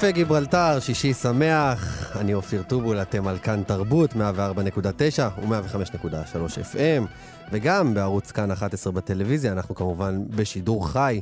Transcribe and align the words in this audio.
קפה 0.00 0.10
גיברלטר, 0.10 0.80
שישי 0.80 1.14
שמח, 1.14 2.12
אני 2.16 2.34
אופיר 2.34 2.62
טובול, 2.62 3.02
אתם 3.02 3.28
על 3.28 3.38
כאן 3.38 3.62
תרבות, 3.62 4.12
104.9 4.12 4.16
ו-105.3 5.48 6.74
FM, 6.74 7.06
וגם 7.52 7.94
בערוץ 7.94 8.30
כאן 8.30 8.50
11 8.50 8.92
בטלוויזיה, 8.92 9.52
אנחנו 9.52 9.74
כמובן 9.74 10.22
בשידור 10.30 10.88
חי. 10.88 11.20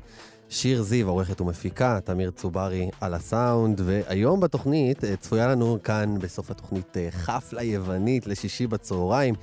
שיר 0.48 0.82
זיו, 0.82 1.08
עורכת 1.08 1.40
ומפיקה, 1.40 1.98
תמיר 2.04 2.30
צוברי 2.30 2.90
על 3.00 3.14
הסאונד, 3.14 3.80
והיום 3.84 4.40
בתוכנית 4.40 5.04
אה, 5.04 5.16
צפויה 5.16 5.48
לנו 5.48 5.78
כאן 5.84 6.18
בסוף 6.18 6.50
התוכנית 6.50 6.96
אה, 6.96 7.08
חפלה 7.10 7.62
יוונית 7.62 8.26
לשישי 8.26 8.66
בצהריים, 8.66 9.34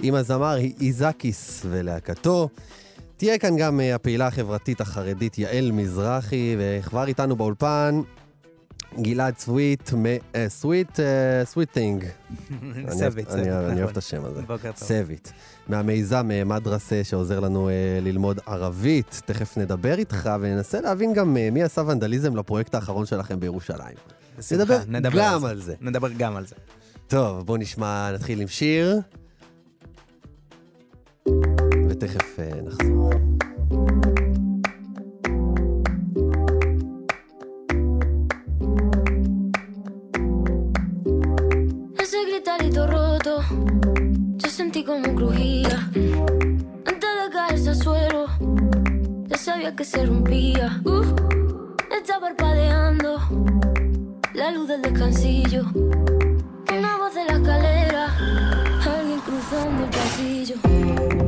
עם 0.00 0.14
הזמר 0.14 0.56
איזקיס 0.80 1.66
ולהקתו. 1.70 2.48
תהיה 3.16 3.38
כאן 3.38 3.56
גם 3.56 3.80
אה, 3.80 3.94
הפעילה 3.94 4.26
החברתית 4.26 4.80
החרדית 4.80 5.38
יעל 5.38 5.72
מזרחי, 5.72 6.56
וכבר 6.58 7.06
איתנו 7.06 7.36
באולפן 7.36 8.00
גלעד 9.02 9.38
סוויט, 9.38 9.90
סוויט, 10.48 11.00
סוויטינג. 11.44 12.04
סוויט, 12.98 13.30
אני 13.30 13.80
אוהב 13.80 13.90
את 13.90 13.96
השם 13.96 14.24
הזה. 14.24 14.42
בוקר 14.42 14.72
טוב. 14.72 14.88
סוויט. 14.88 15.28
מהמיזם 15.68 16.30
אה, 16.30 16.44
מדרסה 16.44 17.00
שעוזר 17.04 17.40
לנו 17.40 17.68
אה, 17.68 17.74
ללמוד 18.02 18.40
ערבית. 18.46 19.22
תכף 19.24 19.58
נדבר 19.58 19.98
איתך 19.98 20.30
וננסה 20.40 20.80
להבין 20.80 21.12
גם 21.14 21.36
אה, 21.36 21.48
מי 21.52 21.62
עשה 21.62 21.80
ונדליזם 21.80 22.36
לפרויקט 22.36 22.74
האחרון 22.74 23.06
שלכם 23.06 23.40
בירושלים. 23.40 23.96
נדבר 24.88 25.18
גם 25.18 25.44
על 25.44 25.60
זה. 25.60 25.74
נדבר 25.80 26.08
גם 26.16 26.36
על 26.36 26.46
זה. 26.46 26.54
טוב, 27.06 27.46
בואו 27.46 27.58
נשמע, 27.58 28.10
נתחיל 28.14 28.40
עם 28.40 28.48
שיר. 28.48 29.00
ותכף 31.88 32.40
אה, 32.40 32.60
נחזור. 32.62 33.10
Como 44.84 45.14
crujía. 45.14 45.88
Antes 46.86 47.10
de 47.22 47.30
caerse 47.32 47.70
al 47.70 47.76
suelo, 47.76 48.26
ya 49.26 49.36
sabía 49.36 49.74
que 49.74 49.84
se 49.84 50.04
rompía. 50.04 50.80
Uh, 50.84 51.02
está 51.90 52.20
parpadeando 52.20 53.18
la 54.34 54.50
luz 54.50 54.68
del 54.68 54.82
descansillo. 54.82 55.64
Una 56.76 56.96
voz 56.98 57.14
de 57.14 57.24
la 57.24 57.34
escalera, 57.34 58.16
alguien 58.86 59.20
cruzando 59.20 59.84
el 59.84 59.90
pasillo. 59.90 61.23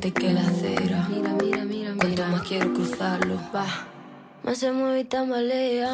Puente 0.00 0.12
que 0.12 0.32
la 0.32 0.40
acera. 0.42 1.08
Mira, 1.08 1.34
mira, 1.42 1.64
mira. 1.64 1.94
Cuanto 1.96 2.26
más 2.26 2.42
quiero 2.42 2.72
cruzarlo, 2.72 3.36
va. 3.54 3.66
Más 4.44 4.58
se 4.58 4.70
mueve 4.70 5.00
y 5.00 5.04
tambalea. 5.04 5.92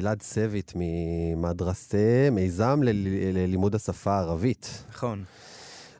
גלעד 0.00 0.22
סוויט 0.22 0.72
ממדרסה, 0.74 2.28
מיזם 2.32 2.80
ללימוד 3.34 3.74
השפה 3.74 4.12
הערבית. 4.12 4.84
נכון. 4.90 5.24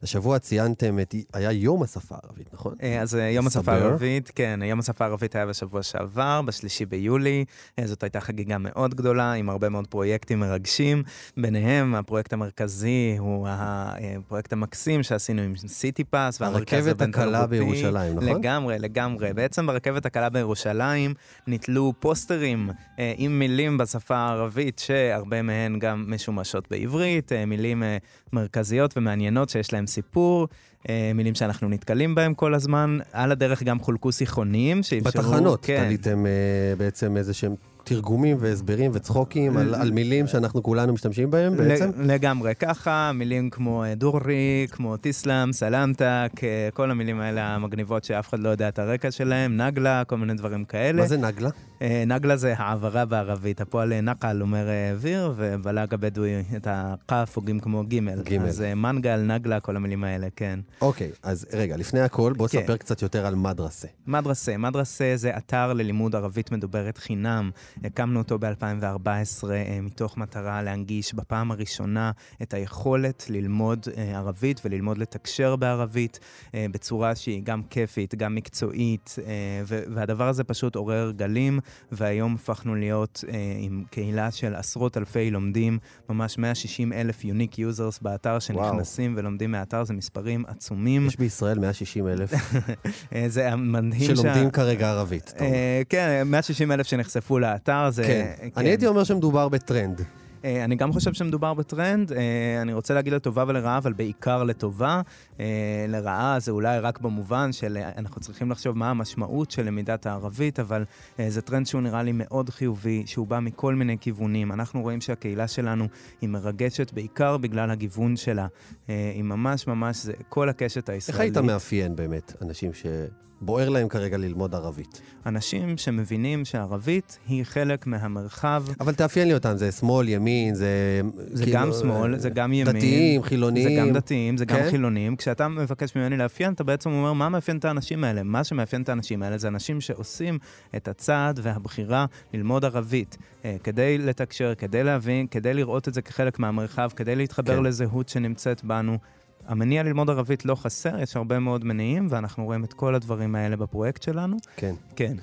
השבוע 0.03 0.39
ציינתם 0.39 0.99
את... 0.99 1.15
היה 1.33 1.53
יום 1.53 1.83
השפה 1.83 2.15
הערבית, 2.23 2.55
נכון? 2.55 2.75
אה, 2.83 3.03
אז 3.03 3.17
אה, 3.17 3.31
יום 3.31 3.47
השפה. 3.47 3.73
הערבית, 3.73 4.31
כן, 4.35 4.61
יום 4.65 4.79
השפה 4.79 5.05
הערבית 5.05 5.37
היה 5.37 5.47
בשבוע 5.47 5.83
שעבר, 5.83 6.43
בשלישי 6.43 6.87
ביולי. 6.87 7.45
אה, 7.79 7.87
זאת 7.87 8.03
הייתה 8.03 8.21
חגיגה 8.21 8.59
מאוד 8.59 8.95
גדולה, 8.95 9.33
עם 9.33 9.51
הרבה 9.51 9.69
מאוד 9.69 9.87
פרויקטים 9.87 10.41
מרגשים. 10.41 11.03
ביניהם, 11.37 11.95
הפרויקט 11.95 12.33
המרכזי 12.33 13.17
הוא 13.19 13.49
הפרויקט 13.51 14.53
המקסים 14.53 15.03
שעשינו 15.03 15.43
עם 15.43 15.57
סיטי 15.57 16.05
פאס, 16.05 16.41
והמרכז 16.41 16.87
הרכבת 16.87 17.09
הקלה. 17.09 17.47
בירושלים, 17.47 18.17
נכון? 18.17 18.29
לגמרי, 18.29 18.79
לגמרי. 18.79 19.33
בעצם 19.33 19.67
ברכבת 19.67 20.07
הקלה 20.07 20.29
בירושלים 20.29 21.15
נתלו 21.47 21.93
פוסטרים 22.01 22.71
אה, 22.99 23.13
עם 23.17 23.39
מילים 23.39 23.79
בשפה 23.79 24.17
הערבית, 24.17 24.79
שהרבה 24.79 25.43
מהן 25.43 25.79
גם 25.79 26.05
משומשות 26.09 26.71
בעברית, 26.71 27.33
אה, 27.33 27.47
מילים 27.47 27.83
אה, 27.83 27.97
מרכזיות 28.33 28.97
ומעניינות 28.97 29.49
שיש 29.49 29.73
להן 29.73 29.87
סיפור. 29.91 30.49
אה, 30.89 31.13
מילים 31.15 31.35
שאנחנו 31.35 31.69
נתקלים 31.69 32.15
בהם 32.15 32.35
כל 32.35 32.55
הזמן. 32.55 32.99
על 33.13 33.33
הדרך 33.33 33.63
גם 33.63 33.81
חולקו 33.81 34.13
שיחונים 34.13 34.83
שאפשרו... 34.83 35.23
בתחנות 35.23 35.65
כן. 35.65 35.85
תליתם 35.85 36.27
אה, 36.27 36.77
בעצם 36.77 37.17
איזה 37.17 37.35
שהם 37.35 37.55
תרגומים 37.91 38.37
והסברים 38.41 38.91
וצחוקים 38.95 39.57
על, 39.57 39.75
על 39.75 39.91
מילים 39.91 40.27
שאנחנו 40.27 40.63
כולנו 40.63 40.93
משתמשים 40.93 41.31
בהם 41.31 41.57
בעצם? 41.57 41.91
לגמרי 41.99 42.55
ככה, 42.55 43.13
מילים 43.15 43.51
כמו 43.51 43.85
אה, 43.85 43.95
דורי, 43.95 44.67
כמו 44.71 44.97
תיסלאם, 44.97 45.53
סלמתק, 45.53 46.31
אה, 46.43 46.69
כל 46.75 46.91
המילים 46.91 47.21
האלה 47.21 47.55
המגניבות 47.55 48.05
שאף 48.05 48.29
אחד 48.29 48.39
לא 48.39 48.49
יודע 48.49 48.69
את 48.69 48.79
הרקע 48.79 49.11
שלהם, 49.11 49.57
נגלה, 49.57 50.03
כל 50.05 50.17
מיני 50.17 50.35
דברים 50.35 50.65
כאלה. 50.65 51.03
מה 51.03 51.09
זה 51.09 51.17
נגלה? 51.17 51.51
אה, 51.83 52.05
נגלה 52.07 52.37
זה 52.37 52.55
העברה 52.57 53.05
בערבית, 53.05 53.61
הפועל 53.61 54.01
נקל 54.01 54.43
אומר 54.43 54.69
אוויר, 54.93 55.33
ובלג 55.37 55.95
הבדואי 55.95 56.43
את 56.57 56.67
הכף 56.71 57.33
הוגים 57.35 57.61
כמו 57.61 57.85
גימל. 57.85 58.23
גימל. 58.23 58.47
אז 58.47 58.65
מנגל, 58.77 59.17
נגלה, 59.17 59.61
כל 59.61 59.77
המילים 59.77 60.05
האלה, 60.05 60.29
כן. 60.37 60.61
אוקיי, 60.81 61.11
אז 61.23 61.47
רגע, 61.53 61.77
לפני 61.77 62.01
הכל, 62.01 62.33
בוא 62.37 62.49
כן. 62.49 62.61
ספר 62.63 62.77
קצת 62.77 63.03
יותר 63.03 63.27
על 63.27 63.35
מדרסה. 63.35 63.89
מדרסה, 64.07 64.57
מדרסה 64.57 65.13
זה 65.17 65.37
אתר 65.37 65.73
ללימוד 65.73 66.15
ערבית 66.15 66.53
מדוברת 66.53 66.99
חינם. 66.99 67.51
הקמנו 67.85 68.19
אותו 68.19 68.39
ב-2014 68.39 69.45
מתוך 69.83 70.17
מטרה 70.17 70.63
להנגיש 70.63 71.15
בפעם 71.15 71.51
הראשונה 71.51 72.11
את 72.43 72.55
היכולת 72.55 73.27
ללמוד 73.31 73.87
אה, 73.97 74.19
ערבית 74.19 74.61
וללמוד 74.65 74.99
לתקשר 74.99 75.57
בערבית 75.57 76.19
אה, 76.55 76.67
בצורה 76.73 77.15
שהיא 77.15 77.43
גם 77.45 77.63
כיפית, 77.63 78.15
גם 78.15 78.35
מקצועית, 78.35 79.17
אה, 79.27 79.63
והדבר 79.67 80.29
הזה 80.29 80.45
פשוט 80.45 80.77
עורר 80.77 81.11
גלים, 81.17 81.61
והיום 81.93 82.35
הפכנו 82.35 82.75
להיות 82.75 83.25
אה, 83.29 83.39
עם 83.59 83.85
קהילה 83.91 84.31
של 84.31 84.55
עשרות 84.55 84.97
אלפי 84.97 85.31
לומדים, 85.31 85.79
ממש 86.09 86.39
160 86.39 86.93
אלף 86.93 87.25
unique 87.25 87.59
users 87.59 87.99
באתר 87.99 88.39
שנכנסים 88.39 89.15
ולומדים 89.17 89.51
מהאתר, 89.51 89.85
זה 89.85 89.95
מספרים 89.95 90.45
עצומים. 90.47 91.07
יש 91.07 91.17
בישראל 91.17 91.59
160 91.59 92.09
אלף 92.09 92.33
אה, 93.15 93.25
זה 93.29 93.57
מדהים 93.57 94.17
שלומדים 94.17 94.51
כרגע 94.51 94.91
ערבית. 94.91 95.35
אה, 95.41 95.83
כן, 95.89 96.23
160 96.27 96.73
אלף 96.73 96.87
שנחשפו 96.87 97.39
לאתר, 97.39 97.70
זה... 97.91 98.03
כן. 98.05 98.49
אני 98.57 98.69
הייתי 98.69 98.87
אומר 98.87 99.05
שמדובר 99.05 99.49
בטרנד. 99.49 100.01
אה, 100.45 100.65
אני 100.65 100.77
גם 100.77 100.93
חושב 100.93 101.13
שמדובר 101.13 101.55
בטרנד, 101.55 102.13
אה, 102.13 102.63
אני 102.63 102.73
רוצה 102.73 102.95
להגיד 102.95 103.13
לטובה 103.13 103.45
ולרעה, 103.49 103.79
אבל 103.79 103.93
בעיקר 103.93 104.45
לטובה. 104.45 105.03
אה, 105.41 105.85
לרעה 105.89 106.41
זה 106.41 106.51
אולי 106.51 106.79
רק 106.79 107.01
במובן 107.01 107.53
של 107.53 107.79
אנחנו 107.97 108.21
צריכים 108.21 108.51
לחשוב 108.51 108.79
מה 108.79 108.91
המשמעות 108.91 109.51
של 109.51 109.67
למידת 109.67 110.07
הערבית, 110.07 110.61
אבל 110.61 110.85
זה 111.29 111.43
טרנד 111.43 111.67
שהוא 111.67 111.81
נראה 111.81 112.03
לי 112.03 112.13
מאוד 112.15 112.51
חיובי, 112.51 113.03
שהוא 113.07 113.27
בא 113.27 113.41
מכל 113.41 113.75
מיני 113.75 113.97
כיוונים. 114.01 114.53
אנחנו 114.53 114.83
רואים 114.83 115.01
שהקהילה 115.01 115.49
שלנו 115.49 115.87
היא 116.21 116.29
מרגשת 116.29 116.93
בעיקר 116.93 117.37
בגלל 117.37 117.71
הגיוון 117.71 118.17
שלה. 118.17 118.47
היא 118.89 119.23
ממש 119.23 119.67
ממש, 119.67 119.97
זה 119.97 120.13
כל 120.29 120.49
הקשת 120.49 120.77
איך 120.77 120.95
הישראלית. 120.95 121.37
היית 121.37 121.47
מאפיין 121.47 121.97
באמת 121.97 122.33
אנשים 122.43 122.71
שבוער 122.73 123.69
להם 123.69 123.89
כרגע 123.89 124.17
ללמוד 124.17 124.55
ערבית? 124.55 125.01
אנשים 125.27 125.79
שמבינים 125.79 126.45
שערבית 126.45 127.19
היא 127.29 127.45
חלק 127.45 127.87
מהמרחב. 127.87 128.65
אבל 128.81 128.95
תאפיין 128.95 129.29
לי 129.29 129.35
אותם, 129.35 129.57
זה 129.57 129.73
שמאל, 129.73 130.09
ימין, 130.09 130.30
זה... 130.53 131.01
זה 131.33 131.45
כאילו, 131.45 131.59
גם 131.59 131.71
שמאל, 131.81 132.15
אה, 132.15 132.19
זה 132.19 132.31
גם 132.31 132.53
ימין. 132.53 132.77
דתיים, 132.77 133.23
חילונים. 133.23 133.69
זה 133.69 133.77
גם 133.79 133.93
דתיים, 133.93 134.37
זה 134.37 134.45
גם 134.45 134.57
כן? 134.57 134.71
חילונים. 134.71 135.17
כשאתה 135.17 135.49
מבקש 135.49 135.97
ממני 135.97 136.17
לאפיין, 136.17 136.53
אתה 136.53 136.65
בעצם 136.65 136.91
אומר, 136.91 137.13
מה 137.13 137.29
מאפיין 137.29 137.57
את 137.57 137.65
האנשים 137.65 138.05
האלה? 138.05 138.23
מה 138.23 138.45
שמאפיין 138.45 138.83
את 138.83 138.89
האנשים 138.89 139.23
האלה 139.23 139.39
זה 139.39 139.49
אנשים 139.49 139.81
שעושים 139.81 140.39
את 140.77 140.89
הצעד 140.89 141.41
והבחירה 141.43 142.07
ללמוד 142.35 142.65
ערבית. 142.65 143.17
אה, 143.45 143.57
כדי 143.65 143.99
לתקשר, 143.99 144.55
כדי 144.55 144.85
להבין, 144.85 145.27
כדי 145.27 145.55
לראות 145.55 145.89
את 145.89 145.95
זה 145.95 146.03
כחלק 146.03 146.39
מהמרחב, 146.39 146.91
כדי 146.97 147.17
להתחבר 147.17 147.57
כן. 147.57 147.63
לזהות 147.63 148.09
שנמצאת 148.09 148.65
בנו. 148.65 148.99
המניע 149.47 149.83
ללמוד 149.83 150.11
ערבית 150.11 150.45
לא 150.45 150.55
חסר, 150.55 151.01
יש 151.01 151.17
הרבה 151.17 151.39
מאוד 151.39 151.65
מניעים, 151.65 152.07
ואנחנו 152.11 152.45
רואים 152.45 152.65
את 152.65 152.73
כל 152.73 152.95
הדברים 152.95 153.35
האלה 153.35 153.57
בפרויקט 153.57 154.03
שלנו. 154.03 154.37
כן. 154.57 154.75
כן. 154.97 155.17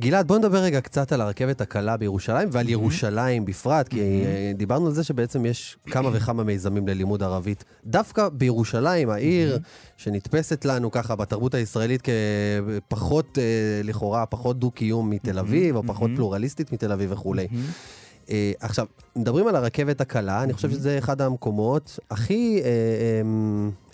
גלעד, 0.00 0.28
בוא 0.28 0.38
נדבר 0.38 0.58
רגע 0.58 0.80
קצת 0.80 1.12
על 1.12 1.20
הרכבת 1.20 1.60
הקלה 1.60 1.96
בירושלים 1.96 2.48
ועל 2.52 2.68
ירושלים 2.68 3.44
בפרט, 3.44 3.88
כי 3.88 4.00
אה, 4.00 4.52
דיברנו 4.54 4.86
על 4.86 4.92
זה 4.92 5.04
שבעצם 5.04 5.46
יש 5.46 5.76
כמה 5.86 6.10
וכמה 6.12 6.44
מיזמים 6.44 6.88
ללימוד 6.88 7.22
ערבית. 7.22 7.64
דווקא 7.86 8.28
בירושלים, 8.28 9.10
העיר 9.10 9.58
שנתפסת 9.96 10.64
לנו 10.64 10.90
ככה 10.90 11.16
בתרבות 11.16 11.54
הישראלית 11.54 12.02
כפחות, 12.88 13.38
אה, 13.38 13.44
לכאורה, 13.84 14.26
פחות 14.26 14.58
דו-קיום 14.58 15.10
מתל 15.10 15.38
אביב, 15.38 15.76
או 15.76 15.82
פחות 15.86 16.10
פלורליסטית 16.16 16.72
מתל 16.72 16.92
אביב 16.92 17.12
וכולי. 17.12 17.48
אה, 18.30 18.52
עכשיו, 18.60 18.86
מדברים 19.16 19.46
על 19.46 19.56
הרכבת 19.56 20.00
הקלה, 20.00 20.42
אני 20.42 20.52
חושב 20.52 20.70
שזה 20.70 20.98
אחד 20.98 21.20
המקומות 21.20 21.98
הכי, 22.10 22.60
אה, 22.64 22.64
אה, 22.64 22.70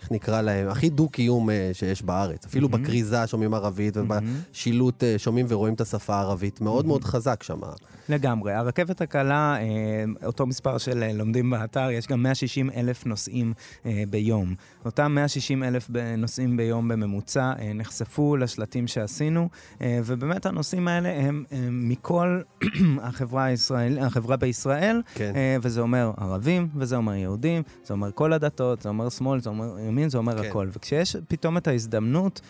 איך 0.02 0.12
נקרא 0.12 0.40
להם, 0.40 0.68
הכי 0.68 0.88
דו-קיום 0.90 1.50
אה, 1.50 1.70
שיש 1.72 2.02
בארץ. 2.02 2.44
אפילו 2.44 2.68
בכריזה 2.68 3.26
שומעים 3.26 3.54
ערבית, 3.54 3.96
ובשילוט 3.96 5.04
אה, 5.04 5.14
שומעים 5.18 5.46
ורואים 5.48 5.74
את 5.74 5.80
השפה 5.80 6.14
הערבית. 6.14 6.60
מאוד 6.60 6.86
מאוד 6.86 7.04
חזק 7.04 7.42
שם. 7.42 7.60
לגמרי. 8.08 8.52
הרכבת 8.52 9.00
הקלה, 9.00 9.56
אה, 9.56 10.04
אותו 10.26 10.46
מספר 10.46 10.78
של 10.78 11.02
אה, 11.02 11.12
לומדים 11.12 11.50
באתר, 11.50 11.90
יש 11.90 12.06
גם 12.06 12.22
160 12.22 12.70
אלף 12.70 13.06
נוסעים 13.06 13.52
אה, 13.86 14.02
ביום. 14.10 14.54
אותם 14.84 15.12
160 15.14 15.62
אלף 15.62 15.90
נוסעים 16.18 16.56
ביום 16.56 16.88
בממוצע 16.88 17.52
נחשפו 17.74 18.36
לשלטים 18.36 18.86
שעשינו, 18.86 19.48
ובאמת 19.80 20.46
הנושאים 20.46 20.88
האלה 20.88 21.08
הם 21.08 21.44
מכל 21.70 22.40
החברה, 23.02 23.44
הישראל, 23.44 23.98
החברה 23.98 24.36
בישראל, 24.36 25.02
כן. 25.14 25.32
וזה 25.62 25.80
אומר 25.80 26.12
ערבים, 26.16 26.68
וזה 26.76 26.96
אומר 26.96 27.14
יהודים, 27.14 27.62
זה 27.84 27.94
אומר 27.94 28.10
כל 28.12 28.32
הדתות, 28.32 28.82
זה 28.82 28.88
אומר 28.88 29.10
שמאל, 29.10 29.40
זה 29.40 29.50
אומר 29.50 29.78
ימין, 29.78 30.08
זה 30.08 30.18
אומר 30.18 30.42
כן. 30.42 30.48
הכל. 30.48 30.68
וכשיש 30.72 31.16
פתאום 31.28 31.56
את 31.56 31.68
ההזדמנות 31.68 32.40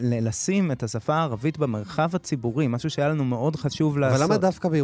לשים 0.00 0.72
את 0.72 0.82
השפה 0.82 1.14
הערבית 1.14 1.58
במרחב 1.58 2.14
הציבורי, 2.14 2.66
משהו 2.66 2.90
שהיה 2.90 3.08
לנו 3.08 3.24
מאוד 3.24 3.56
חשוב 3.56 3.98
לעשות. 3.98 4.16
אבל 4.20 4.24
למה 4.24 4.36
דווקא 4.38 4.68
בירושלים? 4.68 4.83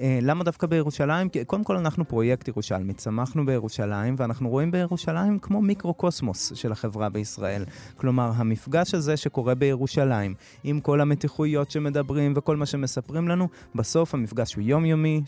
אה, 0.00 0.18
למה 0.22 0.44
דווקא 0.44 0.66
בירושלים? 0.66 1.28
כי 1.28 1.44
קודם 1.44 1.64
כל 1.64 1.76
אנחנו 1.76 2.08
פרויקט 2.08 2.48
ירושלמי, 2.48 2.94
צמחנו 2.94 3.46
בירושלים, 3.46 4.14
ואנחנו 4.18 4.48
רואים 4.48 4.70
בירושלים 4.70 5.38
כמו 5.38 5.62
מיקרוקוסמוס 5.62 6.52
של 6.54 6.72
החברה 6.72 7.08
בישראל. 7.08 7.64
כלומר, 7.96 8.30
המפגש 8.34 8.94
הזה 8.94 9.16
שקורה 9.16 9.54
בירושלים, 9.54 10.34
עם 10.64 10.80
כל 10.80 11.00
המתיחויות 11.00 11.70
שמדברים 11.70 12.32
וכל 12.36 12.56
מה 12.56 12.66
שמספרים 12.66 13.28
לנו, 13.28 13.48
בסוף 13.74 14.14
המפגש 14.14 14.54
הוא 14.54 14.62
יומיומי, 14.62 15.22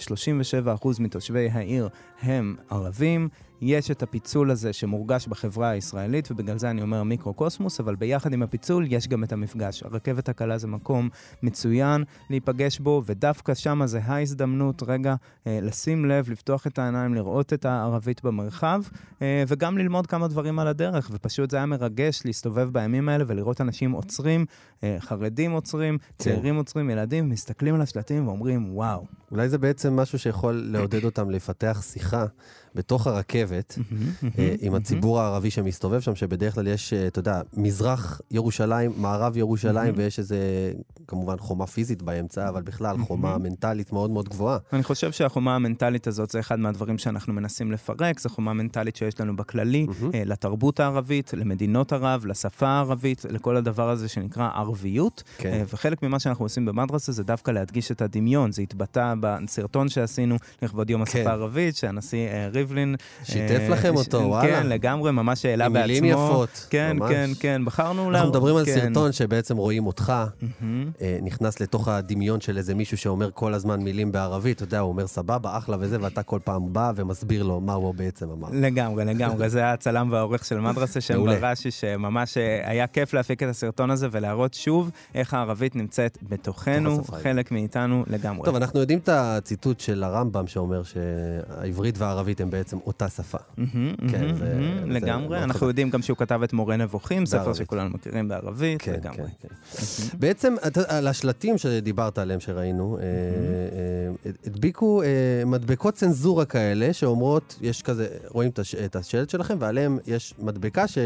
37% 0.72 0.86
מתושבי 1.00 1.48
העיר 1.52 1.88
הם 2.22 2.56
ערבים. 2.70 3.28
יש 3.60 3.90
את 3.90 4.02
הפיצול 4.02 4.50
הזה 4.50 4.72
שמורגש 4.72 5.26
בחברה 5.26 5.68
הישראלית, 5.68 6.30
ובגלל 6.30 6.58
זה 6.58 6.70
אני 6.70 6.82
אומר 6.82 7.02
מיקרוקוסמוס, 7.02 7.80
אבל 7.80 7.94
ביחד 7.94 8.32
עם 8.32 8.42
הפיצול 8.42 8.86
יש 8.88 9.08
גם 9.08 9.24
את 9.24 9.32
המפגש. 9.32 9.82
הרכבת 9.82 10.28
הקלה 10.28 10.58
זה 10.58 10.66
מקום 10.66 11.08
מצוין 11.42 12.04
להיפגש 12.30 12.78
בו, 12.78 13.02
ודווקא 13.06 13.54
שם 13.54 13.82
זה 13.84 14.00
ההזדמנות 14.04 14.82
רגע 14.86 15.14
אה, 15.46 15.58
לשים 15.62 16.04
לב, 16.04 16.30
לפתוח 16.30 16.66
את 16.66 16.78
העיניים, 16.78 17.14
לראות 17.14 17.52
את 17.52 17.64
הערבית 17.64 18.24
במרחב, 18.24 18.82
אה, 19.22 19.44
וגם 19.48 19.78
ללמוד 19.78 20.06
כמה 20.06 20.28
דברים 20.28 20.58
על 20.58 20.68
הדרך, 20.68 21.10
ופשוט 21.12 21.50
זה 21.50 21.56
היה 21.56 21.66
מרגש 21.66 22.22
להסתובב 22.24 22.68
בימים 22.72 23.08
האלה 23.08 23.24
ולראות 23.26 23.60
אנשים 23.60 23.92
עוצרים, 23.92 24.46
אה, 24.84 24.96
חרדים 25.00 25.52
עוצרים, 25.52 25.98
צעירים 26.18 26.56
עוצרים, 26.56 26.90
ילדים, 26.90 27.28
מסתכלים 27.28 27.74
על 27.74 27.80
השלטים 27.80 28.28
ואומרים, 28.28 28.76
וואו. 28.76 29.06
אולי 29.30 29.48
זה 29.48 29.58
בעצם 29.58 29.96
משהו 29.96 30.18
שיכול 30.18 30.62
לעודד 30.66 31.04
אותם 31.04 31.30
לפתח 31.30 31.82
שיחה 31.82 32.26
בתוך 32.74 33.06
הרכבת 33.06 33.78
אה, 34.38 34.54
עם 34.60 34.74
הציבור 34.74 35.20
הערבי 35.20 35.50
שמסתובב 35.50 36.00
שם, 36.00 36.14
שבדרך 36.14 36.54
כלל 36.54 36.66
יש, 36.66 36.92
אה, 36.92 37.06
אתה 37.06 37.18
יודע, 37.18 37.40
מזרח 37.56 38.20
ירושלים, 38.30 38.92
מערב 38.96 39.36
ירושלים, 39.36 39.94
ויש 39.96 40.18
איזה, 40.18 40.72
כמובן, 41.06 41.38
חומה 41.38 41.66
פיזית 41.66 42.02
באמצע, 42.02 42.48
אבל 42.48 42.62
בכלל 42.62 42.98
חומה 42.98 43.38
מנטלית 43.38 43.92
מאוד 43.92 44.10
מאוד 44.10 44.28
גבוהה. 44.28 44.58
אני 44.72 44.82
חושב 44.82 45.12
שהחומה 45.12 45.54
המנטלית 45.54 46.06
הזאת 46.06 46.30
זה 46.30 46.40
אחד 46.40 46.58
מהדברים 46.58 46.98
שאנחנו 46.98 47.32
מנסים 47.32 47.72
לפרק, 47.72 48.20
זו 48.20 48.28
חומה 48.28 48.52
מנטלית 48.52 48.96
שיש 48.96 49.20
לנו 49.20 49.36
בכללי, 49.36 49.86
אה, 50.14 50.22
לתרבות 50.24 50.80
הערבית, 50.80 51.32
למדינות 51.34 51.92
ערב, 51.92 52.26
לשפה 52.26 52.68
הערבית, 52.68 53.24
לכל 53.30 53.56
הדבר 53.56 53.90
הזה 53.90 54.08
שנקרא 54.08 54.50
ערביות. 54.54 55.22
כן. 55.38 55.64
וחלק 55.68 56.02
ממה 56.02 56.18
שאנחנו 56.18 56.44
עושים 56.44 56.64
במדרסה 56.64 57.12
זה 57.12 57.24
דווקא 57.24 57.50
להדגיש 57.50 57.90
את 57.90 58.02
הדמיון. 58.02 58.52
זה 58.52 58.62
התבטא 58.62 59.14
בסרטון 59.20 59.88
שעשינו 59.88 60.36
לכבוד 60.62 60.90
יום 60.90 61.02
השפה 61.02 61.18
כן. 61.18 61.26
הערבית, 61.26 61.76
שהנשיא 61.76 62.28
ריבלין... 62.60 62.96
שיתף 63.24 63.60
לכם 63.70 63.96
אותו, 63.96 64.20
ש- 64.20 64.24
וואלה. 64.24 64.60
כן, 64.60 64.66
לגמרי, 64.66 65.12
ממש 65.12 65.44
העלה 65.44 65.66
עם 65.66 65.72
בעצמו. 65.72 65.86
מילים 65.86 66.04
יפות, 66.04 66.66
כן, 66.70 66.96
ממש. 66.98 67.10
כן, 67.12 67.30
כן, 67.40 67.62
בחרנו... 67.64 68.02
אנחנו 68.10 68.12
לה- 68.12 68.28
מדברים 68.30 68.56
על 68.56 68.64
כן. 68.66 68.74
סרטון 68.80 69.12
שבעצם 69.12 69.56
רואים 69.56 69.86
אותך. 69.86 70.12
אה, 71.00 71.18
נכנס 71.22 71.60
לתוך 71.60 71.88
הדמיון 71.88 72.40
של 72.40 72.58
איזה 72.58 72.74
מישהו 72.74 72.98
שאומר 72.98 73.30
כל 73.34 73.54
הזמן 73.54 73.80
מילים 73.82 74.12
בערבית, 74.12 74.56
אתה 74.56 74.64
יודע, 74.64 74.78
הוא 74.78 74.88
אומר 74.88 75.06
סבבה, 75.06 75.58
אחלה 75.58 75.76
וזה, 75.80 75.96
ואתה 76.00 76.22
כל 76.22 76.38
פעם 76.44 76.72
בא 76.72 76.92
ומסביר 76.96 77.42
לו 77.42 77.60
מה 77.60 77.72
הוא 77.72 77.94
בעצם 77.94 78.30
אמר. 78.30 78.48
לגמרי, 78.52 79.04
לגמרי. 79.04 79.48
זה 79.50 79.58
היה 79.58 79.72
הצלם 79.72 80.08
והעורך 80.12 80.44
של 80.44 80.60
מדרסה, 80.60 81.00
שם 81.00 81.14
מעולה. 81.16 81.36
בראשי, 81.40 81.70
שממש 81.70 82.36
אה, 82.36 82.60
היה 82.70 82.86
כיף 82.86 83.14
להפיק 83.14 83.42
את 83.42 83.48
הסרטון 83.48 83.90
הזה 83.90 84.08
ולהראות 84.10 84.54
שוב 84.54 84.90
איך 85.14 85.34
הערבית 85.34 85.76
נמצאת 85.76 86.18
בתוכנו, 86.28 87.04
חלק 87.22 87.52
מאיתנו 87.52 88.04
לגמרי. 88.06 88.44
טוב, 88.44 88.56
אנחנו 88.56 88.80
יודעים 88.80 88.98
את 88.98 89.08
הציטוט 89.12 89.80
של 89.80 90.04
הרמב"ם 90.04 90.46
שאומר 90.46 90.82
שהעברית 90.82 91.98
והערבית 91.98 92.40
בעצם 92.50 92.76
אותה 92.86 93.08
שפה. 93.08 93.38
כן, 94.10 94.34
זה- 94.36 94.60
לגמרי. 94.86 95.38
אנחנו. 95.42 95.66
יודעים 95.68 95.90
גם 95.90 96.02
שהוא 96.02 96.16
כתב 96.16 96.40
את 96.44 96.52
מורה 96.52 96.76
נבוכים, 96.76 97.26
ספר. 97.26 97.52
שכולנו 97.54 97.90
מכירים 97.90 98.28
בערבית, 98.28 98.82
כן, 98.82 98.92
לגמרי. 98.92 99.16
כן, 99.16 99.48
כן. 99.48 100.18
בעצם, 100.18 100.54
על 100.88 101.06
השלטים 101.06 101.58
שדיברת 101.58 102.18
עליהם, 102.18 102.40
שראינו, 102.40 102.98
אה, 102.98 103.02
אה, 103.02 104.32
הדביקו 104.46 105.02
אה, 105.02 105.06
מדבקות 105.46 105.94
צנזורה 105.94 106.44
כאלה, 106.44 106.92
שאומרות, 106.92 107.58
יש 107.60 107.82
כזה, 107.82 108.06
רואים 108.28 108.50
את 108.50 108.58
הש- 108.58 108.74
את 108.74 108.96
השלט 108.96 109.30
שלכם, 109.30 109.56
ועליהם 109.58 109.98
יש 110.06 110.34
מדבקה 110.38 110.88
ש... 110.88 110.98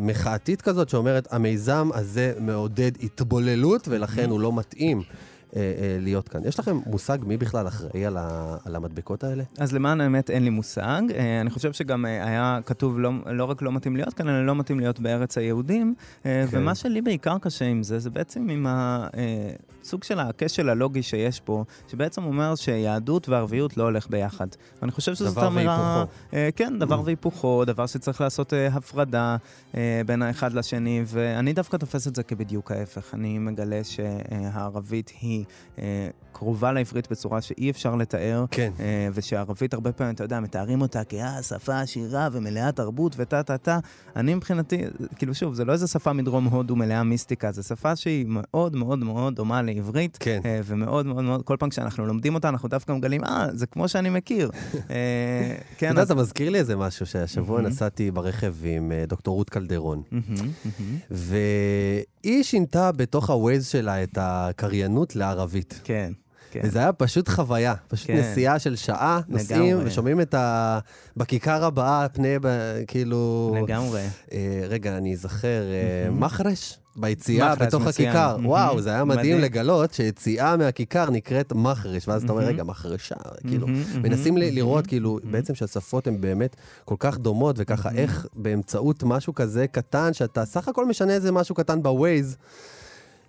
מחאתית 0.00 0.62
כזאת 0.62 0.88
שאומרת, 0.88 1.28
המיזם 1.32 1.88
הזה 1.94 2.32
מעודד 2.40 2.92
התבוללות 3.02 3.88
ולכן 3.88 4.30
הוא 4.30 4.40
לא 4.40 4.52
מתאים 4.56 5.02
להיות 6.00 6.28
כאן. 6.28 6.40
יש 6.44 6.58
לכם 6.58 6.78
מושג 6.86 7.18
מי 7.26 7.36
בכלל 7.36 7.68
אחראי 7.68 8.06
על, 8.06 8.16
ה, 8.16 8.56
על 8.64 8.76
המדבקות 8.76 9.24
האלה? 9.24 9.44
אז 9.58 9.72
למען 9.72 10.00
האמת 10.00 10.30
אין 10.30 10.44
לי 10.44 10.50
מושג. 10.50 11.02
אה, 11.14 11.40
אני 11.40 11.50
חושב 11.50 11.72
שגם 11.72 12.06
אה, 12.06 12.26
היה 12.26 12.58
כתוב 12.66 12.98
לא, 12.98 13.10
לא 13.26 13.44
רק 13.44 13.62
לא 13.62 13.72
מתאים 13.72 13.96
להיות 13.96 14.14
כאן, 14.14 14.28
אלא 14.28 14.46
לא 14.46 14.54
מתאים 14.54 14.80
להיות 14.80 15.00
בארץ 15.00 15.38
היהודים. 15.38 15.94
אה, 16.26 16.44
כן. 16.50 16.58
ומה 16.58 16.74
שלי 16.74 17.02
בעיקר 17.02 17.38
קשה 17.38 17.64
עם 17.64 17.82
זה, 17.82 17.98
זה 17.98 18.10
בעצם 18.10 18.48
עם 18.48 18.66
הסוג 19.84 20.04
של 20.04 20.18
הכשל 20.18 20.68
הלוגי 20.68 21.02
שיש 21.02 21.40
פה, 21.40 21.64
שבעצם 21.88 22.24
אומר 22.24 22.54
שיהדות 22.54 23.28
וערביות 23.28 23.76
לא 23.76 23.82
הולך 23.82 24.10
ביחד. 24.10 24.46
ואני 24.80 24.92
חושב 24.92 25.14
שזאת 25.14 25.32
דבר 25.32 25.46
אמירה... 25.46 25.96
והיפוכו. 25.96 26.36
אה, 26.36 26.48
כן, 26.56 26.78
דבר 26.78 27.02
והיפוכו, 27.04 27.64
דבר 27.64 27.86
שצריך 27.86 28.20
לעשות 28.20 28.54
אה, 28.54 28.66
הפרדה 28.66 29.36
אה, 29.76 30.02
בין 30.06 30.22
האחד 30.22 30.52
לשני, 30.52 31.02
ואני 31.06 31.52
דווקא 31.52 31.76
תופס 31.76 32.08
את 32.08 32.16
זה 32.16 32.22
כבדיוק 32.22 32.70
ההפך. 32.70 33.14
אני 33.14 33.38
מגלה 33.38 33.80
שהערבית 33.84 35.12
היא 35.20 35.44
אה, 35.78 36.08
קרובה 36.34 36.72
לעברית 36.72 37.10
בצורה 37.10 37.40
שאי 37.40 37.70
אפשר 37.70 37.94
לתאר. 37.94 38.44
כן. 38.50 38.72
אה, 38.80 39.08
ושהערבית 39.14 39.74
הרבה 39.74 39.92
פעמים, 39.92 40.14
אתה 40.14 40.24
יודע, 40.24 40.40
מתארים 40.40 40.82
אותה 40.82 41.04
כאה 41.04 41.42
שפה 41.42 41.80
עשירה 41.80 42.28
ומלאה 42.32 42.72
תרבות 42.72 43.14
וטה-טה-טה. 43.16 43.78
אני 44.16 44.34
מבחינתי, 44.34 44.82
כאילו 45.16 45.34
שוב, 45.34 45.54
זה 45.54 45.64
לא 45.64 45.72
איזה 45.72 45.86
שפה 45.86 46.12
מדרום 46.12 46.44
הודו 46.44 46.76
מלאה 46.76 47.02
מיסטיקה, 47.02 47.52
זו 47.52 47.62
שפה 47.62 47.96
שהיא 47.96 48.26
מאוד 48.28 48.76
מאוד 48.76 48.98
מאוד 48.98 49.34
דומה 49.34 49.62
לעברית. 49.74 50.16
כן. 50.20 50.40
אה, 50.44 50.60
ומאוד 50.64 51.06
מאוד 51.06 51.24
מאוד, 51.24 51.42
כל 51.42 51.56
פעם 51.58 51.68
כשאנחנו 51.68 52.06
לומדים 52.06 52.34
אותה, 52.34 52.48
אנחנו 52.48 52.68
דווקא 52.68 52.92
מגלים, 52.92 53.24
אה, 53.24 53.46
זה 53.52 53.66
כמו 53.66 53.88
שאני 53.88 54.10
מכיר. 54.10 54.50
אתה 54.74 54.94
כן, 55.78 55.88
יודע, 55.88 56.02
אז... 56.02 56.10
אתה 56.10 56.20
מזכיר 56.20 56.50
לי 56.50 56.58
איזה 56.58 56.76
משהו, 56.76 57.06
שהשבוע. 57.06 57.60
נסעתי 57.60 58.10
ברכב 58.10 58.54
עם 58.64 58.92
אה, 58.92 59.04
דוקטור 59.06 59.34
רות 59.36 59.50
קלדרון. 59.50 60.02
והיא 61.10 62.42
שינתה 62.42 62.92
בתוך 62.92 63.30
הווייז 63.30 63.66
שלה 63.66 64.02
את 64.02 64.18
הקריינות 64.20 65.16
לערבית. 65.16 65.80
כן, 65.84 66.12
כן. 66.54 66.60
וזה 66.64 66.78
היה 66.78 66.92
פשוט 66.92 67.28
חוויה, 67.28 67.74
פשוט 67.88 68.06
כן. 68.06 68.16
נסיעה 68.16 68.58
של 68.58 68.76
שעה, 68.76 69.20
נוסעים 69.28 69.76
לגמרי. 69.76 69.84
ושומעים 69.84 70.20
את 70.20 70.34
ה... 70.34 70.78
בכיכר 71.16 71.64
הבאה, 71.64 72.08
פני, 72.08 72.38
ב- 72.40 72.82
כאילו... 72.86 73.54
לגמרי. 73.62 74.02
אה, 74.32 74.62
רגע, 74.68 74.96
אני 74.96 75.12
אזכר, 75.12 75.62
אה. 75.72 76.10
מחרש? 76.10 76.78
ביציאה 76.96 77.52
מחרש, 77.54 77.66
בתוך 77.66 77.82
מצוין. 77.82 78.08
הכיכר. 78.08 78.36
מהמם. 78.36 78.46
וואו, 78.46 78.80
זה 78.80 78.90
היה 78.90 79.04
מדהים 79.04 79.36
מדהים. 79.36 79.40
לגלות 79.40 79.94
שיציאה 79.94 80.56
מהכיכר 80.56 81.10
נקראת 81.10 81.52
מחרש, 81.52 82.08
ואז 82.08 82.24
אתה 82.24 82.32
אומר. 82.32 82.44
רגע, 82.44 82.64
מחרשה, 82.64 83.14
כאילו. 83.46 83.66
מהמם, 83.66 84.02
מנסים 84.02 84.34
מהמם, 84.34 84.54
לראות, 84.54 84.86
כאילו, 84.86 85.18
מהמם. 85.22 85.32
בעצם 85.32 85.54
שהשפות 85.54 86.06
הן 86.06 86.20
באמת 86.20 86.56
כל 86.84 86.96
כך 86.98 87.18
דומות, 87.18 87.56
וככה 87.58 87.88
מהמם. 87.88 87.98
איך 87.98 88.26
באמצעות 88.34 89.02
משהו 89.02 89.34
כזה 89.34 89.66
קטן, 89.66 90.12
שאתה 90.12 90.44
סך 90.44 90.68
הכל 90.68 90.86
משנה 90.86 91.12
איזה 91.12 91.32
משהו 91.32 91.54
קטן 91.54 91.82
בווייז, 91.82 92.36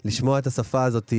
לשמוע 0.06 0.40
את 0.40 0.48
השפה 0.48 0.84
הזאת, 0.84 1.14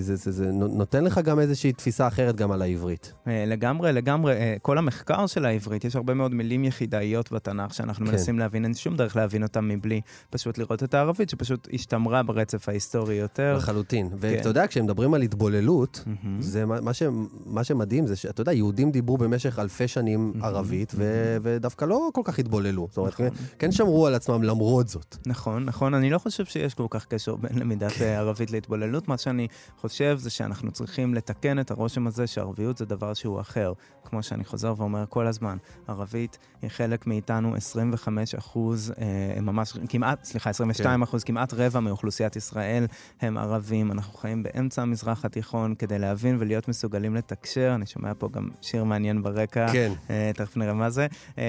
זה, 0.00 0.16
זה, 0.16 0.32
זה 0.32 0.50
נותן 0.52 1.04
לך 1.04 1.18
גם 1.18 1.38
איזושהי 1.38 1.72
תפיסה 1.72 2.08
אחרת 2.08 2.36
גם 2.36 2.52
על 2.52 2.62
העברית. 2.62 3.12
אה, 3.26 3.44
לגמרי, 3.46 3.92
לגמרי. 3.92 4.32
אה, 4.32 4.56
כל 4.62 4.78
המחקר 4.78 5.26
של 5.26 5.44
העברית, 5.44 5.84
יש 5.84 5.96
הרבה 5.96 6.14
מאוד 6.14 6.34
מילים 6.34 6.64
יחידאיות 6.64 7.32
בתנ"ך 7.32 7.74
שאנחנו 7.74 8.06
כן. 8.06 8.12
מנסים 8.12 8.38
להבין, 8.38 8.64
אין 8.64 8.74
שום 8.74 8.96
דרך 8.96 9.16
להבין 9.16 9.42
אותם 9.42 9.68
מבלי 9.68 10.00
פשוט 10.30 10.58
לראות 10.58 10.82
את 10.82 10.94
הערבית, 10.94 11.30
שפשוט 11.30 11.68
השתמרה 11.72 12.22
ברצף 12.22 12.68
ההיסטורי 12.68 13.14
יותר. 13.14 13.56
לחלוטין. 13.56 14.08
כן. 14.08 14.16
ואתה 14.20 14.48
יודע, 14.48 14.66
כשהם 14.66 14.84
מדברים 14.84 15.14
על 15.14 15.22
התבוללות, 15.22 16.04
מהמם. 16.06 16.42
זה 16.42 16.66
מה, 16.66 16.80
מה, 16.80 16.92
ש, 16.92 17.02
מה 17.46 17.64
שמדהים 17.64 18.06
זה 18.06 18.16
שאתה 18.16 18.40
יודע, 18.40 18.52
יהודים 18.52 18.90
דיברו 18.90 19.18
במשך 19.18 19.58
אלפי 19.58 19.88
שנים 19.88 20.32
מהמם, 20.34 20.44
ערבית, 20.44 20.92
ו, 20.94 20.98
מהמם. 20.98 21.40
ודווקא 21.42 21.84
לא 21.84 22.08
כל 22.14 22.22
כך 22.24 22.38
התבוללו. 22.38 22.86
זאת 22.90 22.98
אומרת, 22.98 23.12
נכון. 23.12 23.28
כן, 23.30 23.34
כן 23.58 23.72
שמרו 23.72 24.06
על 24.06 24.14
עצמם 24.14 24.42
למרות 24.42 24.88
זאת. 24.88 25.16
נכון, 25.26 25.64
נכון. 25.64 25.94
אני 25.94 26.10
לא 26.10 26.18
חושב 26.18 26.44
שיש 26.44 26.74
כל 26.74 26.86
כך 26.90 27.04
קשר 27.06 27.36
בין 27.36 27.58
למידת 27.58 27.97
כן. 28.00 28.04
אה, 28.04 28.18
ערבית 28.18 28.50
להתבוללות. 28.50 29.08
מה 29.08 29.18
שאני 29.18 29.48
חושב 29.76 30.18
זה 30.18 30.30
שאנחנו 30.30 30.70
צריכים 30.70 31.14
לתקן 31.14 31.58
את 31.58 31.70
הרושם 31.70 32.06
הזה 32.06 32.26
שערביות 32.26 32.76
זה 32.76 32.84
דבר 32.84 33.14
שהוא 33.14 33.40
אחר. 33.40 33.72
כמו 34.04 34.22
שאני 34.22 34.44
חוזר 34.44 34.74
ואומר 34.76 35.04
כל 35.08 35.26
הזמן, 35.26 35.56
ערבית 35.88 36.38
היא 36.62 36.70
חלק 36.70 37.06
מאיתנו 37.06 37.54
25 37.54 38.34
אחוז, 38.34 38.92
אה, 39.00 39.40
ממש, 39.40 39.72
כמעט, 39.88 40.24
סליחה, 40.24 40.50
22 40.50 41.02
אחוז, 41.02 41.24
כמעט 41.24 41.54
רבע 41.54 41.80
מאוכלוסיית 41.80 42.36
ישראל 42.36 42.86
הם 43.20 43.38
ערבים. 43.38 43.92
אנחנו 43.92 44.18
חיים 44.18 44.42
באמצע 44.42 44.82
המזרח 44.82 45.24
התיכון 45.24 45.74
כדי 45.74 45.98
להבין 45.98 46.36
ולהיות 46.38 46.68
מסוגלים 46.68 47.14
לתקשר. 47.14 47.72
אני 47.74 47.86
שומע 47.86 48.12
פה 48.18 48.28
גם 48.32 48.48
שיר 48.62 48.84
מעניין 48.84 49.22
ברקע. 49.22 49.66
כן. 49.72 49.92
אה, 50.10 50.30
תכף 50.34 50.56
נראה 50.56 50.74
מה 50.74 50.90
זה. 50.90 51.06
אה, 51.38 51.44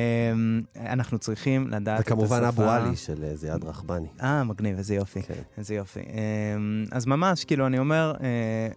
אנחנו 0.75 1.19
צריכים 1.19 1.67
לדעת 1.67 1.99
את 1.99 2.05
השפה. 2.05 2.15
וכמובן 2.15 2.43
אבו 2.43 2.63
עלי 2.63 2.95
של 2.95 3.23
אה, 3.23 3.35
זיאד 3.35 3.63
רחבני. 3.63 4.07
אה, 4.21 4.43
מגניב, 4.43 4.77
איזה 4.77 4.95
יופי. 4.95 5.21
כן. 5.21 5.33
איזה 5.57 5.75
יופי. 5.75 5.99
אמ, 6.55 6.85
אז 6.91 7.05
ממש, 7.05 7.45
כאילו, 7.45 7.67
אני 7.67 7.79
אומר, 7.79 8.13
אה, 8.23 8.67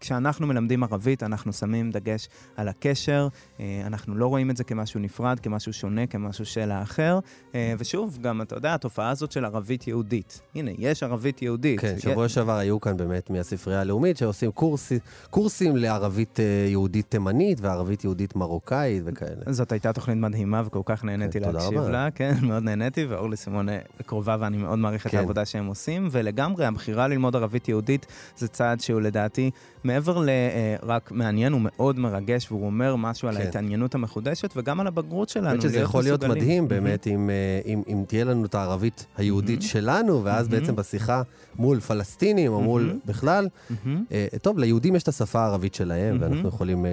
כשאנחנו 0.00 0.46
מלמדים 0.46 0.82
ערבית, 0.82 1.22
אנחנו 1.22 1.52
שמים 1.52 1.90
דגש 1.90 2.28
על 2.56 2.68
הקשר, 2.68 3.28
אה, 3.60 3.82
אנחנו 3.86 4.14
לא 4.14 4.26
רואים 4.26 4.50
את 4.50 4.56
זה 4.56 4.64
כמשהו 4.64 5.00
נפרד, 5.00 5.40
כמשהו 5.40 5.72
שונה, 5.72 6.06
כמשהו 6.06 6.44
של 6.44 6.70
האחר. 6.70 7.18
אה, 7.54 7.74
ושוב, 7.78 8.18
גם, 8.20 8.42
אתה 8.42 8.56
יודע, 8.56 8.74
התופעה 8.74 9.10
הזאת 9.10 9.32
של 9.32 9.44
ערבית 9.44 9.86
יהודית. 9.88 10.40
הנה, 10.54 10.70
יש 10.78 11.02
ערבית 11.02 11.42
יהודית. 11.42 11.80
כן, 11.80 11.98
שבוע 11.98 12.28
שעבר 12.28 12.56
היו 12.56 12.80
כאן 12.80 12.96
באמת 12.96 13.30
מהספרייה 13.30 13.80
הלאומית, 13.80 14.16
שעושים 14.16 14.50
קורסי, 14.50 14.98
קורסים 15.30 15.76
לערבית 15.76 16.40
אה, 16.40 16.66
יהודית 16.68 17.10
תימנית 17.10 17.60
וערבית 17.60 18.04
יהודית 18.04 18.36
מרוקאית 18.36 19.02
וכאלה. 19.06 19.52
זאת 19.52 19.72
הייתה 19.72 19.92
תוכנית 19.92 20.18
מדהימה 20.18 20.62
וכל 20.66 20.82
כך 20.84 21.04
נהניתי 21.04 21.40
כן, 21.40 21.52
להקשיב. 21.52 21.80
לה, 21.80 22.10
כן, 22.10 22.34
מאוד 22.42 22.62
נהניתי, 22.62 23.04
ואורלי 23.04 23.36
סימון 23.36 23.68
קרובה 24.06 24.36
ואני 24.40 24.56
מאוד 24.56 24.78
מעריך 24.78 25.06
את 25.06 25.10
כן. 25.10 25.18
העבודה 25.18 25.44
שהם 25.44 25.66
עושים, 25.66 26.08
ולגמרי 26.10 26.66
הבחירה 26.66 27.08
ללמוד 27.08 27.36
ערבית 27.36 27.68
יהודית 27.68 28.06
זה 28.36 28.48
צעד 28.48 28.80
שהוא 28.80 29.00
לדעתי 29.00 29.50
מעבר 29.84 30.24
לרק 30.82 31.12
מעניין, 31.12 31.52
הוא 31.52 31.60
מאוד 31.64 31.98
מרגש, 31.98 32.46
והוא 32.50 32.66
אומר 32.66 32.96
משהו 32.96 33.28
על 33.28 33.34
כן. 33.34 33.40
ההתעניינות 33.40 33.94
המחודשת 33.94 34.50
וגם 34.56 34.80
על 34.80 34.86
הבגרות 34.86 35.28
שלנו, 35.28 35.48
האמת 35.48 35.62
שזה 35.62 35.78
יכול 35.78 36.02
להיות 36.02 36.24
מסוגלים. 36.24 36.42
מדהים. 36.42 36.68
באמת 36.68 37.06
אם, 37.06 37.30
אה, 37.30 37.60
אם, 37.66 37.82
אם 37.88 38.04
תהיה 38.08 38.24
לנו 38.24 38.44
את 38.44 38.54
הערבית 38.54 39.06
היהודית 39.16 39.58
מהמם. 39.58 39.68
שלנו, 39.68 40.24
ואז 40.24 40.48
מהמם. 40.48 40.60
בעצם 40.60 40.76
בשיחה 40.76 41.22
מול 41.58 41.80
פלסטינים 41.80 42.52
או 42.52 42.60
מול 42.60 42.82
מהמם. 42.82 42.98
בכלל, 43.06 43.48
מהמם. 43.70 44.04
אה, 44.12 44.26
טוב, 44.42 44.58
ליהודים 44.58 44.96
יש 44.96 45.02
את 45.02 45.08
השפה 45.08 45.40
הערבית 45.40 45.74
שלהם, 45.74 46.18
מהמם. 46.18 46.32
ואנחנו 46.32 46.48
יכולים, 46.48 46.86
אה, 46.86 46.90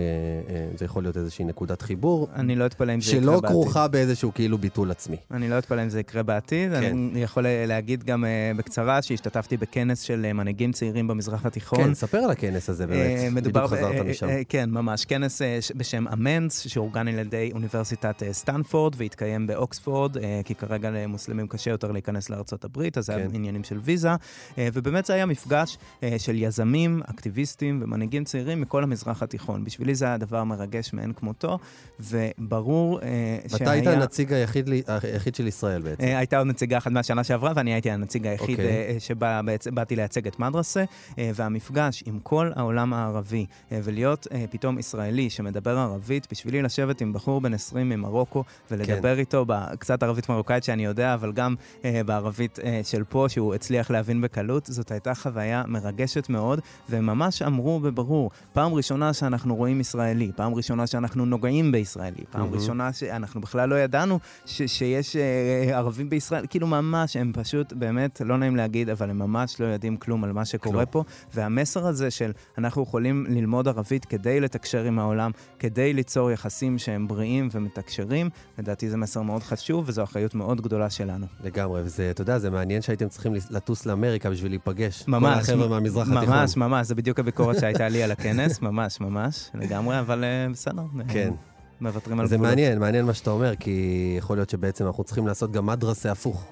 אה, 0.49 0.67
זה 0.77 0.85
יכול 0.85 1.03
להיות 1.03 1.17
איזושהי 1.17 1.45
נקודת 1.45 1.81
חיבור, 1.81 2.27
אני 2.35 2.55
לא 2.55 2.65
אתפלא 2.65 2.93
אם 2.93 3.01
זה 3.01 3.11
יקרה 3.11 3.21
שלא 3.21 3.31
בעתיד. 3.31 3.49
כרוכה 3.49 3.87
באיזשהו 3.87 4.33
כאילו 4.33 4.57
ביטול 4.57 4.91
עצמי. 4.91 5.17
אני 5.31 5.49
לא 5.49 5.57
אתפלא 5.57 5.83
אם 5.83 5.89
זה 5.89 5.99
יקרה 5.99 6.23
בעתיד. 6.23 6.71
כן. 6.71 6.83
אני 6.83 7.23
יכול 7.23 7.45
אה, 7.45 7.65
להגיד 7.67 8.03
גם 8.03 8.25
אה, 8.25 8.51
בקצרה 8.57 9.01
שהשתתפתי 9.01 9.57
בכנס 9.57 10.01
של 10.01 10.25
אה, 10.25 10.33
מנהיגים 10.33 10.71
צעירים 10.71 11.07
במזרח 11.07 11.45
התיכון. 11.45 11.83
כן, 11.83 11.93
ספר 11.93 12.17
על 12.17 12.31
הכנס 12.31 12.52
הזה 12.55 12.83
אה, 12.83 12.87
באמת, 12.87 13.33
מדובר 13.33 13.67
בדיוק 13.67 13.79
חזרת 13.79 13.95
אה, 13.95 14.03
משם. 14.03 14.29
אה, 14.29 14.41
כן, 14.49 14.69
ממש. 14.69 15.05
כנס 15.05 15.41
אה, 15.41 15.59
בשם 15.75 16.07
אמנס, 16.07 16.59
שאורגן 16.59 17.07
על 17.07 17.19
ידי 17.19 17.51
אוניברסיטת 17.53 18.23
אה, 18.23 18.33
סטנפורד 18.33 18.93
והתקיים 18.97 19.47
באוקספורד, 19.47 20.17
אה, 20.17 20.41
כי 20.45 20.55
כרגע 20.55 20.89
למוסלמים 20.91 21.47
קשה 21.47 21.71
יותר 21.71 21.91
להיכנס 21.91 22.29
לארצות 22.29 22.63
הברית, 22.65 22.97
אז 22.97 23.05
זה 23.05 23.15
היה 23.15 23.27
כן. 23.29 23.35
עניינים 23.35 23.63
של 23.63 23.79
ויזה. 23.83 24.09
אה, 24.57 24.67
ובאמת 24.73 25.05
זה 25.05 25.13
היה 25.13 25.25
מפגש 25.25 25.77
אה, 26.03 26.15
של 26.17 26.35
יזמים, 26.35 27.01
אקטיביסטים 27.09 27.79
ומנהיגים 27.83 28.23
צעירים 28.23 28.61
מכל 28.61 28.83
המזרח 28.83 29.23
התיכון. 29.23 29.63
בשבילי 29.63 29.95
זה 29.95 30.05
היה 30.05 30.17
דבר 30.17 30.43
מרגש 30.43 30.93
מאין 30.93 31.13
כמותו, 31.13 31.59
וברור 31.99 32.99
אה, 33.01 33.37
ואתה 33.43 33.57
שהיה... 33.57 33.71
היית 33.71 33.87
הנציג 33.87 34.33
היחיד 34.33 34.69
היחיד 34.87 35.35
של 35.35 35.47
ישראל 35.47 35.81
בעצם. 35.81 36.03
אה, 36.03 36.17
הייתה 36.17 36.37
עוד 36.37 36.47
נציגה 36.47 36.77
אחת 36.77 36.91
מהשנה 36.91 37.23
שעברה, 37.23 37.51
ואני 37.55 37.73
הייתי 37.73 37.91
הנציג 37.91 38.27
היחיד 38.27 38.59
אוקיי. 38.59 38.67
אה, 38.67 38.99
שבאתי 38.99 39.95
לייצג 39.95 40.27
את 40.27 40.39
מדרסה, 40.39 40.83
אה, 41.19 41.31
והמפגש 41.35 42.03
עם 42.05 42.19
כל 42.19 42.42
כל 42.43 42.51
העולם 42.55 42.93
הערבי. 42.93 43.45
אה, 43.71 43.79
ולהיות 43.83 44.27
אה, 44.31 44.45
פתאום 44.51 44.79
ישראלי 44.79 45.29
שמדבר 45.29 45.77
ערבית, 45.77 46.27
בשבילי 46.31 46.61
לשבת 46.61 47.01
עם 47.01 47.13
בחור 47.13 47.41
בן 47.41 47.53
20 47.53 47.89
ממרוקו 47.89 48.43
ולדבר 48.71 49.13
כן. 49.13 49.19
איתו 49.19 49.45
בקצת 49.47 50.03
ערבית 50.03 50.29
מרוקאית 50.29 50.63
שאני 50.63 50.85
יודע, 50.85 51.13
אבל 51.13 51.31
גם 51.31 51.55
אה, 51.85 52.01
בערבית 52.05 52.59
של 52.83 53.03
פה, 53.03 53.25
שהוא 53.29 53.53
הצליח 53.53 53.91
להבין 53.91 54.21
בקלות, 54.21 54.65
זאת 54.65 54.91
הייתה 54.91 55.15
חוויה 55.15 55.63
מרגשת 55.67 56.29
מאוד, 56.29 56.59
והם 56.89 57.05
ממש 57.05 57.41
אמרו 57.41 57.79
בברור, 57.79 58.31
פעם 58.53 58.73
ראשונה 58.73 59.13
שאנחנו 59.13 59.55
רואים 59.55 59.79
ישראלי, 59.79 60.31
פעם 60.35 60.53
ראשונה 60.55 60.87
שאנחנו 60.87 61.25
נוגעים 61.25 61.71
בישראלי, 61.71 62.23
פעם 62.31 62.41
מהמם. 62.41 62.53
ראשונה 62.53 62.93
שאנחנו 62.93 63.41
בכלל 63.41 63.69
לא 63.69 63.75
ידענו 63.75 64.19
ש- 64.45 64.61
שיש 64.61 65.15
אה, 65.15 65.77
ערבים 65.77 66.09
בישראל, 66.09 66.45
כאילו 66.49 66.67
ממש, 66.67 67.15
הם 67.15 67.31
פשוט, 67.35 67.73
באמת, 67.73 68.21
לא 68.25 68.37
נעים 68.37 68.55
להגיד, 68.55 68.89
אבל 68.89 69.09
הם 69.09 69.19
ממש 69.19 69.61
לא 69.61 69.65
יודעים 69.65 69.97
כלום 69.97 70.23
על 70.23 70.31
מה 70.31 70.45
שקורה 70.45 70.85
כלום. 70.85 70.85
פה, 70.91 71.03
והמסר 71.33 71.87
הזה 71.87 72.11
של 72.11 72.22
אנחנו 72.57 72.83
יכולים 72.83 73.25
ללמוד 73.29 73.67
ערבית 73.67 74.05
כדי 74.05 74.39
לתקשר 74.39 74.83
עם 74.83 74.99
העולם, 74.99 75.31
כדי 75.59 75.93
ליצור 75.93 76.31
יחסים 76.31 76.77
שהם 76.77 77.07
בריאים 77.07 77.49
ומתקשרים, 77.51 78.29
לדעתי 78.57 78.89
זה 78.89 78.97
מסר 78.97 79.21
מאוד 79.21 79.43
חשוב, 79.43 79.83
וזו 79.87 80.03
אחריות 80.03 80.35
מאוד 80.35 80.61
גדולה 80.61 80.89
שלנו. 80.89 81.25
לגמרי, 81.43 81.81
וזה, 81.81 82.09
אתה 82.09 82.21
יודע, 82.21 82.39
זה 82.39 82.49
מעניין 82.49 82.81
שהייתם 82.81 83.09
צריכים 83.09 83.33
לטוס 83.49 83.85
לאמריקה 83.85 84.29
בשביל 84.29 84.51
להיפגש. 84.51 85.03
ממש. 85.07 85.45
כל 85.45 85.53
החבר'ה 85.53 85.67
מהמזרח 85.67 86.07
התיכון. 86.07 86.29
ממש, 86.29 86.57
ממש, 86.57 86.87
זה 86.87 86.95
בדיוק 86.95 87.19
הביקורת 87.19 87.59
שהייתה 87.59 87.89
לי 87.89 88.03
על 88.03 88.11
הכנס, 88.11 88.61
ממש, 88.67 89.01
ממש, 89.01 89.49
לגמרי, 89.53 89.99
אבל 89.99 90.23
אה, 90.23 90.47
בסדר. 90.51 90.83
כן. 91.07 91.33
מוותרים 91.81 92.19
על 92.19 92.27
זה 92.27 92.35
גבולות. 92.35 92.49
מעניין, 92.49 92.79
מעניין 92.79 93.05
מה 93.05 93.13
שאתה 93.13 93.29
אומר, 93.31 93.55
כי 93.55 94.15
יכול 94.17 94.37
להיות 94.37 94.49
שבעצם 94.49 94.87
אנחנו 94.87 95.03
צריכים 95.03 95.27
לעשות 95.27 95.51
גם 95.51 95.65
מדרסה 95.65 96.11
הפוך. 96.11 96.45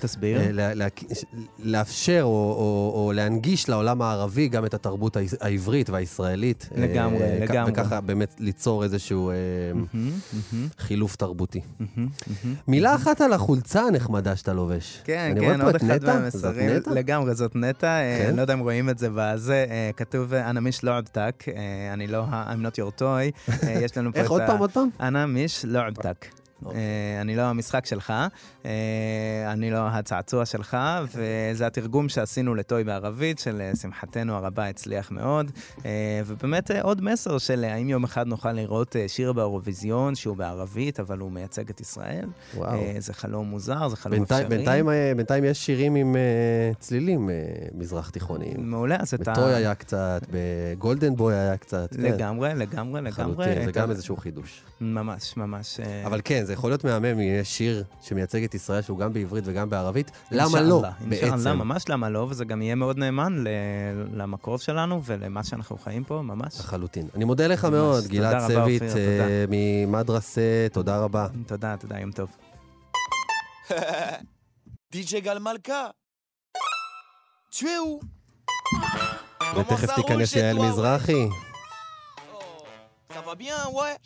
תסביר. 0.00 0.40
אה, 0.40 0.52
לה- 0.52 0.74
לה- 0.74 0.86
לאפשר 1.58 2.20
או, 2.22 2.28
או, 2.28 3.04
או 3.06 3.12
להנגיש 3.12 3.68
לעולם 3.68 4.02
הערבי 4.02 4.48
גם 4.48 4.64
את 4.64 4.74
התרבות 4.74 5.16
העברית 5.40 5.90
והישראלית. 5.90 6.68
לגמרי, 6.76 7.22
אה, 7.22 7.38
כ- 7.46 7.50
לגמרי. 7.50 7.72
וככה 7.72 8.00
באמת 8.00 8.34
ליצור 8.38 8.84
איזשהו 8.84 9.30
אה, 9.30 9.34
חילוף 10.78 11.16
תרבותי. 11.16 11.60
מילה 12.68 12.94
אחת 12.94 13.20
על 13.20 13.32
החולצה 13.32 13.82
הנחמדה 13.82 14.36
שאתה 14.36 14.52
לובש. 14.52 15.00
כן, 15.04 15.34
כן, 15.40 15.60
עוד 15.60 15.74
אחד? 15.76 16.04
מהמסרים. 16.04 16.68
זאת 16.74 16.88
נטע? 16.88 16.90
לגמרי, 16.94 17.34
זאת 17.34 17.56
נטע. 17.56 17.98
כן? 18.18 18.26
אני 18.28 18.36
לא 18.36 18.42
יודע 18.42 18.54
אם 18.54 18.58
רואים 18.58 18.90
את 18.90 18.98
זה 18.98 19.08
בזה. 19.14 19.66
כתוב, 19.96 20.34
אנא 20.34 20.60
מיש 20.60 20.84
לא 20.84 20.96
עבתק. 20.96 21.44
אה, 21.56 21.92
אני 21.92 22.06
לא, 22.06 22.24
I'm 22.30 22.66
not 22.66 22.74
your 22.78 23.00
toy. 23.00 23.52
יש 23.68 23.96
לנו 23.98 24.12
פה 24.12 24.18
את 24.18 24.20
ה... 24.20 24.20
איך 24.22 24.30
עוד 24.30 24.42
פעם, 24.46 24.58
עוד 24.58 24.70
פעם? 24.72 24.88
אנא 25.00 25.26
מיש 25.26 25.64
לא 25.68 25.78
עבתק. 25.86 26.26
אוקיי. 26.64 26.80
אה, 26.80 27.20
אני 27.20 27.36
לא 27.36 27.42
המשחק 27.42 27.86
שלך, 27.86 28.12
אה, 28.64 28.70
אני 29.52 29.70
לא 29.70 29.78
הצעצוע 29.88 30.46
שלך, 30.46 30.76
וזה 31.14 31.66
התרגום 31.66 32.08
שעשינו 32.08 32.54
לטוי 32.54 32.84
בערבית, 32.84 33.38
שלשמחתנו 33.38 34.34
הרבה 34.34 34.66
הצליח 34.68 35.10
מאוד. 35.10 35.50
אה, 35.84 35.90
ובאמת 36.26 36.70
אה, 36.70 36.82
עוד 36.82 37.04
מסר 37.04 37.38
של 37.38 37.64
אה, 37.64 37.74
האם 37.74 37.88
יום 37.88 38.04
אחד 38.04 38.26
נוכל 38.26 38.52
לראות 38.52 38.96
אה, 38.96 39.08
שיר 39.08 39.32
באירוויזיון 39.32 40.14
שהוא 40.14 40.36
בערבית, 40.36 41.00
אבל 41.00 41.18
הוא 41.18 41.32
מייצג 41.32 41.68
את 41.70 41.80
ישראל. 41.80 42.24
וואו. 42.56 42.72
אה, 42.74 42.94
זה 42.98 43.14
חלום 43.14 43.46
מוזר, 43.46 43.88
זה 43.88 43.96
חלום 43.96 44.22
אפשרי. 44.22 44.44
בינתיים, 44.44 44.88
אה, 44.88 45.12
בינתיים 45.16 45.44
יש 45.44 45.66
שירים 45.66 45.94
עם 45.94 46.16
אה, 46.16 46.20
צלילים 46.78 47.30
אה, 47.30 47.34
מזרח 47.74 48.10
תיכוניים. 48.10 48.70
מעולה, 48.70 48.96
אז 49.00 49.14
אתה... 49.14 49.32
בטוי 49.32 49.54
היה 49.54 49.74
קצת, 49.74 50.26
בגולדן 50.30 51.16
בוי 51.16 51.34
היה 51.34 51.56
קצת. 51.56 51.94
כן. 51.94 52.02
לגמרי, 52.02 52.48
לגמרי, 52.54 53.00
לגמרי. 53.00 53.10
לחלוטין, 53.10 53.64
זה 53.64 53.72
גם 53.72 53.90
איזשהו 53.90 54.16
חידוש. 54.16 54.62
ממש, 54.80 55.36
ממש. 55.36 55.80
אה, 55.80 56.06
אבל 56.06 56.20
כן, 56.24 56.44
זה 56.52 56.56
יכול 56.56 56.70
להיות 56.70 56.84
מהמם 56.84 57.04
אם 57.04 57.20
יש 57.20 57.58
שיר 57.58 57.84
שמייצג 58.00 58.44
את 58.44 58.54
ישראל 58.54 58.82
שהוא 58.82 58.98
גם 58.98 59.12
בעברית 59.12 59.44
וגם 59.46 59.70
בערבית. 59.70 60.10
למה 60.30 60.60
לא, 60.60 60.82
בעצם? 61.08 61.58
ממש 61.58 61.88
למה 61.88 62.08
לא, 62.08 62.26
וזה 62.30 62.44
גם 62.44 62.62
יהיה 62.62 62.74
מאוד 62.74 62.98
נאמן 62.98 63.44
למקור 64.12 64.58
שלנו 64.58 65.00
ולמה 65.04 65.44
שאנחנו 65.44 65.78
חיים 65.78 66.04
פה, 66.04 66.22
ממש. 66.22 66.60
לחלוטין. 66.60 67.08
אני 67.14 67.24
מודה 67.24 67.46
לך. 67.46 67.64
מאוד, 67.64 68.04
גלעד 68.06 68.50
סביט 68.50 68.82
אה, 68.82 69.44
ממדרסה, 69.48 70.66
תודה 70.72 70.98
רבה. 70.98 71.26
תודה, 71.46 71.76
תודה, 71.76 71.98
יום 71.98 72.12
טוב. 72.12 72.30
Galmalka 75.26 75.80
Tu 77.56 77.64
es 77.74 77.78
où 77.86 78.00
ותכף 79.56 79.90
ça 79.90 79.94
תיכנס 79.94 80.36
יעל 80.36 80.56
toi, 80.56 80.60
ouais 80.60 80.64
מזרחי. 80.64 81.28
Oh, 81.28 83.14
Ça 83.14 83.20
va 83.26 83.34
bien, 83.34 83.60
ouais 83.78 83.96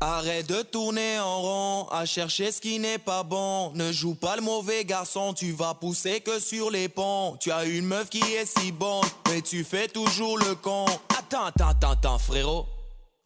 Arrête 0.00 0.46
de 0.46 0.62
tourner 0.62 1.18
en 1.18 1.40
rond, 1.40 1.88
à 1.90 2.06
chercher 2.06 2.52
ce 2.52 2.60
qui 2.60 2.78
n'est 2.78 2.98
pas 2.98 3.24
bon. 3.24 3.72
Ne 3.74 3.90
joue 3.90 4.14
pas 4.14 4.36
le 4.36 4.42
mauvais 4.42 4.84
garçon, 4.84 5.34
tu 5.34 5.50
vas 5.50 5.74
pousser 5.74 6.20
que 6.20 6.38
sur 6.38 6.70
les 6.70 6.88
ponts. 6.88 7.36
Tu 7.40 7.50
as 7.50 7.64
une 7.64 7.84
meuf 7.84 8.08
qui 8.08 8.20
est 8.20 8.46
si 8.46 8.70
bonne, 8.70 9.04
mais 9.28 9.42
tu 9.42 9.64
fais 9.64 9.88
toujours 9.88 10.38
le 10.38 10.54
con. 10.54 10.84
Attends, 11.18 11.46
attends, 11.46 11.90
attends, 11.90 12.18
frérot. 12.18 12.66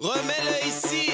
Remets-le 0.01 0.67
ici. 0.67 1.11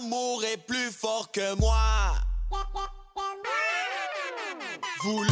L'amour 0.00 0.44
est 0.44 0.56
plus 0.56 0.90
fort 0.90 1.30
que 1.32 1.54
moi. 1.56 1.76
Voulez, 5.02 5.30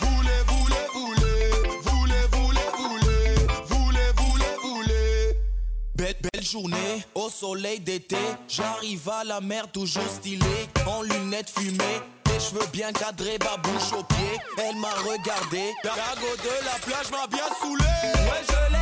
voulez, 0.00 0.30
voulez, 0.46 0.86
voulez, 0.92 1.50
voulez, 1.82 2.26
voulez, 2.30 2.68
voulez, 2.76 3.34
voulez, 3.66 4.12
voulez, 4.16 4.56
voulez. 4.62 5.36
Belle, 5.94 6.16
belle 6.32 6.42
journée, 6.42 7.04
au 7.14 7.28
soleil 7.28 7.80
d'été, 7.80 8.16
j'arrive 8.48 9.08
à 9.08 9.24
la 9.24 9.40
mer 9.40 9.70
toujours 9.70 10.08
stylé, 10.08 10.68
en 10.86 11.02
lunettes 11.02 11.50
fumées. 11.50 12.00
Les 12.26 12.40
cheveux 12.40 12.66
bien 12.72 12.92
cadrés, 12.92 13.38
ma 13.38 13.56
bouche 13.58 13.92
aux 13.92 14.04
pieds. 14.04 14.38
Elle 14.58 14.76
m'a 14.76 14.94
regardé. 14.94 15.72
La 15.84 15.90
go 16.20 16.28
de 16.42 16.64
la 16.64 16.78
plage 16.80 17.10
m'a 17.10 17.26
bien 17.26 17.46
saoulé. 17.60 18.81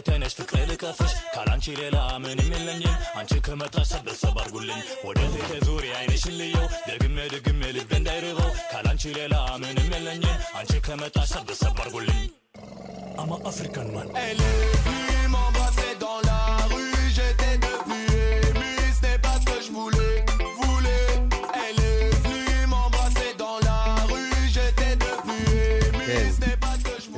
ማሬ 0.00 0.06
ወተቴ 0.06 0.18
ነሽ 0.22 0.32
ፍቅሬ 0.38 0.58
ልከፍሽ 0.68 1.12
ካላንቺ 1.34 1.64
ሌላ 1.80 1.96
ምንም 2.22 2.48
የለኝም። 2.54 2.94
አንቺ 3.18 3.32
ከመጣሽ 3.46 3.86
ሰበሰብ 3.90 4.36
አድርጉልኝ። 4.40 4.78
ወደፊት 5.06 5.50
ዙሪ 5.66 5.84
አይንሽን 5.98 6.34
ልየው። 6.40 6.66
ደግሜ 6.88 7.16
ደግሜ 7.34 7.60
ልቤ 7.76 7.90
እንዳይርበው። 7.98 8.50
ካላንቺ 8.72 9.02
ሌላ 9.18 9.34
ምንም 9.62 9.88
የለኝም። 9.94 10.36
አንቺ 10.58 10.72
ከመጣሽ 10.86 11.28
ሰበሰብ 11.34 11.74
አድርጉልኝ። 11.76 12.22
Elle 14.18 14.42
est 14.46 14.78
venue 14.84 15.28
m'embrasser 15.28 15.54
dans 15.54 15.59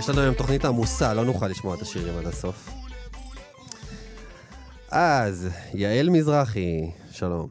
יש 0.02 0.08
לנו 0.08 0.20
היום 0.20 0.34
תוכנית 0.34 0.64
עמוסה, 0.64 1.14
לא 1.14 1.24
נוכל 1.24 1.48
לשמוע 1.48 1.74
את 1.74 1.82
השירים 1.82 2.18
עד 2.18 2.26
הסוף. 2.26 2.70
אז, 4.90 5.48
יעל 5.74 6.10
מזרחי, 6.10 6.90
שלום. 7.10 7.48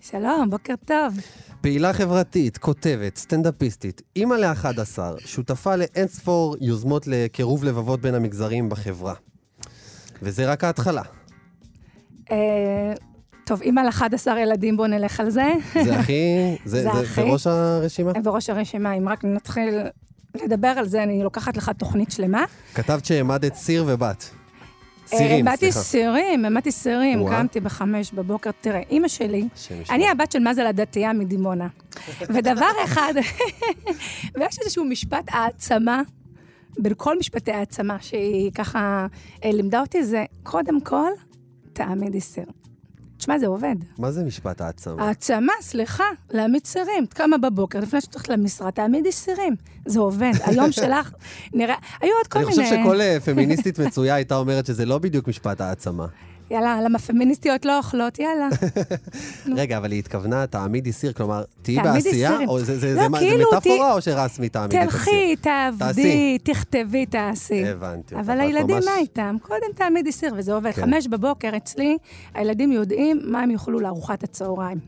שלום, 0.00 0.50
בוקר 0.50 0.74
טוב. 0.84 1.14
פעילה 1.60 1.92
חברתית, 1.92 2.58
כותבת, 2.58 3.16
סטנדאפיסטית, 3.16 4.02
אימא 4.16 4.34
ל-11, 4.34 4.98
שותפה 5.26 5.76
לאינספור 5.76 6.56
יוזמות 6.60 7.06
לקירוב 7.06 7.64
לבבות 7.64 8.00
בין 8.00 8.14
המגזרים 8.14 8.68
בחברה. 8.68 9.14
וזה 10.22 10.52
רק 10.52 10.64
ההתחלה. 10.64 11.02
אה, 12.30 12.92
טוב, 13.44 13.62
אימא 13.62 13.80
ל-11 13.80 14.38
ילדים, 14.38 14.76
בואו 14.76 14.88
נלך 14.88 15.20
על 15.20 15.30
זה. 15.30 15.52
זה 15.84 15.98
הכי... 15.98 16.12
זה, 16.64 16.82
זה 16.82 16.82
זה, 16.82 17.00
הכי. 17.00 17.22
בראש 17.22 17.46
הרשימה? 17.46 18.12
בראש 18.12 18.50
הרשימה, 18.50 18.92
אם 18.94 19.08
רק 19.08 19.24
נתחיל 19.24 19.74
לדבר 20.34 20.68
על 20.68 20.88
זה, 20.88 21.02
אני 21.02 21.22
לוקחת 21.22 21.56
לך 21.56 21.70
תוכנית 21.78 22.10
שלמה. 22.10 22.44
כתבת 22.74 23.04
שהעמדת 23.04 23.54
סיר 23.54 23.84
ובת. 23.86 24.30
סירים, 25.06 25.30
העמדתי 25.30 25.72
סליחה. 25.72 25.78
סירים, 25.78 26.44
העמדתי 26.44 26.72
סירים. 26.72 27.28
קמתי 27.28 27.60
בחמש 27.60 28.12
בבוקר. 28.12 28.50
תראה, 28.60 28.80
אימא 28.90 29.08
שלי. 29.08 29.48
אני 29.90 30.08
הבת 30.08 30.32
של 30.32 30.38
מזל 30.38 30.66
הדתייה 30.66 31.12
מדימונה. 31.12 31.68
ודבר 32.20 32.70
אחד, 32.84 33.14
ויש 34.34 34.58
איזשהו 34.58 34.84
משפט 34.84 35.24
העצמה, 35.28 36.02
בין 36.78 36.92
כל 36.96 37.18
משפטי 37.18 37.52
העצמה 37.52 37.96
שהיא 38.00 38.50
ככה 38.54 39.06
אה, 39.44 39.52
לימדה 39.52 39.80
אותי, 39.80 40.04
זה 40.04 40.24
קודם 40.42 40.80
כל, 40.80 41.10
תעמידי 41.72 42.20
סיר. 42.20 42.44
תשמע, 43.18 43.38
זה 43.38 43.46
עובד. 43.46 43.76
מה 43.98 44.12
זה 44.12 44.24
משפט 44.24 44.60
העצמה? 44.60 45.06
העצמה, 45.06 45.52
סליחה, 45.60 46.04
להעמיד 46.30 46.66
סירים. 46.66 47.04
את 47.04 47.12
קמה 47.12 47.38
בבוקר, 47.38 47.80
לפני 47.80 48.00
שאת 48.00 48.14
הולכת 48.14 48.28
למשרד, 48.28 48.70
תעמידי 48.70 49.12
סירים. 49.12 49.56
זה 49.86 50.00
עובד. 50.00 50.32
היום 50.46 50.72
שלך, 50.72 51.10
נראה... 51.54 51.74
היו 52.00 52.12
עוד 52.18 52.26
כל 52.26 52.38
אני 52.38 52.48
מיני... 52.48 52.64
חושב 52.64 52.76
שכל 52.84 53.00
אה, 53.00 53.20
פמיניסטית 53.24 53.78
מצויה 53.78 54.14
הייתה 54.14 54.36
אומרת 54.36 54.66
שזה 54.66 54.84
לא 54.86 54.98
בדיוק 54.98 55.28
משפט 55.28 55.60
העצמה. 55.60 56.06
יאללה, 56.50 56.80
למה 56.82 56.98
פמיניסטיות 56.98 57.64
לא 57.64 57.76
אוכלות? 57.78 58.18
יאללה. 58.18 58.48
רגע, 59.60 59.78
אבל 59.78 59.92
היא 59.92 59.98
התכוונה, 59.98 60.46
תעמידי 60.46 60.92
סיר, 60.92 61.12
כלומר, 61.12 61.42
תהיי 61.62 61.76
בעשייה? 61.82 62.38
או 62.48 62.60
זה- 62.60 62.78
זה 62.78 62.94
לא, 62.94 63.02
זה 63.02 63.08
מה- 63.08 63.18
זה 63.18 63.24
כאילו, 63.24 63.44
מטאפורה 63.52 63.90
ת- 63.90 63.94
או 63.94 64.00
שרסמי 64.02 64.48
תעמידי 64.48 64.82
את 64.82 64.88
הסיר? 64.88 64.98
תלכי, 65.00 65.36
תעבדי, 65.36 66.38
תכתבי, 66.42 67.06
תעשי. 67.06 67.64
הבנתי 67.68 68.14
אבל 68.14 68.40
הילדים, 68.40 68.76
ממש- 68.76 68.84
מה 68.84 68.96
איתם? 68.98 69.36
קודם 69.42 69.66
תעמידי 69.74 70.12
סיר, 70.12 70.34
וזה 70.36 70.54
עובד. 70.54 70.70
כן. 70.72 70.82
חמש 70.82 71.06
בבוקר 71.06 71.50
אצלי, 71.56 71.96
הילדים 72.34 72.72
יודעים 72.72 73.20
מה 73.24 73.40
הם 73.42 73.50
יאכלו 73.50 73.80
לארוחת 73.80 74.22
הצהריים. 74.22 74.78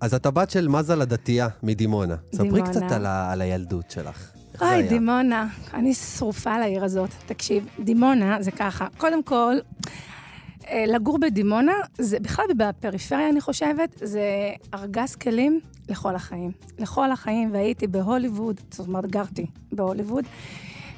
אז 0.00 0.14
את 0.14 0.26
הבת 0.26 0.50
של 0.50 0.68
מזל 0.68 1.02
הדתייה 1.02 1.48
מדימונה. 1.62 2.14
ספרי. 2.34 2.62
קצת 2.62 2.92
על 2.92 3.06
ה- 3.06 3.32
על 3.32 3.40
הילדות 3.42 3.90
שלך. 3.90 4.30
אוי? 4.60 4.82
דימונה, 4.82 5.46
אני 5.74 5.94
שרופה 5.94 6.52
על 6.54 6.62
העיר 6.62 6.84
הזאת. 6.84 7.10
תקשיב, 7.26 7.66
דימונה 7.80 8.36
זה 8.40 8.50
ככה. 8.50 8.86
קודם 8.98 9.22
כל, 9.22 9.54
לגור 10.74 11.18
בדימונה, 11.18 11.72
זה 11.98 12.20
בכלל 12.20 12.44
בפריפריה, 12.56 13.28
אני 13.28 13.40
חושבת, 13.40 13.90
זה 14.02 14.22
ארגז 14.74 15.16
כלים 15.16 15.60
לכל 15.88 16.14
החיים. 16.14 16.50
לכל 16.78 17.12
החיים, 17.12 17.52
והייתי 17.52 17.86
בהוליווד, 17.86 18.60
זאת 18.70 18.88
אומרת, 18.88 19.06
גרתי 19.10 19.46
בהוליווד, 19.72 20.24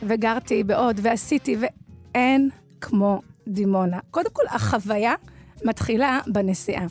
וגרתי 0.03 0.65
בעוד, 0.65 1.01
ועשיתי, 1.03 1.57
ואין 1.61 2.51
כמו 2.81 3.21
דימונה. 3.49 3.99
קודם 4.11 4.31
כל, 4.33 4.43
החוויה 4.49 5.15
מתחילה 5.65 6.21
בנסיעה. 6.27 6.87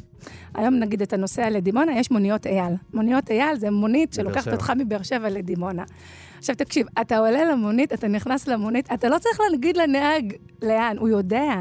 היום 0.56 0.74
נגיד 0.76 1.02
אתה 1.02 1.18
נוסע 1.18 1.50
לדימונה, 1.50 2.00
יש 2.00 2.12
מוניות 2.12 2.48
אייל. 2.48 2.74
מוניות 2.94 3.32
אייל 3.32 3.56
זה 3.58 3.72
מונית 3.72 4.13
שלוקחת. 4.13 4.54
אותך 4.54 4.74
מבאר 4.78 5.04
שבע 5.04 5.30
לדימונה. 5.30 5.84
עכשיו 6.38 6.56
תקשיב, 6.56 6.88
אתה 7.02 7.18
עולה 7.18 7.46
למונית, 7.46 7.94
אתה 7.94 8.08
נכנס 8.08 8.48
למונית, 8.48 8.94
אתה 8.94 9.10
לא 9.10 9.18
צריך 9.20 9.40
להגיד 9.52 9.78
לנהג 9.78 10.34
לאן, 10.62 10.98
הוא 11.00 11.10
יודע. 11.10 11.54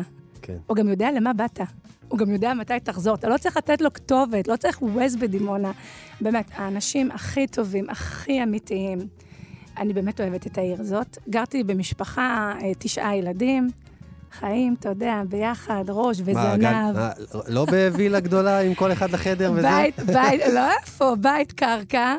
כן. 0.47 0.57
הוא 0.67 0.77
גם 0.77 0.89
יודע 0.89 1.09
למה 1.13 1.33
באת. 1.33 1.61
הוא 2.09 2.19
גם 2.19 2.31
יודע 2.33 2.55
מתי 2.55 2.81
תחזור. 2.83 3.15
אתה 3.15 3.29
לא 3.29 3.39
צריך 3.39 3.57
לתת 3.57 3.81
לו 3.81 3.93
כתובת, 3.93 4.49
לא 4.49 4.57
צריך 4.57 4.83
ווייז 4.83 5.17
בדימונה. 5.17 5.73
באמת, 6.21 6.45
האנשים 6.55 7.11
הכי 7.11 7.47
טובים, 7.47 7.91
הכי 7.91 8.43
אמיתיים. 8.43 8.99
אני 9.79 9.93
באמת 9.93 10.21
אוהבת 10.21 10.47
את 10.47 10.59
העיר 10.59 10.81
הזאת. 10.81 11.19
גרתי 11.29 11.65
במשפחה, 11.65 12.53
אה, 12.63 12.73
תשעה 12.79 13.17
ילדים, 13.17 13.69
חיים, 14.33 14.75
אתה 14.81 14.89
יודע, 14.89 15.23
ביחד, 15.29 15.85
ראש 15.89 16.21
מה, 16.21 16.57
גן- 16.57 16.91
וזנב. 16.95 17.43
לא 17.49 17.65
בווילה 17.65 18.21
גדולה 18.21 18.61
עם 18.61 18.75
כל 18.75 18.93
אחד 18.93 19.11
לחדר 19.11 19.53
וזה? 19.57 19.69
בית, 19.71 19.99
בית, 20.01 20.41
לא 20.55 20.71
איפה, 20.83 21.15
בית 21.21 21.53
קרקע. 21.53 22.15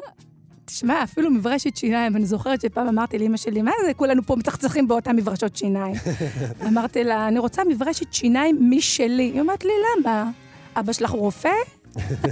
תשמע, 0.68 1.04
אפילו 1.04 1.32
מברשת 1.32 1.78
שיניים, 1.78 2.16
אני 2.16 2.26
זוכרת 2.26 2.62
שפעם 2.62 2.88
אמרתי 2.88 3.20
לאמא 3.20 3.38
שלי, 3.38 3.62
מה 3.62 3.72
זה, 3.86 3.94
כולנו 3.94 4.24
פה 4.24 4.36
מצחצחים 4.36 4.88
באותן 4.88 5.16
מברשות 5.16 5.56
שיניים. 5.56 5.96
אמרתי 6.68 7.04
לה, 7.04 7.28
אני 7.28 7.40
רוצה 7.40 7.62
מברשת 7.64 8.14
שיניים 8.14 8.58
משלי. 8.70 9.24
היא 9.24 9.42
אומרת 9.42 9.64
לי, 9.64 9.72
למה? 10.00 10.30
אבא 10.76 10.94
שלך 10.94 11.12
הוא 11.12 11.20
רופא? 11.20 11.50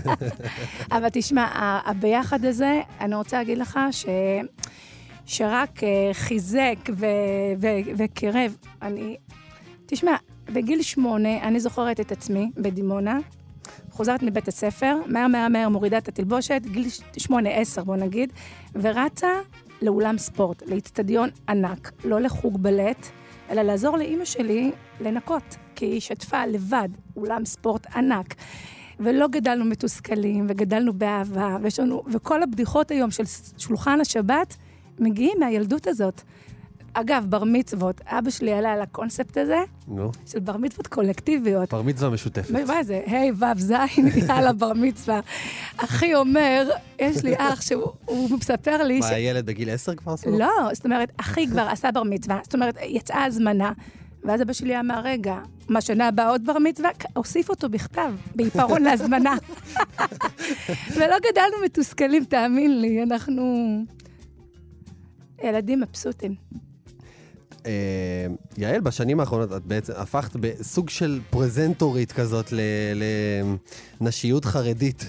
אבל 0.96 1.08
תשמע, 1.12 1.48
הביחד 1.86 2.46
הזה, 2.46 2.82
אני 3.00 3.16
רוצה 3.16 3.38
להגיד 3.38 3.58
לך 3.58 3.80
ש... 3.92 4.06
שרק 5.26 5.84
אה, 5.84 6.10
חיזק 6.14 6.78
ו... 6.90 7.06
ו... 7.62 7.68
וקירב. 7.98 8.58
אני... 8.82 9.18
תשמע, 9.86 10.16
בגיל 10.46 10.82
שמונה, 10.82 11.44
אני 11.44 11.60
זוכרת 11.60 12.00
את 12.00 12.12
עצמי 12.12 12.52
בדימונה, 12.58 13.18
חוזרת 13.96 14.24
מבית 14.24 14.48
הספר, 14.48 14.96
מהר 15.08 15.28
מהר 15.28 15.48
מהר 15.48 15.70
מורידה 15.70 15.98
את 15.98 16.08
התלבושת, 16.08 16.62
גיל 16.72 16.88
שמונה, 17.18 17.50
עשר 17.50 17.84
בוא 17.84 17.96
נגיד, 17.96 18.34
ורצה 18.74 19.30
לאולם 19.82 20.18
ספורט, 20.18 20.64
לאיצטדיון 20.68 21.30
ענק, 21.50 21.92
לא 22.04 22.22
לחוג 22.22 22.58
בלט, 22.62 23.08
אלא 23.50 23.62
לעזור 23.62 23.98
לאימא 23.98 24.26
שלי 24.26 24.72
לנקות, 25.02 25.56
כי 25.76 25.86
היא 25.86 26.00
שטפה 26.00 26.46
לבד 26.46 26.90
אולם 27.18 27.46
ספורט 27.46 27.88
ענק. 27.96 28.36
ולא 29.00 29.28
גדלנו 29.28 29.66
מתוסכלים, 29.66 30.46
וגדלנו 30.50 30.94
באהבה, 30.94 31.58
ויש 31.62 31.80
לנו, 31.80 32.04
וכל 32.14 32.44
הבדיחות 32.44 32.92
היום 32.92 33.12
של 33.12 33.24
שולחן 33.58 34.02
השבת 34.02 34.56
מגיעים 35.00 35.38
מהילדות 35.40 35.88
הזאת. 35.88 36.22
אגב, 36.98 37.26
בר 37.30 37.44
מצוות, 37.44 38.02
אבא 38.06 38.30
שלי 38.30 38.54
עלה 38.54 38.74
על 38.74 38.82
הקונספט 38.82 39.38
הזה 39.38 39.58
נו, 39.88 40.12
של 40.26 40.40
בר 40.40 40.58
מצוות 40.58 40.88
קולקטיביות. 40.88 41.72
בר 41.74 41.82
מצווה 41.82 42.10
משותפת. 42.10 42.52
מה 42.68 42.84
זה? 42.84 43.02
ה', 43.08 43.36
ו', 43.40 43.60
ז', 43.60 43.72
יאללה, 44.30 44.54
בר 44.54 44.74
מצווה. 44.74 45.20
אחי 45.78 46.16
אומר, 46.16 46.70
יש 47.00 47.24
לי 47.24 47.34
אח 47.38 47.62
שהוא 47.62 47.92
הוא 48.06 48.30
מספר 48.38 48.84
לי 48.84 49.00
מה. 49.00 49.08
הילד 49.08 49.46
בגיל 49.46 49.70
עשר 49.70 49.96
כבר 49.96 50.14
עשו? 50.14 50.38
לא, 50.38 50.70
זאת 50.74 50.86
אומרת, 50.86 51.12
אחי 51.18 51.48
כבר 51.48 51.68
עשה 51.72 51.92
בר 51.92 52.04
מצווה, 52.04 52.40
זאת 52.44 52.54
אומרת, 52.54 52.78
יצאה 52.84 53.24
הזמנה. 53.24 53.72
ואז 54.24 54.42
אבא 54.42 54.54
שלי 54.54 54.80
אמר, 54.80 55.02
רגע, 55.04 55.38
מה, 55.70 55.82
שנה 55.82 56.08
הבאה 56.08 56.30
עוד 56.30 56.46
בר 56.46 56.58
מצווה? 56.60 56.90
הוסיף 57.14 57.50
אותו 57.50 57.70
בכתב, 57.70 58.14
בעיפרון 58.36 58.84
להזמנה. 58.84 59.36
ולא 60.96 61.16
גדלנו 61.20 61.56
מתוסכלים, 61.66 62.26
תאמין 62.26 62.82
לי, 62.82 63.04
אנחנו 63.04 63.44
ילדים 65.44 65.82
מבסוטים. 65.82 66.36
אה, 67.66 67.72
יעל, 68.58 68.82
בשנים 68.82 69.20
האחרונות 69.20 69.54
את 69.54 69.66
בעצם 69.66 69.94
הפכת 69.96 70.36
בסוג 70.36 70.90
של 70.90 71.20
פרזנטורית 71.30 72.12
כזאת 72.12 72.54
לנשיות 74.02 74.46
חרדית. 74.46 75.06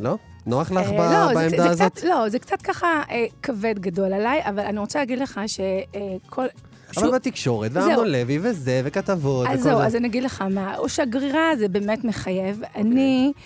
לא? 0.00 0.16
נוח 0.46 0.70
לך 0.70 0.86
אה, 0.86 0.92
ב- 0.92 1.12
לא, 1.12 1.28
זה- 1.28 1.34
בעמדה 1.34 1.62
זה 1.62 1.70
הזאת? 1.70 1.92
קצת, 1.92 2.04
לא, 2.04 2.28
זה 2.28 2.38
קצת 2.38 2.62
ככה 2.62 3.02
אה, 3.10 3.24
כבד 3.42 3.74
גדול 3.78 4.12
עליי, 4.12 4.40
אבל 4.44 4.60
אני 4.60 4.78
רוצה 4.78 4.98
להגיד 4.98 5.18
לך 5.18 5.40
שכל... 5.46 6.46
אבל 6.96 7.10
בתקשורת, 7.10 7.72
זהו. 7.72 7.82
ואמנון 7.82 8.08
לוי 8.12 8.38
וזה, 8.42 8.80
וכתבות, 8.84 9.46
אז 9.46 9.54
וכל 9.60 9.62
זהו, 9.62 9.78
זה. 9.78 9.86
אז 9.86 9.96
אני 9.96 10.08
אגיד 10.08 10.22
לך 10.22 10.42
מה, 10.50 10.76
או 10.78 10.88
שגרירה 10.88 11.50
זה 11.58 11.68
באמת 11.68 12.04
מחייב. 12.04 12.60
אני, 12.76 13.32
אה, 13.36 13.40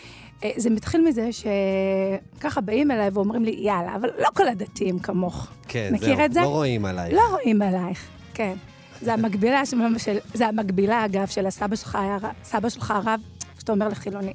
זה 0.57 0.71
מתחיל 0.71 1.05
מזה 1.09 1.29
שככה 1.33 2.61
באים 2.61 2.91
אליי 2.91 3.09
ואומרים 3.13 3.45
לי, 3.45 3.57
יאללה, 3.59 3.97
אבל 3.97 4.11
לא 4.19 4.29
כל 4.35 4.49
הדתיים 4.49 4.99
כמוך. 4.99 5.49
כן, 5.69 5.91
מכיר 5.93 6.17
זהו, 6.17 6.25
את 6.25 6.33
זה? 6.33 6.41
לא 6.41 6.47
רואים 6.49 6.85
עלייך. 6.85 7.15
לא 7.15 7.23
רואים 7.31 7.63
עלייך, 7.63 8.09
כן. 8.35 8.55
זה 9.01 9.15
המקבילה, 9.15 9.67
של, 9.67 10.19
זה 10.35 10.47
המקבילה, 10.47 11.05
אגב, 11.05 11.27
של 11.27 11.47
הסבא 11.47 11.77
שלך, 11.77 11.95
היה 11.95 12.19
סבא 12.45 12.69
שלך 12.69 12.91
הרב, 12.91 13.21
שאתה 13.59 13.73
אומר 13.73 13.89
לחילוני. 13.89 14.33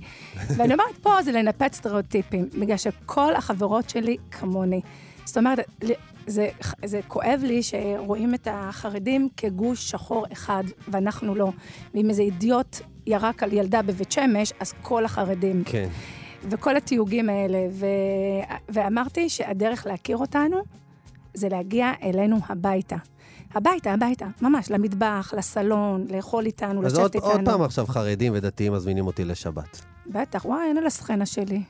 ואני 0.57 0.73
אומרת, 0.73 0.97
פה 1.01 1.23
זה 1.23 1.31
לנפץ 1.31 1.75
סטריאוטיפים, 1.75 2.49
בגלל 2.59 2.77
שכל 2.77 3.35
החברות 3.35 3.89
שלי 3.89 4.17
כמוני. 4.31 4.81
זאת 5.25 5.37
אומרת, 5.37 5.59
זה, 6.27 6.49
זה 6.85 6.99
כואב 7.07 7.41
לי 7.43 7.63
שרואים 7.63 8.33
את 8.33 8.47
החרדים 8.51 9.29
כגוש 9.37 9.89
שחור 9.89 10.25
אחד, 10.33 10.63
ואנחנו 10.87 11.35
לא. 11.35 11.51
ואם 11.93 12.09
איזה 12.09 12.21
אידיוט 12.21 12.77
ירק 13.07 13.43
על 13.43 13.53
ילדה 13.53 13.81
בבית 13.81 14.11
שמש, 14.11 14.53
אז 14.59 14.73
כל 14.81 15.05
החרדים. 15.05 15.63
כן. 15.65 15.89
וכל 16.49 16.77
התיוגים 16.77 17.29
האלה. 17.29 17.67
ו... 17.71 17.85
ואמרתי 18.69 19.29
שהדרך 19.29 19.85
להכיר 19.85 20.17
אותנו 20.17 20.57
זה 21.33 21.49
להגיע 21.49 21.91
אלינו 22.03 22.37
הביתה. 22.49 22.95
הביתה, 23.53 23.93
הביתה, 23.93 24.25
ממש, 24.41 24.71
למטבח, 24.71 25.33
לסלון, 25.37 26.05
לאכול 26.09 26.45
איתנו, 26.45 26.85
אז 26.85 26.93
לשבת 26.93 27.03
עוד, 27.03 27.15
איתנו. 27.15 27.31
עוד 27.31 27.41
פעם 27.45 27.61
עכשיו 27.61 27.85
חרדים 27.87 28.33
ודתיים 28.35 28.73
מזמינים 28.73 29.07
אותי 29.07 29.25
לשבת. 29.25 29.81
בטח, 30.07 30.45
וואי, 30.45 30.67
אין 30.67 30.77
על 30.77 30.85
הסצנה 30.85 31.25
שלי. 31.25 31.63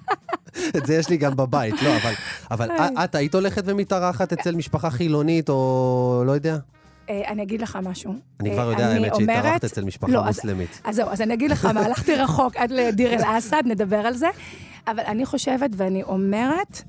את 0.76 0.86
זה 0.86 0.94
יש 0.94 1.08
לי 1.08 1.16
גם 1.16 1.36
בבית, 1.36 1.82
לא, 1.82 1.96
אבל, 1.96 2.12
אבל 2.50 2.70
את 3.04 3.14
היית 3.14 3.34
הולכת 3.34 3.62
ומתארחת 3.66 4.32
אצל 4.32 4.54
משפחה 4.54 4.90
חילונית, 4.90 5.48
או 5.48 6.22
לא 6.26 6.32
יודע? 6.32 6.56
אה, 7.10 7.22
אני 7.28 7.42
אגיד 7.42 7.62
לך 7.62 7.78
משהו. 7.82 8.14
אני 8.40 8.48
אה, 8.50 8.54
כבר 8.54 8.70
יודע, 8.70 8.88
האמת, 8.88 9.14
שהתארחת 9.16 9.64
אצל 9.64 9.84
משפחה 9.84 10.12
לא, 10.12 10.20
אז- 10.20 10.26
מוסלמית. 10.26 10.80
אז 10.84 10.96
זהו, 10.96 11.08
אז 11.10 11.20
אני 11.20 11.34
אגיד 11.34 11.50
לך 11.50 11.64
מה, 11.64 11.80
הלכתי 11.80 12.14
רחוק 12.22 12.56
עד 12.56 12.70
לדיר 12.70 13.12
אל-אסד, 13.12 13.62
נדבר 13.66 13.96
על 14.06 14.14
זה. 14.14 14.28
אבל 14.86 15.02
אני 15.06 15.26
חושבת 15.26 15.70
ואני 15.76 16.02
אומרת. 16.02 16.82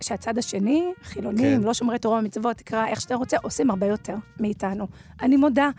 שהצד 0.00 0.38
השני, 0.38 0.92
חילונים, 1.02 1.60
כן. 1.60 1.66
לא 1.66 1.74
שומרי 1.74 1.98
תורה 1.98 2.18
ומצוות, 2.18 2.56
תקרא 2.56 2.86
איך 2.86 3.00
שאתה 3.00 3.14
רוצה, 3.14 3.36
עושים 3.42 3.70
הרבה 3.70 3.86
יותר 3.86 4.14
מאיתנו. 4.40 4.86
אני 5.22 5.36
מודה. 5.36 5.70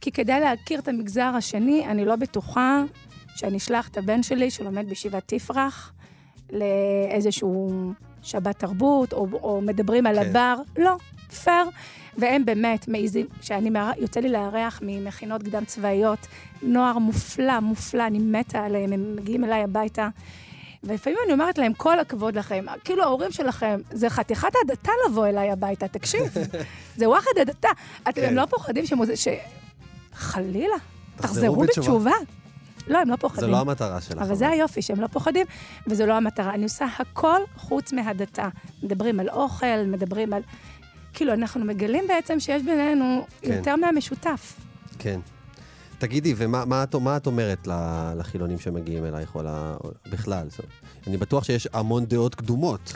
כי 0.00 0.12
כדי 0.12 0.40
להכיר 0.40 0.80
את 0.80 0.88
המגזר 0.88 1.32
השני, 1.36 1.86
אני 1.86 2.04
לא 2.04 2.16
בטוחה 2.16 2.82
שאני 3.36 3.56
אשלח 3.56 3.88
את 3.88 3.96
הבן 3.98 4.22
שלי, 4.22 4.50
שלומד 4.50 4.88
בישיבת 4.88 5.22
תפרח, 5.26 5.92
לאיזשהו 6.52 7.92
שבת 8.22 8.58
תרבות, 8.58 9.12
או, 9.12 9.26
או 9.32 9.60
מדברים 9.60 10.06
על 10.06 10.14
כן. 10.22 10.28
הבר, 10.30 10.56
לא, 10.78 10.96
פייר. 11.44 11.66
והם 12.18 12.44
באמת 12.44 12.88
מעיזים, 12.88 13.26
כשאני 13.40 13.70
מאר... 13.70 13.90
יוצא 13.98 14.20
לי 14.20 14.28
לארח 14.28 14.80
ממכינות 14.82 15.42
קדם 15.42 15.64
צבאיות, 15.64 16.26
נוער 16.62 16.98
מופלא, 16.98 17.60
מופלא, 17.60 18.06
אני 18.06 18.18
מתה 18.18 18.64
עליהם, 18.64 18.92
הם 18.92 19.16
מגיעים 19.16 19.44
אליי 19.44 19.62
הביתה. 19.62 20.08
ולפעמים 20.84 21.18
אני 21.24 21.32
אומרת 21.32 21.58
להם, 21.58 21.74
כל 21.74 22.00
הכבוד 22.00 22.36
לכם, 22.36 22.64
כאילו 22.84 23.02
ההורים 23.02 23.32
שלכם, 23.32 23.80
זה 23.90 24.10
חתיכת 24.10 24.48
הדתה 24.64 24.92
לבוא 25.08 25.26
אליי 25.26 25.50
הביתה, 25.50 25.88
תקשיב, 25.88 26.22
זה 26.96 27.08
וואחד 27.08 27.30
הדתה. 27.40 27.68
אתם 28.08 28.20
כן. 28.20 28.34
לא 28.34 28.46
פוחדים 28.46 28.86
שמוז... 28.86 29.10
ש... 29.14 29.28
חלילה, 30.14 30.76
תחזרו 31.16 31.56
בתשובה. 31.56 32.12
לא, 32.88 32.98
הם 32.98 33.10
לא 33.10 33.16
פוחדים. 33.16 33.50
לא 33.50 33.56
המטרה 33.56 34.00
שלך. 34.00 34.18
אבל 34.18 34.34
זה 34.34 34.48
היופי, 34.48 34.82
שהם 34.82 35.00
לא 35.00 35.06
פוחדים, 35.06 35.46
וזו 35.86 36.06
לא 36.06 36.14
המטרה. 36.14 36.54
אני 36.54 36.62
עושה 36.62 36.86
הכל 36.98 37.40
חוץ 37.56 37.92
מהדתה. 37.92 38.48
מדברים 38.82 39.20
על 39.20 39.28
אוכל, 39.28 39.84
מדברים 39.86 40.32
על... 40.32 40.42
כאילו, 41.16 41.32
אנחנו 41.32 41.64
מגלים 41.64 42.04
בעצם 42.08 42.40
שיש 42.40 42.62
בינינו 42.62 43.26
כן. 43.40 43.52
יותר 43.52 43.76
מהמשותף. 43.76 44.54
כן. 44.98 45.20
תגידי, 45.98 46.34
ומה 46.36 46.64
מה 46.64 46.82
את, 46.82 46.94
מה 46.94 47.16
את 47.16 47.26
אומרת 47.26 47.68
לחילונים 48.16 48.58
שמגיעים 48.58 49.04
אלייך, 49.04 49.34
או 49.34 49.40
בכלל? 50.10 50.46
זאת 50.50 50.66
אני 51.06 51.16
בטוח 51.16 51.44
שיש 51.44 51.68
המון 51.72 52.04
דעות 52.04 52.34
קדומות. 52.34 52.92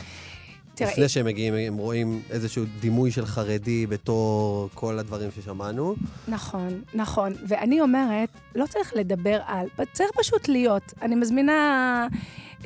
תראה, 0.75 0.91
לפני 0.91 1.09
שהם 1.09 1.27
מגיעים, 1.27 1.55
הם 1.55 1.77
רואים 1.77 2.23
איזשהו 2.31 2.65
דימוי 2.81 3.11
של 3.11 3.27
חרדי 3.27 3.87
בתור 3.87 4.69
כל 4.75 4.99
הדברים 4.99 5.31
ששמענו. 5.37 5.95
נכון, 6.29 6.83
נכון. 6.95 7.33
ואני 7.49 7.81
אומרת, 7.81 8.29
לא 8.55 8.67
צריך 8.67 8.93
לדבר 8.97 9.41
על, 9.47 9.67
צריך 9.93 10.11
פשוט 10.19 10.49
להיות. 10.49 10.95
אני 11.03 11.15
מזמינה 11.15 12.07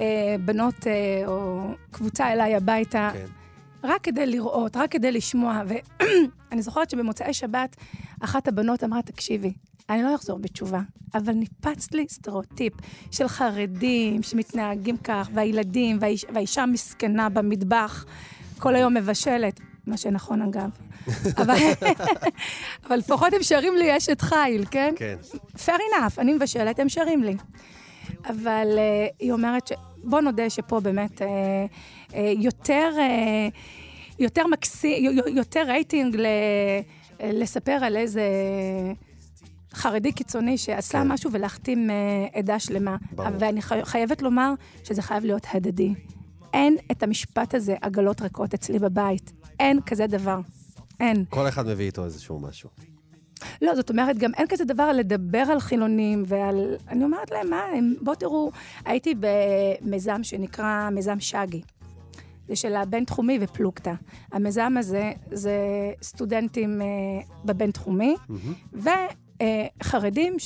אה, 0.01 0.37
בנות 0.45 0.87
אה, 0.87 1.27
או 1.27 1.69
קבוצה 1.91 2.33
אליי 2.33 2.55
הביתה, 2.55 3.11
כן. 3.13 3.44
רק 3.85 4.01
כדי 4.03 4.27
לראות, 4.27 4.77
רק 4.77 4.91
כדי 4.91 5.13
לשמוע. 5.13 5.63
ואני 5.67 6.63
זוכרת 6.67 6.91
שבמוצאי 6.91 7.35
שבת, 7.35 7.77
אחת 8.21 8.49
הבנות 8.49 8.85
אמרה, 8.85 9.03
תקשיבי, 9.03 9.53
אני 9.91 10.03
לא 10.03 10.15
אחזור 10.15 10.39
בתשובה, 10.39 10.81
אבל 11.15 11.33
ניפצת 11.33 11.95
לי 11.95 12.07
סטריאוטיפ 12.09 12.73
של 13.11 13.29
חרדים 13.29 14.23
שמתנהגים 14.23 14.97
כך, 14.97 15.29
והילדים, 15.35 15.99
והאיש, 16.01 16.25
והאישה 16.35 16.63
המסכנה 16.63 17.29
במטבח, 17.29 18.05
כל 18.59 18.75
היום 18.75 18.95
מבשלת, 18.95 19.61
מה 19.87 19.97
שנכון 19.97 20.43
אגב. 20.43 20.71
אבל, 21.43 21.55
אבל 22.87 22.97
לפחות 22.97 23.33
הם 23.33 23.43
שרים 23.43 23.77
לי 23.77 23.97
אשת 23.97 24.21
חיל, 24.21 24.65
כן? 24.71 24.95
כן. 24.97 25.17
fair 25.57 25.79
enough, 25.79 26.19
אני 26.19 26.35
מבשלת, 26.35 26.79
הם 26.79 26.89
שרים 26.89 27.23
לי. 27.23 27.37
אבל 28.27 28.69
uh, 28.75 29.15
היא 29.21 29.33
אומרת 29.33 29.67
ש... 29.67 29.73
בוא 30.05 30.21
נודה 30.21 30.51
שפה 30.51 30.81
באמת 30.81 31.23
uh, 31.23 31.25
uh, 32.11 32.15
יותר, 32.39 32.91
uh, 32.97 33.55
יותר 34.19 34.47
מקסים, 34.47 35.19
יותר 35.27 35.63
רייטינג 35.67 36.17
ל, 36.17 36.27
לספר 37.21 37.79
על 37.83 37.97
איזה 37.97 38.23
חרדי 39.75 40.13
קיצוני 40.13 40.59
שעשה 40.59 40.99
כן. 41.03 41.09
משהו 41.09 41.33
ולהחתים 41.33 41.91
uh, 41.91 42.39
עדה 42.39 42.59
שלמה. 42.59 42.97
ברור. 43.13 43.29
ואני 43.39 43.63
חי, 43.63 43.81
חייבת 43.85 44.23
לומר 44.23 44.53
שזה 44.85 45.03
חייב 45.03 45.25
להיות 45.25 45.47
הדדי. 45.55 45.95
אין 46.55 46.77
את 46.91 47.03
המשפט 47.03 47.55
הזה, 47.55 47.75
עגלות 47.81 48.21
ריקות 48.21 48.55
אצלי 48.55 48.79
בבית. 48.79 49.33
אין 49.61 49.81
כזה 49.87 50.07
דבר. 50.07 50.41
אין. 51.01 51.25
כל 51.29 51.49
אחד 51.49 51.67
מביא 51.67 51.87
איתו 51.87 52.05
איזשהו 52.05 52.41
משהו. 52.41 52.71
לא, 53.63 53.75
זאת 53.75 53.91
אומרת, 53.91 54.19
גם 54.19 54.31
אין 54.37 54.47
כזה 54.49 54.65
דבר 54.65 54.93
לדבר 54.93 55.39
על 55.39 55.61
חילונים 55.61 56.23
ועל... 56.27 56.77
אני 56.89 57.05
אומרת 57.05 57.31
להם, 57.31 57.51
מה, 57.51 57.63
הם... 57.63 57.95
בואו 58.01 58.17
תראו, 58.17 58.51
הייתי 58.85 59.15
במיזם 59.21 60.23
שנקרא 60.23 60.91
מיזם 60.91 61.21
שגי. 61.21 61.63
זה 62.49 62.57
של 62.57 62.77
הבינתחומי 62.77 63.39
ופלוגתא. 63.41 63.93
המיזם 64.33 64.75
הזה 64.79 65.13
זה 65.33 65.59
סטודנטים 66.03 66.83
אה, 66.83 66.87
בבינתחומי, 67.45 68.17
וחרדים 68.73 70.37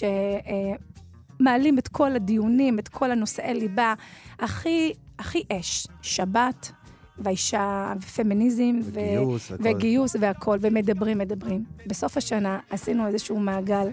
שמעלים 1.40 1.78
את 1.78 1.88
כל 1.88 2.16
הדיונים, 2.16 2.78
את 2.78 2.88
כל 2.88 3.10
הנושאי 3.10 3.54
ליבה, 3.54 3.94
הכי, 4.38 4.92
הכי 5.18 5.42
אש, 5.52 5.86
שבת, 6.02 6.72
והאישה, 7.20 7.92
ופמיניזם, 8.00 8.80
ו- 8.82 9.00
גיוס 9.10 9.50
וכל. 9.50 9.62
וגיוס 9.68 10.16
והכול, 10.20 10.58
ומדברים, 10.60 11.18
מדברים. 11.18 11.64
בסוף 11.86 12.16
השנה 12.16 12.58
עשינו 12.70 13.06
איזשהו 13.06 13.40
מעגל, 13.40 13.88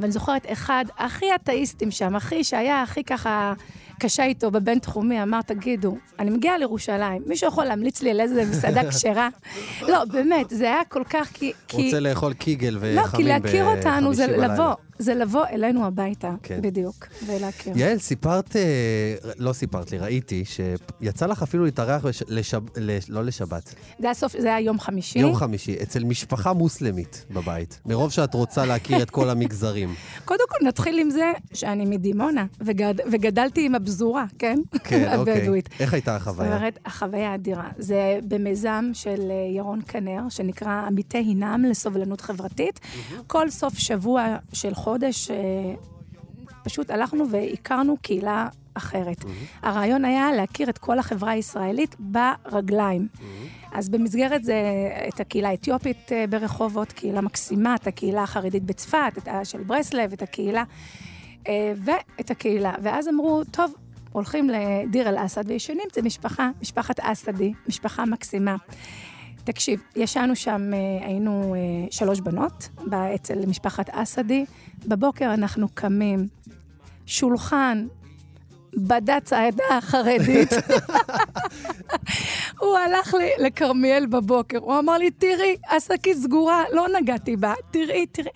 ואני 0.00 0.12
זוכרת 0.12 0.46
אחד, 0.52 0.84
הכי 0.98 1.26
אתאיסטים 1.34 1.90
שם, 1.90 2.16
הכי, 2.16 2.44
שהיה 2.44 2.82
הכי 2.82 3.04
ככה 3.04 3.52
קשה 4.02 4.24
איתו 4.24 4.50
בבינתחומי, 4.50 5.22
אמר, 5.22 5.42
תגידו, 5.42 5.96
אני 6.18 6.30
מגיעה 6.30 6.58
לירושלים, 6.58 7.22
מישהו 7.26 7.48
יכול 7.48 7.64
להמליץ 7.64 8.02
לי 8.02 8.10
על 8.10 8.20
איזה 8.20 8.44
מסעדה 8.50 8.80
כשרה? 8.90 9.28
לא, 9.82 10.04
באמת, 10.04 10.50
זה 10.50 10.64
היה 10.64 10.84
כל 10.88 11.02
כך, 11.10 11.30
כי... 11.34 11.52
כי... 11.68 11.84
רוצה 11.86 12.00
לאכול 12.00 12.32
קיגל 12.32 12.76
וחמים 12.80 12.96
לא, 12.96 13.06
כי 13.06 13.22
להכיר 13.22 13.64
אותנו 13.64 14.14
זה 14.14 14.22
בחמישי 14.22 14.38
בלילה. 14.38 14.54
לבוא, 14.54 14.74
זה 14.98 15.14
לבוא 15.14 15.46
אלינו 15.46 15.86
הביתה, 15.86 16.30
כן. 16.42 16.58
בדיוק, 16.62 17.06
ולהכיר. 17.26 17.72
יעל, 17.76 17.98
סיפרת, 17.98 18.56
אה, 18.56 18.62
לא 19.38 19.52
סיפרת 19.52 19.92
לי, 19.92 19.98
ראיתי, 19.98 20.44
שיצא 20.44 21.26
לך 21.26 21.42
אפילו 21.42 21.64
להתארח, 21.64 22.06
בש- 22.06 22.22
לשב, 22.28 22.60
לש, 22.76 23.10
לא 23.10 23.24
לשבת, 23.24 23.74
זה 23.98 24.06
היה 24.06 24.14
סוף, 24.14 24.32
זה 24.38 24.48
היה 24.48 24.60
יום 24.60 24.80
חמישי. 24.80 25.18
יום 25.18 25.34
חמישי, 25.34 25.76
אצל 25.82 26.04
משפחה 26.04 26.52
מוסלמית 26.52 27.24
בבית, 27.30 27.80
מרוב 27.86 28.12
שאת 28.12 28.34
רוצה 28.34 28.66
להכיר 28.66 29.02
את 29.02 29.10
כל 29.10 29.30
המגזרים. 29.30 29.94
קודם 30.24 30.44
כל 30.48 30.66
נתחיל 30.66 30.98
עם 30.98 31.10
זה 31.10 31.32
שאני 31.54 31.84
מדימונה, 31.86 32.46
וגד, 32.60 32.94
וגדלתי 33.12 33.66
עם 33.66 33.74
הפזורה, 33.92 34.24
כן? 34.38 34.58
כן, 34.84 35.12
אוקיי. 35.18 35.48
איך 35.80 35.92
הייתה 35.94 36.12
זאת 36.12 36.20
החוויה? 36.20 36.56
אומרת, 36.56 36.78
החוויה 36.84 37.34
אדירה. 37.34 37.68
זה 37.78 38.18
במיזם 38.28 38.90
של 38.92 39.30
אה, 39.30 39.56
ירון 39.56 39.80
כנר, 39.88 40.28
שנקרא 40.28 40.86
עמיתי 40.86 41.18
הינם 41.18 41.64
לסובלנות 41.68 42.20
חברתית. 42.20 42.80
כל 43.26 43.50
סוף 43.50 43.78
שבוע 43.78 44.24
של 44.52 44.74
חודש, 44.74 45.30
אה, 45.30 45.36
פשוט 46.64 46.90
הלכנו 46.90 47.30
והכרנו 47.30 47.96
קהילה 48.02 48.48
אחרת. 48.74 49.24
הרעיון 49.62 50.04
היה 50.04 50.32
להכיר 50.32 50.68
את 50.70 50.78
כל 50.78 50.98
החברה 50.98 51.30
הישראלית 51.30 51.96
ברגליים. 51.98 53.08
אז 53.72 53.88
במסגרת 53.88 54.44
זה, 54.44 54.54
את 55.08 55.20
הקהילה 55.20 55.48
האתיופית 55.48 56.12
אה, 56.12 56.24
ברחובות, 56.30 56.92
קהילה 56.92 57.20
מקסימה, 57.20 57.74
את 57.74 57.86
הקהילה 57.86 58.22
החרדית 58.22 58.62
בצפת, 58.64 59.12
את 59.18 59.28
ה- 59.28 59.44
של 59.44 59.62
ברסלב, 59.62 60.12
את 60.12 60.22
הקהילה, 60.22 60.64
ואת 61.84 62.30
הקהילה. 62.30 62.72
ואז 62.82 63.08
אמרו, 63.08 63.42
טוב, 63.50 63.74
הולכים 64.12 64.50
לדיר 64.50 65.08
אל-אסד 65.08 65.42
וישנים 65.46 65.84
אצל 65.92 66.02
משפחה, 66.02 66.50
משפחת 66.62 67.00
אסדי, 67.00 67.52
משפחה 67.68 68.04
מקסימה. 68.04 68.56
תקשיב, 69.44 69.82
ישנו 69.96 70.36
שם, 70.36 70.70
אה, 70.74 71.06
היינו 71.06 71.54
אה, 71.54 71.60
שלוש 71.90 72.20
בנות, 72.20 72.68
אצל 73.14 73.46
משפחת 73.46 73.90
אסדי. 73.90 74.44
בבוקר 74.86 75.34
אנחנו 75.34 75.68
קמים, 75.74 76.26
שולחן, 77.06 77.86
בד"ץ 78.76 79.32
העדה 79.32 79.64
החרדית. 79.70 80.50
הוא 82.60 82.76
הלך 82.76 83.14
לכרמיאל 83.38 84.06
בבוקר, 84.06 84.58
הוא 84.58 84.78
אמר 84.78 84.98
לי, 84.98 85.10
תראי, 85.10 85.56
השקית 85.70 86.16
סגורה, 86.16 86.64
לא 86.72 86.86
נגעתי 87.00 87.36
בה, 87.36 87.54
תראי, 87.70 88.06
תראי. 88.06 88.30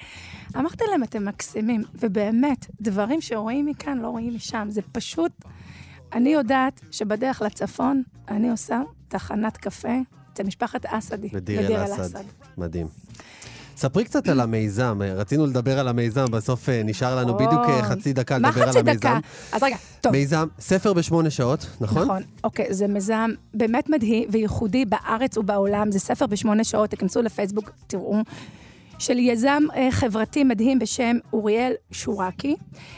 אמרתי 0.57 0.85
להם, 0.91 1.03
אתם 1.03 1.25
מקסימים, 1.25 1.83
ובאמת, 1.95 2.67
דברים 2.81 3.21
שרואים 3.21 3.67
מכאן 3.67 3.99
לא 3.99 4.09
רואים 4.09 4.35
משם, 4.35 4.67
זה 4.71 4.83
פשוט... 4.93 5.33
אני 6.13 6.31
יודעת 6.31 6.81
שבדרך 6.91 7.43
לצפון 7.43 8.03
אני 8.29 8.51
עושה 8.51 8.83
תחנת 9.09 9.57
קפה 9.57 9.99
אצל 10.33 10.43
משפחת 10.43 10.87
אסדי, 10.87 11.29
בדיר 11.29 11.85
אל-אסד. 11.85 12.21
מדהים. 12.59 12.87
ספרי 13.77 14.05
קצת 14.05 14.29
על 14.29 14.41
המיזם, 14.41 14.99
רצינו 15.17 15.47
לדבר 15.47 15.79
על 15.79 15.89
המיזם, 15.89 16.25
בסוף 16.31 16.69
אה, 16.69 16.83
נשאר 16.85 17.17
לנו 17.17 17.35
בדיוק 17.35 17.63
אה, 17.69 17.83
חצי 17.83 18.13
דקה 18.13 18.39
מה 18.39 18.49
לדבר 18.49 18.63
על 18.63 18.69
חצי 18.69 18.79
המיזם. 18.79 18.99
דקה? 18.99 19.19
אז 19.53 19.63
רגע, 19.63 19.77
טוב. 20.01 20.13
מיזם, 20.13 20.47
ספר 20.59 20.93
בשמונה 20.93 21.31
שעות, 21.31 21.67
נכון? 21.81 22.03
נכון, 22.03 22.23
אוקיי, 22.45 22.75
זה 22.75 22.87
מיזם 22.87 23.31
באמת 23.55 23.89
מדהים 23.89 24.29
וייחודי 24.33 24.85
בארץ 24.85 25.39
ובעולם, 25.39 25.93
זה 25.93 25.99
ספר 25.99 26.27
בשמונה 26.27 26.65
שעות, 26.65 26.91
תיכנסו 26.91 27.23
לפייסבוק, 27.23 27.71
תראו. 27.87 28.23
של 28.99 29.19
יזם 29.19 29.63
אה, 29.77 29.89
חברתי 29.91 30.45
מדהים 30.45 30.79
בשם 30.79 31.17
אוריאל 31.33 31.73
שורקי. 31.91 32.57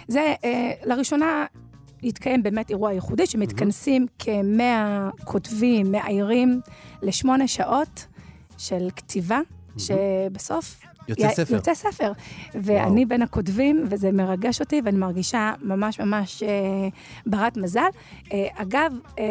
זה 0.09 0.35
אה, 0.45 0.71
לראשונה 0.85 1.47
התקיים 2.03 2.43
באמת 2.43 2.71
אירוע 2.71 2.93
ייחודי, 2.93 3.27
שמתכנסים 3.27 4.07
כמאה 4.19 5.11
כותבים, 5.25 5.93
מאיירים, 5.93 6.61
לשמונה 7.03 7.49
שעות 7.49 8.07
של 8.59 8.89
כתיבה, 8.97 9.41
שבסוף... 9.79 10.81
יוצא 11.09 11.31
ספר. 11.35 11.55
יוצא 11.55 11.75
ספר. 11.75 12.13
ואני 12.55 13.07
בין 13.07 13.23
הכותבים, 13.23 13.85
וזה 13.91 14.13
מרגש 14.13 14.61
אותי, 14.61 14.81
ואני 14.85 14.99
מרגישה 14.99 15.53
ממש 15.63 16.01
ממש 16.01 16.43
אה, 16.43 16.49
ברת 17.27 17.57
מזל. 17.57 17.89
אה, 18.33 18.47
אגב, 18.55 18.93
אה, 19.19 19.25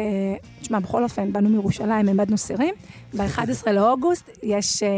תשמע, 0.60 0.78
בכל 0.78 1.02
אופן, 1.02 1.32
באנו 1.32 1.48
מירושלים, 1.48 2.08
העמדנו 2.08 2.38
סירים. 2.38 2.74
ב-11 3.16 3.70
לאוגוסט 3.72 4.30
יש 4.42 4.82
אה, 4.82 4.88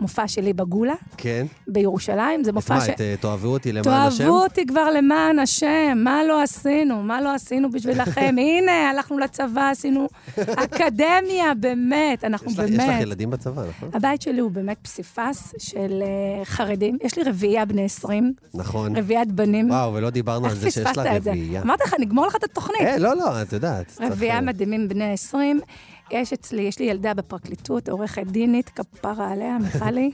מופע 0.00 0.28
שלי 0.28 0.52
בגולה, 0.52 0.94
כן. 1.16 1.46
בירושלים. 1.68 2.44
זה 2.44 2.50
את 2.50 2.54
מופע 2.54 2.74
מה, 2.74 2.80
ש... 2.80 2.88
את 2.88 3.00
אה, 3.00 3.14
תאהבו 3.20 3.48
אותי 3.48 3.72
למען 3.72 3.88
השם? 4.06 4.18
תאהבו 4.18 4.42
אותי 4.42 4.66
כבר 4.66 4.90
למען 4.90 5.38
השם, 5.38 5.98
מה 6.04 6.24
לא 6.28 6.42
עשינו? 6.42 7.02
מה 7.02 7.20
לא 7.20 7.34
עשינו 7.34 7.70
בשבילכם? 7.70 8.34
הנה, 8.38 8.90
הלכנו 8.90 9.18
לצבא, 9.18 9.68
עשינו 9.70 10.08
אקדמיה, 10.40 11.54
באמת, 11.60 12.24
אנחנו 12.24 12.50
יש 12.50 12.58
לך- 12.58 12.64
יש 12.68 12.74
לך 12.74 12.80
באמת... 12.86 13.02
ילדים 13.02 13.30
בצבא, 13.30 13.62
נכון? 13.68 13.88
הבית 13.92 14.22
שלי 14.22 14.40
הוא 14.40 14.50
באמת 14.50 14.76
פסיפס 14.82 15.54
של 15.58 16.02
אה, 16.02 16.44
חרדים. 16.44 16.98
יש 17.04 17.16
לי 17.18 17.24
רביעייה 17.24 17.64
בני 17.64 17.84
20, 17.84 18.32
נכון. 18.54 18.96
רביעיית 18.96 19.32
בנים. 19.32 19.70
וואו, 19.70 19.94
ולא 19.94 20.10
דיברנו 20.10 20.46
על 20.46 20.54
זה 20.54 20.70
שיש 20.70 20.86
את 20.86 20.94
זה? 20.94 21.30
רביעייה. 21.30 21.62
אמרתי 21.62 21.82
לך, 21.86 21.94
נגמור 22.00 22.26
לך 22.26 22.36
את 22.36 22.44
התוכנית. 22.44 22.80
אה, 22.80 22.98
לא, 22.98 23.16
לא, 23.16 23.42
את 23.42 23.52
יודעת. 23.52 23.98
רביעייה 24.00 24.40
מדהימים 24.40 24.88
בני 24.88 25.12
20. 25.12 25.60
יש 26.10 26.32
אצלי, 26.32 26.62
יש 26.62 26.78
לי 26.78 26.84
ילדה 26.84 27.14
בפרקליטות, 27.14 27.88
עורכת 27.88 28.26
דינית, 28.26 28.68
כפרה 28.70 29.32
עליה, 29.32 29.58
מיכלי. 29.58 30.10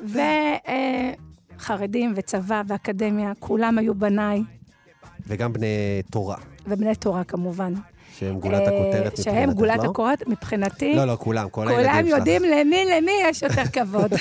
וחרדים 1.58 2.12
וצבא 2.16 2.62
ואקדמיה, 2.68 3.32
כולם 3.38 3.78
היו 3.78 3.94
בניי, 3.94 4.42
וגם 5.26 5.52
בני 5.52 5.66
תורה, 6.10 6.36
ובני 6.66 6.94
תורה 6.94 7.24
כמובן. 7.24 7.74
שהם 8.18 8.38
גולת 8.40 8.54
אה, 8.60 8.66
הכותרת 8.66 9.12
מבחינתך, 9.12 9.22
שהם 9.22 9.52
גולת 9.52 9.78
לא? 9.78 9.84
הכותרת 9.84 10.28
מבחינתי. 10.28 10.94
לא, 10.96 11.04
לא, 11.04 11.16
כולם, 11.20 11.48
כל 11.48 11.68
הילדים 11.68 11.84
שלך. 11.84 11.94
כולם 11.94 12.06
יודעים 12.06 12.42
למי, 12.42 12.84
למי 12.96 13.12
יש 13.24 13.42
יותר 13.42 13.62
כבוד. 13.82 14.12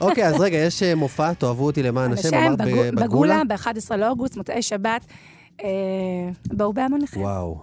אוקיי, 0.00 0.26
אז 0.26 0.40
רגע, 0.40 0.56
יש 0.58 0.82
אה, 0.82 0.94
מופע, 0.94 1.32
תאהבו 1.32 1.66
אותי 1.66 1.82
למען 1.82 2.12
השם, 2.12 2.34
אמרת 2.34 2.58
בגו- 2.58 2.76
ב- 2.96 3.00
בגולה, 3.00 3.42
ב-11 3.48 3.96
לאוגוסט, 3.96 4.36
מוצאי 4.36 4.62
שבת. 4.62 5.06
אה, 5.64 5.68
בואו 6.46 6.72
בהמוניכם. 6.72 7.20
וואו. 7.20 7.58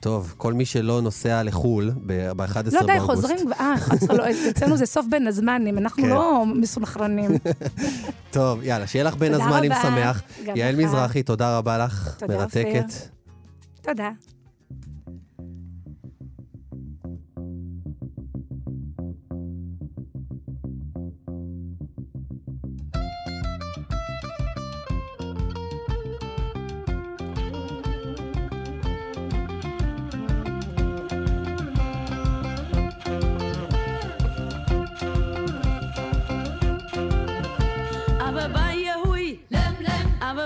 טוב, 0.00 0.34
כל 0.36 0.52
מי 0.52 0.64
שלא 0.64 1.00
נוסע 1.00 1.42
לחו"ל 1.42 1.90
ב-11 2.06 2.36
באוגוסט. 2.36 2.72
לא 2.72 2.86
די, 2.86 3.00
חוזרים, 3.00 3.52
אה, 3.52 3.74
11 3.74 4.16
לא, 4.16 4.24
אצלנו 4.50 4.76
זה 4.76 4.86
סוף 4.86 5.06
בין 5.10 5.26
הזמנים, 5.26 5.78
אנחנו 5.78 6.02
כן. 6.02 6.08
לא 6.08 6.44
מסונכרנים. 6.46 7.30
טוב, 8.30 8.62
יאללה, 8.62 8.86
שיהיה 8.86 9.04
לך 9.04 9.16
בין 9.16 9.34
הזמנים. 9.34 9.72
שמח. 9.82 10.22
יעל. 10.54 10.76
מזרחי, 10.76 11.22
תודה 11.22 11.58
רבה 11.58 11.78
לך. 11.78 12.14
תודה, 12.18 12.36
מרתקת. 12.36 12.92
תודה. 13.82 14.10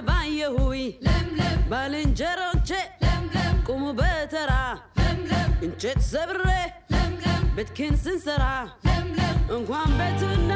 ባየሁይ 0.09 0.83
ባልንጀሮቼ 1.71 2.71
ቁሙ 3.69 3.83
በተራ 3.99 4.53
እንጨት 5.67 6.01
ሰብሬ 6.11 6.47
ቤትክን 7.57 7.95
ስንሰራ 8.05 8.45
እንኳን 9.57 9.91
ቤትና 9.99 10.53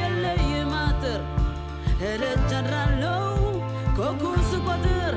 የለይ 0.00 0.42
ማጥር 0.72 1.20
ሄደት 2.02 2.40
ጀራለው 2.52 3.24
ኮኩን 3.98 4.40
ስቆጥር 4.50 5.14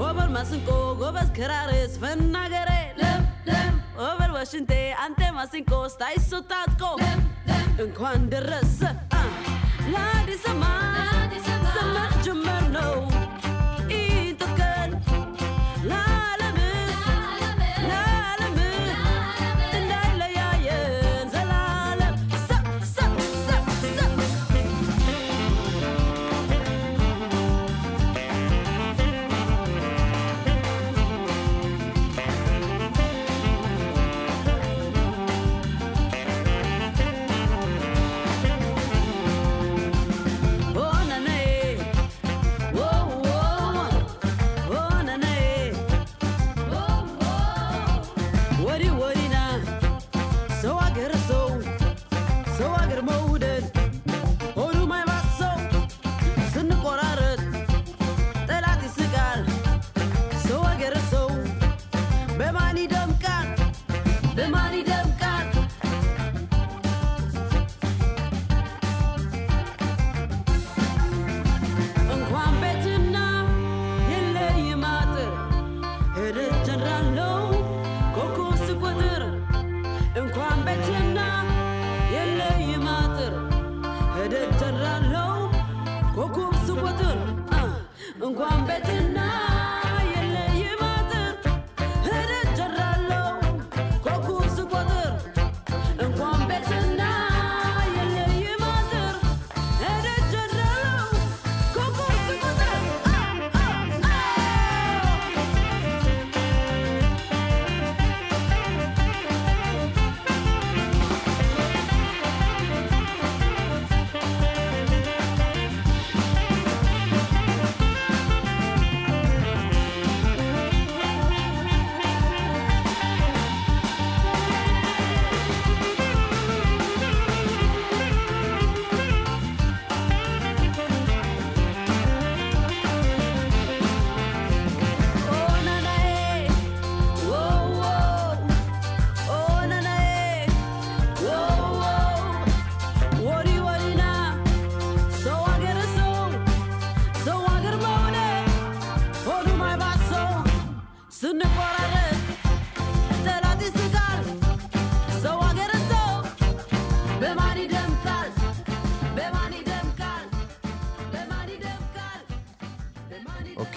ወበር 0.00 0.28
ማስንቆ 0.36 0.68
ጎበዝ 1.00 1.28
ከራርስ 1.38 1.94
ፈናገሬ 2.02 2.70
ለምለም 3.00 3.74
ወበር 4.00 4.30
ዋሽንቴ 4.36 4.72
አንቴ 5.04 5.30
ማስንቆ 5.38 5.72
ስታይሶ 5.94 6.40
ታጥቆ 6.52 6.82
እንኳን 7.84 8.22
ደረሰ 8.32 8.80
ለአዲስ 9.92 10.44
Samantha 11.80 12.34
Merno. 12.34 13.29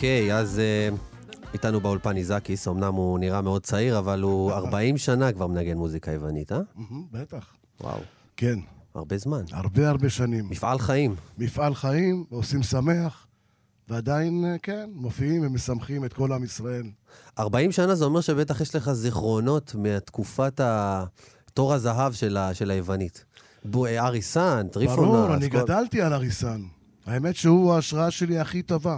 אוקיי, 0.03 0.35
אז 0.35 0.59
אה, 0.59 0.89
איתנו 1.53 1.79
באולפן 1.81 2.17
איזקיס, 2.17 2.67
אמנם 2.67 2.93
הוא 2.93 3.19
נראה 3.19 3.41
מאוד 3.41 3.63
צעיר, 3.63 3.99
אבל 3.99 4.21
הוא 4.21 4.51
40 4.51 4.97
שנה 4.97 5.31
כבר 5.31 5.47
מנגן 5.47 5.77
מוזיקה 5.77 6.11
יוונית, 6.11 6.51
אה? 6.51 6.59
בטח. 7.11 7.45
וואו, 7.81 7.99
כן, 8.37 8.59
הרבה 8.95 9.17
זמן. 9.17 9.43
הרבה 9.51 9.89
הרבה 9.89 10.09
שנים. 10.09 10.49
מפעל 10.49 10.79
חיים. 10.79 11.15
מפעל 11.37 11.75
חיים, 11.75 12.23
עושים 12.29 12.63
שמח, 12.63 13.27
ועדיין, 13.89 14.45
אה, 14.45 14.55
כן, 14.63 14.89
מופיעים 14.93 15.45
ומשמחים 15.45 16.05
את 16.05 16.13
כל 16.13 16.31
עם 16.33 16.43
ישראל. 16.43 16.83
40 17.39 17.71
שנה 17.71 17.95
זה 17.95 18.05
אומר 18.05 18.21
שבטח 18.21 18.61
יש 18.61 18.75
לך 18.75 18.91
זיכרונות 18.91 19.75
מתקופת. 19.77 20.61
תור 21.53 21.73
הזהב 21.73 22.13
של, 22.13 22.37
ה... 22.37 22.53
של 22.53 22.71
היוונית. 22.71 23.25
בו- 23.65 23.85
אה, 23.85 24.05
אריסן, 24.07 24.67
טריפונה. 24.71 25.07
ברור, 25.07 25.33
אני 25.35 25.49
כל- 25.49 25.57
גדלתי 25.59 26.01
על 26.01 26.13
אריסן. 26.13 26.61
האמת 27.05 27.35
שהוא 27.35 27.73
ההשראה 27.73 28.11
שלי 28.11 28.39
הכי 28.39 28.61
טובה. 28.61 28.97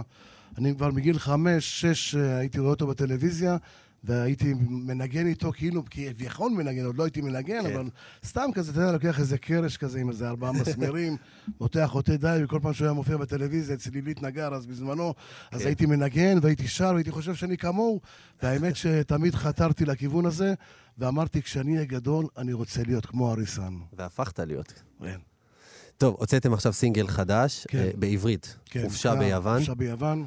אני 0.58 0.74
כבר 0.74 0.90
מגיל 0.90 1.18
חמש, 1.18 1.80
שש, 1.80 2.14
אה, 2.14 2.36
הייתי 2.38 2.58
רואה 2.58 2.70
אותו 2.70 2.86
בטלוויזיה, 2.86 3.56
והייתי 4.04 4.54
מנגן 4.68 5.26
איתו 5.26 5.52
כאילו, 5.52 5.82
כביכול 5.90 6.52
מנגן, 6.52 6.84
עוד 6.84 6.96
לא 6.96 7.04
הייתי 7.04 7.20
מנגן, 7.20 7.62
כן. 7.62 7.74
אבל 7.74 7.88
סתם 8.24 8.50
כזה, 8.54 8.70
אתה 8.70 8.80
יודע, 8.80 8.92
לוקח 8.92 9.20
איזה 9.20 9.38
קרש 9.38 9.76
כזה 9.76 10.00
עם 10.00 10.08
איזה 10.08 10.28
ארבעה 10.28 10.52
מסמרים, 10.60 11.16
מותח 11.60 11.90
עוטי 11.92 12.16
די, 12.16 12.40
וכל 12.44 12.58
פעם 12.62 12.72
שהוא 12.72 12.84
היה 12.84 12.94
מופיע 12.94 13.16
בטלוויזיה, 13.16 13.74
אצל 13.74 13.90
לילית 13.90 14.22
נגר 14.22 14.54
אז 14.54 14.66
בזמנו, 14.66 15.14
אז 15.52 15.60
כן. 15.60 15.66
הייתי 15.66 15.86
מנגן 15.86 16.38
והייתי 16.42 16.68
שר, 16.68 16.90
והייתי 16.92 17.10
חושב 17.10 17.34
שאני 17.34 17.56
כמוהו, 17.56 18.00
והאמת 18.42 18.76
שתמיד 18.76 19.34
חתרתי 19.34 19.84
לכיוון 19.84 20.26
הזה, 20.26 20.54
ואמרתי, 20.98 21.42
כשאני 21.42 21.74
אהיה 21.74 21.84
גדול, 21.84 22.26
אני 22.36 22.52
רוצה 22.52 22.82
להיות 22.86 23.06
כמו 23.06 23.32
אריסן. 23.32 23.74
והפכת 23.98 24.38
להיות. 24.38 24.82
כן. 25.02 25.18
טוב, 25.98 26.16
הוצאתם 26.18 26.52
עכשיו 26.52 26.72
סינגל 26.72 27.06
חדש, 27.06 27.66
כן. 27.68 27.78
אה, 27.78 27.90
בעברית, 27.94 28.56
כן, 28.64 28.82
חופשה 28.84 29.10
אה, 29.10 29.16
ביוון. 29.16 29.58
חופשה 29.58 29.74
ביוון. 29.74 30.26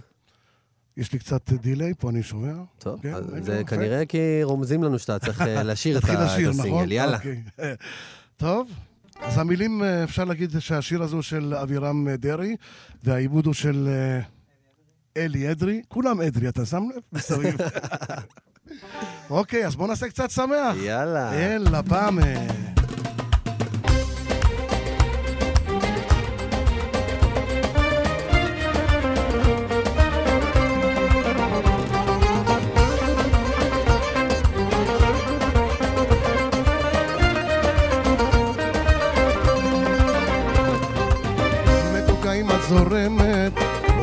יש 0.99 1.13
לי 1.13 1.19
קצת 1.19 1.51
דיליי 1.53 1.93
פה, 1.99 2.09
אני 2.09 2.23
שומע. 2.23 2.53
טוב, 2.77 3.01
כן, 3.01 3.13
זה 3.41 3.53
יפה. 3.53 3.63
כנראה 3.63 4.05
כי 4.05 4.17
רומזים 4.43 4.83
לנו 4.83 4.99
שאתה 4.99 5.19
צריך 5.19 5.41
אה, 5.41 5.63
לשיר 5.71 5.97
את 5.97 6.03
את 6.03 6.09
לשיר, 6.09 6.49
נכון? 6.49 6.59
הסינגל. 6.59 6.91
יאללה. 6.91 7.17
אוקיי. 7.17 7.43
טוב, 8.37 8.71
אז 9.21 9.37
המילים, 9.37 9.83
אה, 9.83 10.03
אפשר 10.03 10.23
להגיד 10.23 10.59
שהשיר 10.59 11.03
הזה 11.03 11.15
הוא 11.15 11.21
של 11.21 11.53
אבירם 11.53 12.07
אה, 12.07 12.17
דרעי, 12.17 12.55
והעיבוד 13.03 13.45
הוא 13.45 13.53
של 13.53 13.89
אלי 15.17 15.51
אדרי. 15.51 15.81
כולם 15.87 16.21
אדרי, 16.21 16.49
אתה 16.49 16.65
שם 16.65 16.83
לב? 16.95 17.01
מסביב. 17.13 17.57
אוקיי, 19.29 19.65
אז 19.65 19.75
בואו 19.75 19.87
נעשה 19.87 20.07
קצת 20.09 20.31
שמח. 20.31 20.75
יאללה. 20.83 21.33
אללה 21.33 21.83
פעמה. 21.83 22.21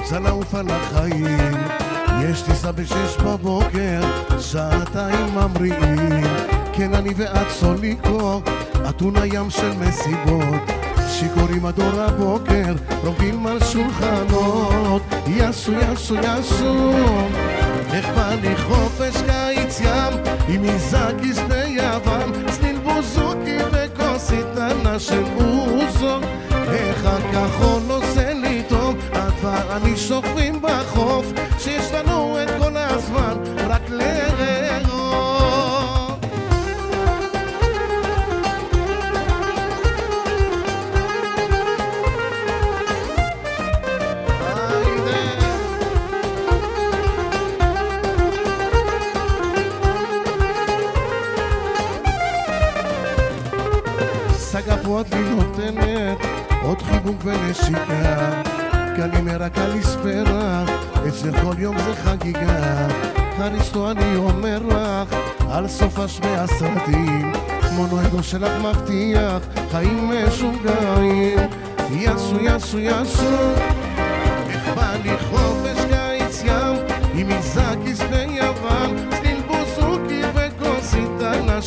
רוצה 0.07 0.19
לעוף 0.19 0.55
על 0.55 0.67
החיים. 0.71 1.55
יש 2.23 2.43
טיסה 2.43 2.73
בשש 2.73 3.17
בבוקר, 3.25 4.01
שעתיים 4.39 5.27
ממריאים. 5.35 6.25
כן, 6.73 6.95
אני 6.95 7.11
ואת 7.17 7.51
סוליקו, 7.51 8.41
אתונה 8.89 9.27
ים 9.27 9.51
של 9.51 9.71
מסיבות. 9.81 10.71
שיכורים 11.09 11.67
עד 11.67 11.79
אור 11.79 12.01
הבוקר, 12.01 12.75
רוקדים 13.05 13.47
על 13.47 13.59
שולחנות. 13.61 15.03
יסו, 15.27 15.73
יסו, 15.73 16.15
יסו. 16.15 16.93
איך 17.93 18.07
בא 18.17 18.35
לי 18.43 18.57
חופש 18.57 19.23
קיץ 19.27 19.81
ים, 19.81 20.35
עם 20.49 20.65
איזקיס 20.65 21.39
ביוון, 21.49 22.33
צליל 22.51 22.79
בוזוקי 22.79 23.59
וכוס 23.73 24.33
איתנה 24.33 24.99
של 24.99 25.25
אוזו. 25.37 26.19
איך 26.51 27.05
הכחול 27.07 27.83
עושה 27.89 28.06
עוד 56.77 56.83
חיבוק 56.83 57.17
ונשיקה 57.25 58.43
קלימרה 58.97 59.49
קליספרה 59.49 60.65
אצלך 61.09 61.43
כל 61.43 61.55
יום 61.59 61.79
זה 61.79 61.95
חגיגה 61.95 62.89
חריסטו 63.39 63.91
אני 63.91 64.17
אומר 64.17 64.59
לך 64.59 65.17
על 65.51 65.69
סוף 65.69 65.99
השמי 65.99 66.37
הסרטים 66.37 67.33
מונואדו 67.73 68.23
שלך 68.23 68.53
מבטיח 68.63 69.43
חיים 69.71 70.11
משוגעים 70.11 71.39
יסו 71.91 72.37
יסו 72.41 72.79
יסו 72.79 73.53
איך 74.49 74.69
בא 74.77 74.93
לי 75.05 75.19
חופש 75.31 75.85
קיץ 75.91 76.43
ים 76.45 76.77
עם 77.15 77.31
איזקיס 77.31 78.01
ביוון 78.01 79.11
צליל 79.11 79.41
בוזוקי 79.47 80.23
וכוס 80.35 80.95
איתנה 80.95 81.63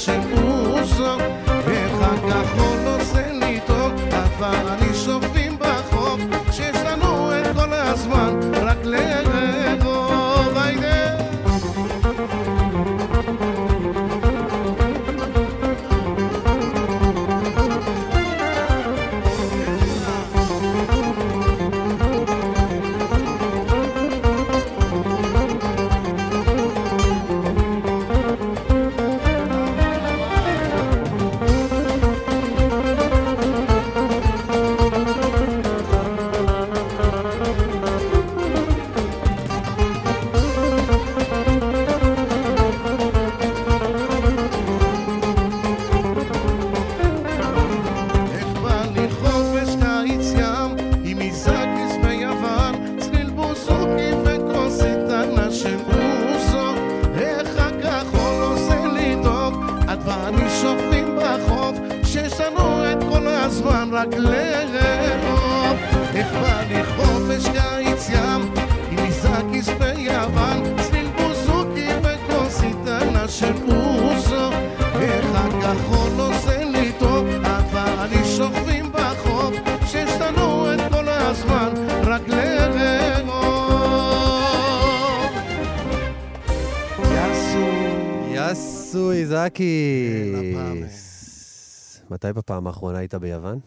יסו 89.63 90.41
איזקיס. 90.41 92.01
הפעם. 92.01 92.13
מתי 92.13 92.33
בפעם 92.33 92.67
האחרונה 92.67 92.97
היית 92.97 93.15
ביוון? 93.15 93.59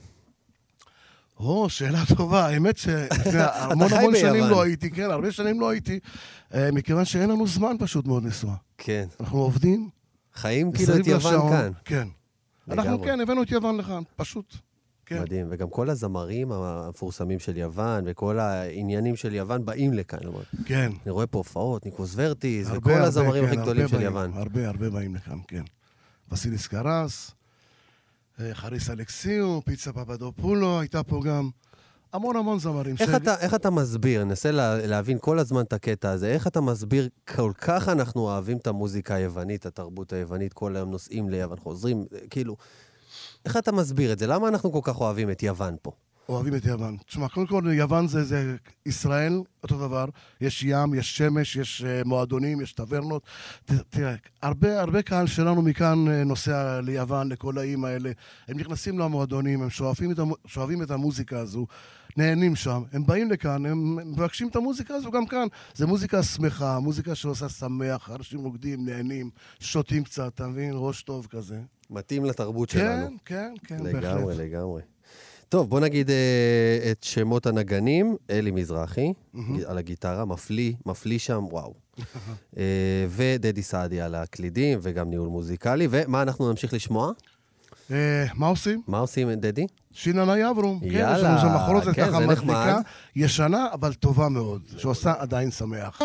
או, 1.38 1.70
שאלה 1.70 2.03
טובה. 2.16 2.47
האמת 2.47 2.76
שלפני 2.76 3.40
המון 3.55 3.93
המון 3.93 4.16
שנים. 4.16 4.45
לא 4.45 4.62
הייתי, 4.62 4.90
כן, 4.90 5.11
הרבה 5.11 5.32
שנים 5.32 5.61
לא 5.61 5.70
הייתי, 5.70 5.99
אה, 6.55 6.70
מכיוון 6.72 7.05
שאין 7.05 7.30
לנו 7.30 7.47
זמן 7.47 7.76
פשוט 7.78 8.07
מאוד 8.07 8.24
לנסוע. 8.24 8.55
כן. 8.78 9.07
אנחנו 9.20 9.38
עובדים 9.38 9.88
חיים 10.34 10.72
כאילו 10.72 10.97
את 10.97 11.07
יוון. 11.07 11.51
כאן. 11.51 11.70
כן. 11.84 12.09
אנחנו. 12.70 13.03
כן, 13.03 13.20
הבאנו 13.20 13.43
את 13.43 13.51
יוון 13.51 13.76
לכאן, 13.76 14.03
פשוט. 14.16 14.57
כן. 15.07 15.22
מדהים, 15.22 15.47
וגם 15.51 15.70
כל 15.70 15.90
הזמרים 15.90 16.53
המפורסמים 16.53 17.38
של 17.38 17.57
יוון, 17.57 18.05
וכל 18.07 18.38
העניינים 18.38 19.16
של 19.16 19.34
יוון 19.34 19.64
באים 19.64 19.93
לכאן. 19.93 20.18
כן. 20.64 20.93
אני 21.05 21.11
רואה 21.11 21.26
פה 21.26 21.38
הופעות, 21.38 21.84
ניקוס 21.86 22.12
ורטיס, 22.16 22.66
הרבה, 22.66 22.78
וכל 22.78 22.90
הרבה, 22.90 23.05
הזמרים 23.05 23.45
כן, 23.45 23.53
הכי 23.53 23.57
גדולים 23.57 23.88
של 23.88 23.97
באים, 23.97 24.07
יוון. 24.07 24.30
הרבה, 24.34 24.68
הרבה 24.68 24.90
באים 24.90 25.14
לכאן, 25.14 25.38
כן. 25.49 25.62
וסיליס 26.33 26.66
קרס, 26.66 27.30
אה, 28.41 28.55
חריס 28.55 28.91
אלכסיו, 28.91 29.61
פיצה 29.64 29.93
פפדופולו, 29.93 30.80
הייתה 30.80 31.03
פה 31.03 31.20
גם 31.24 31.51
המון 32.12 32.37
המון 32.37 32.59
זמרים. 32.59 32.97
איך 33.01 33.11
ש- 33.11 33.14
אתה, 33.14 33.39
איך 33.41 33.55
אתה 33.55 33.70
מסביר, 33.70 34.24
ננסה 34.24 34.51
לה, 34.51 34.87
להבין 34.87 35.18
כל 35.20 35.39
הזמן 35.39 35.61
את 35.62 35.72
הקטע 35.72 36.11
הזה, 36.11 36.26
איך 36.33 36.47
אתה 36.47 36.61
מסביר, 36.61 37.09
כל 37.35 37.53
כך 37.59 37.89
אנחנו 37.89 38.20
אוהבים 38.20 38.57
את 38.57 38.66
המוזיקה 38.66 39.14
היוונית, 39.14 39.66
התרבות 39.66 40.12
היוונית, 40.12 40.53
כל 40.53 40.76
היום 40.76 40.91
נוסעים 40.91 41.28
ליוון, 41.30 41.59
חוזרים, 41.59 42.05
כאילו, 42.30 42.57
איך 43.45 43.57
אתה 43.57 43.72
מסביר 43.72 44.12
את 44.12 44.18
זה? 44.18 44.26
למה 44.26 44.49
אנחנו 44.49 44.72
כל 44.72 44.80
כך 44.83 45.01
אוהבים 45.01 45.30
את 45.30 45.43
יוון 45.43 45.76
פה? 45.83 45.93
אוהבים 46.29 46.55
את 46.55 46.64
יוון. 46.64 46.97
תשמע, 47.07 47.29
קודם 47.29 47.47
כל, 47.47 47.62
יוון 47.73 48.09
זה, 48.09 48.25
זה 48.25 48.57
ישראל, 48.87 49.41
אותו 49.62 49.79
דבר. 49.79 50.05
יש 50.41 50.62
ים, 50.62 50.95
יש 50.95 51.18
שמש, 51.18 51.57
יש 51.57 51.85
uh, 51.85 52.09
מועדונים, 52.09 52.61
יש 52.61 52.73
טברנות. 52.73 53.23
תראה, 53.91 54.14
הרבה, 54.43 54.81
הרבה 54.81 55.03
קהל 55.03 55.27
שלנו 55.27 55.62
מכאן 55.62 56.05
uh, 56.09 56.25
נוסע 56.27 56.81
ליוון, 56.81 57.33
לכל 57.33 57.59
האיים 57.59 57.85
האלה. 57.85 58.12
הם 58.49 58.59
נכנסים 58.59 58.99
למועדונים, 58.99 59.62
הם 59.62 59.70
שואפים 59.70 60.11
את, 60.12 60.18
המו, 60.18 60.35
שואבים 60.47 60.83
את 60.83 60.91
המוזיקה 60.91 61.39
הזו, 61.39 61.66
נהנים 62.16 62.57
שם. 62.57 62.83
הם 62.93 63.07
באים 63.07 63.31
לכאן, 63.31 63.66
הם 63.66 63.97
מבקשים 63.97 64.49
את 64.49 64.57
המוזיקה 64.57 64.95
הזו 64.95 65.11
גם 65.11 65.27
כאן. 65.27 65.47
זו 65.75 65.89
מוזיקה 65.89 66.23
שמחה, 66.23 66.79
מוזיקה 66.79 67.14
שעושה 67.14 67.49
שמח, 67.49 68.11
אנשים 68.11 68.41
רוקדים, 68.41 68.89
נהנים, 68.89 69.31
שותים 69.61 70.05
קצת, 70.05 70.33
אתה 70.35 70.47
מבין? 70.47 70.73
ראש 70.75 71.03
טוב 71.03 71.27
כזה. 71.31 71.61
מתאים 71.91 72.25
לתרבות 72.25 72.70
כן, 72.70 72.79
שלנו. 72.79 73.16
כן, 73.25 73.55
כן, 73.64 73.79
לגמרי, 73.79 74.01
בהחלט. 74.01 74.37
לגמרי. 74.37 74.83
טוב, 75.53 75.69
בוא 75.69 75.81
נגיד 75.81 76.11
אה, 76.11 76.91
את 76.91 77.03
שמות 77.03 77.47
הנגנים. 77.47 78.17
אלי 78.31 78.51
מזרחי, 78.51 79.13
על 79.67 79.79
הגיטרה, 79.79 80.25
מפליא, 80.25 80.73
מפליא 80.87 81.19
שם, 81.19 81.45
וואו. 81.51 81.75
אה, 82.59 82.63
ודדי 83.09 83.63
סעדי 83.63 84.01
על 84.01 84.15
הקלידים, 84.15 84.79
וגם 84.83 85.11
ניהול 85.11 85.29
מוזיקלי. 85.29 85.89
ומה 85.91 86.23
אנחנו 86.23 86.51
נמשיך 86.51 86.75
לשמוע? 86.75 87.13
אה, 87.91 88.25
מה 88.35 88.47
עושים? 88.47 88.83
מה 88.87 88.99
עושים, 88.99 89.31
דדי? 89.31 89.67
שיננה 89.93 90.39
יברום. 90.39 90.81
כן, 90.81 90.87
יש 90.87 90.93
יאללה, 90.95 91.31
לנו 91.31 91.41
שם 91.41 91.55
מחרוזת 91.55 91.95
כן, 91.95 92.07
ככה 92.07 92.21
מדליקה. 92.21 92.79
ישנה, 93.17 93.67
אבל 93.73 93.95
טובה 93.95 94.29
מאוד, 94.29 94.63
שעושה 94.79 95.13
עדיין 95.19 95.51
שמח. 95.51 96.03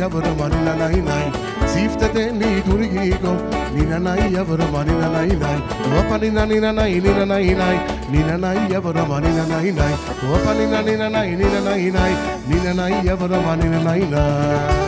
yavrum 0.00 0.40
anina 0.46 0.74
nay 0.80 0.96
nay 1.08 1.26
Sifte 1.72 2.08
de 2.14 2.24
ni 2.40 2.50
durgigo 2.66 3.32
Nina 3.74 3.98
nay 3.98 4.20
yavrum 4.34 4.72
na 4.72 5.08
nay 5.14 5.28
nay 5.42 5.58
Opa 5.98 6.18
nina 6.20 6.46
nina 6.46 6.72
nay 6.72 7.00
nina 7.00 7.24
na, 7.26 7.38
nay 7.38 7.78
Nina 8.10 8.36
nay 8.38 8.58
yavrum 8.72 9.10
anina 9.16 9.44
nay 9.52 9.70
na 9.78 9.86
Opa 10.32 10.52
nina 10.58 10.82
nina 10.82 11.08
nay 11.10 11.30
nina 11.36 11.60
nay 11.68 11.90
na. 11.90 12.04
Nina 12.48 12.74
nay 12.74 12.92
yavrum 13.08 13.46
anina 13.52 13.80
nay 13.84 14.00
nay 14.14 14.87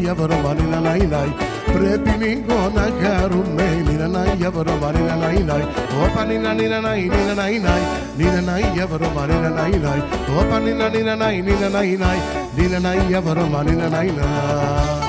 για 0.00 0.14
βρωμάνι 0.14 0.62
να 0.70 0.80
ναϊ 0.80 1.06
ναϊ 1.10 1.34
Πρέπει 1.72 2.10
λίγο 2.24 2.70
να 2.74 2.88
χαρούμε 3.00 3.84
Νίνα 3.86 4.08
ναϊ 4.08 4.34
για 4.36 4.50
βρωμάνι 4.50 5.00
να 5.00 5.16
ναϊ 5.16 5.42
ναϊ 5.42 5.64
Όπα 6.04 6.24
νίνα 6.24 6.52
νίνα 6.52 6.80
ναϊ 6.80 7.00
νίνα 7.00 7.34
ναϊ 7.34 7.58
ναϊ 7.58 7.80
Νίνα 8.16 8.40
ναϊ 8.40 8.64
για 8.74 8.86
βρωμάνι 8.86 9.32
να 9.32 9.48
ναϊ 9.48 9.78
ναϊ 9.82 10.02
Όπα 10.38 10.58
νίνα 10.58 10.88
νίνα 10.88 11.16
ναϊ 11.16 11.42
νίνα 11.42 11.68
ναϊ 11.68 11.96
ναϊ 11.96 12.18
Νίνα 12.56 12.78
ναϊ 12.78 12.98
για 13.08 13.20
βρωμάνι 13.20 13.74
να 13.74 13.88
ναϊ 13.88 14.12
ναϊ 14.16 15.08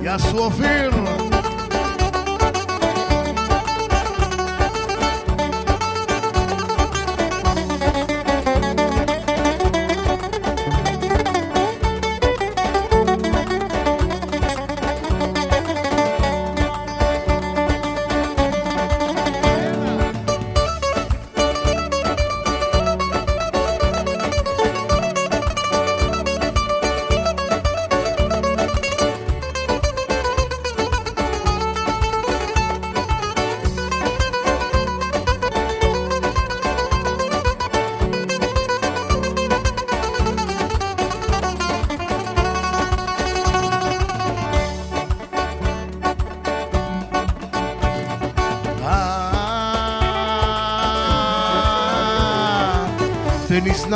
Γεια 0.00 0.18
σου 0.18 0.36
Οφύρ! 0.36 1.19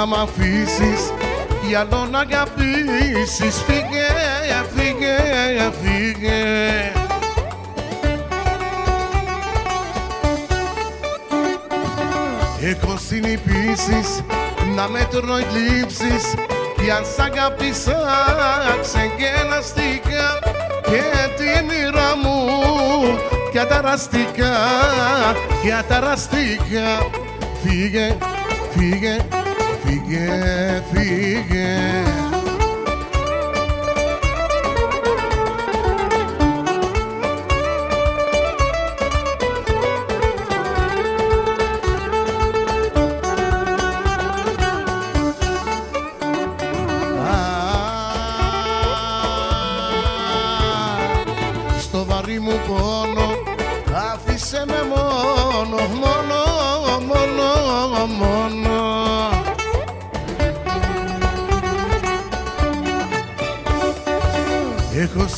Να 0.05 0.17
μ' 0.17 0.21
αφήσεις 0.21 1.13
κι 1.67 1.75
άλλο 1.75 2.09
να 2.11 2.19
αγαπήσεις. 2.19 3.63
Φύγε, 3.67 4.09
φύγε, 4.75 5.17
φύγε. 5.83 6.43
Έχω 12.61 12.97
συνηθίσεις 13.09 14.23
να 14.75 14.89
μέτρω 14.89 15.37
εκλήψεις 15.37 16.35
κι 16.83 16.91
αν 16.91 17.05
σ' 17.05 17.21
αγάπησα 17.21 17.99
ξεγελαστικά 18.83 20.39
και 20.83 21.03
τη 21.37 21.65
μοίρα 21.65 22.17
μου 22.23 22.49
και 23.53 23.61
αταραστικά 23.61 24.57
και 25.63 25.73
αταραστικά 25.73 27.23
Φύγε, 27.63 28.17
φύγε, 28.77 29.17
φύγε, 29.85 30.83
φύγε 30.93 32.24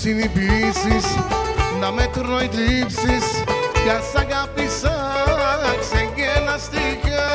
Έχω 0.09 0.15
συνηθίσεις 0.15 1.17
να 1.81 1.93
μέτρω 1.93 2.39
εκλήψεις 2.39 3.45
κι 3.73 3.91
αν 3.91 4.03
σ' 4.13 4.17
αγάπησα 4.17 4.97
ξεγελαστικά 5.81 7.27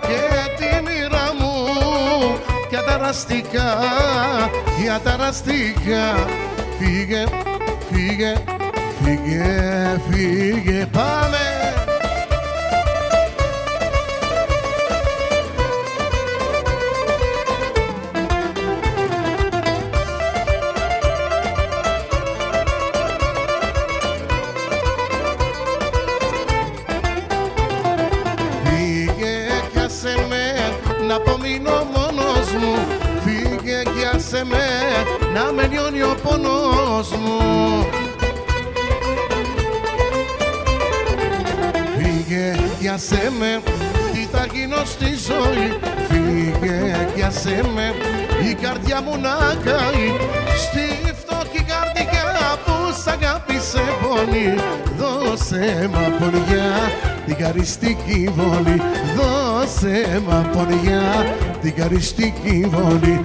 και 0.00 0.20
τη 0.56 0.82
μοίρα 0.82 1.34
μου. 1.38 1.54
Και 2.70 2.76
αταραστικά, 2.76 3.78
και 4.82 4.90
αταραστικά 4.90 6.26
Φύγε, 6.78 7.24
φύγε, 7.92 8.32
φύγε, 9.02 10.00
φύγε, 10.10 10.86
πάμε! 10.92 11.63
Άσε 43.04 43.30
με, 43.38 43.62
τι 44.12 44.26
θα 44.32 44.46
γίνω 44.52 44.84
στη 44.84 45.04
ζωή 45.28 45.78
Φύγε 46.08 47.08
κι 47.14 47.22
άσε 47.22 47.60
με, 47.74 47.94
η 48.50 48.54
καρδιά 48.54 49.02
μου 49.02 49.16
να 49.20 49.36
καεί 49.64 50.10
Στη 50.64 51.12
φτώχη 51.20 51.64
καρδιά 51.72 52.58
που 52.64 52.72
σ' 53.02 53.06
αγάπησε 53.06 53.82
πολύ. 54.02 54.54
Δώσε 54.98 55.90
μ' 55.92 55.96
αποριά 55.96 56.72
την 57.26 57.36
καριστική 57.36 58.32
βολή 58.36 58.82
Δώσε 59.16 60.22
μ' 60.26 60.32
αποριά 60.32 61.36
την 61.62 61.74
καριστική 61.74 62.66
βολή 62.70 63.20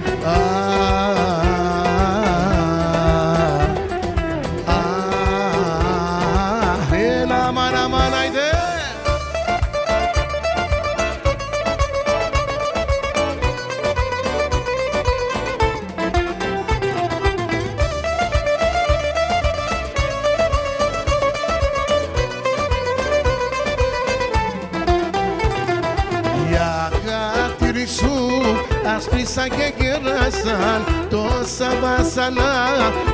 άσπρισα 29.30 29.48
και 29.48 29.72
κεράσαν 29.78 31.06
Τόσα 31.10 31.70
βάσανα 31.80 32.52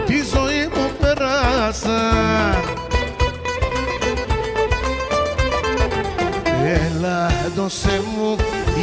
τη 0.07 0.15
ζωή 0.15 0.69
μου 0.75 0.91
περάσαν 1.01 2.57
Έλα 6.65 7.31
δώσε 7.57 8.01
μου 8.17 8.37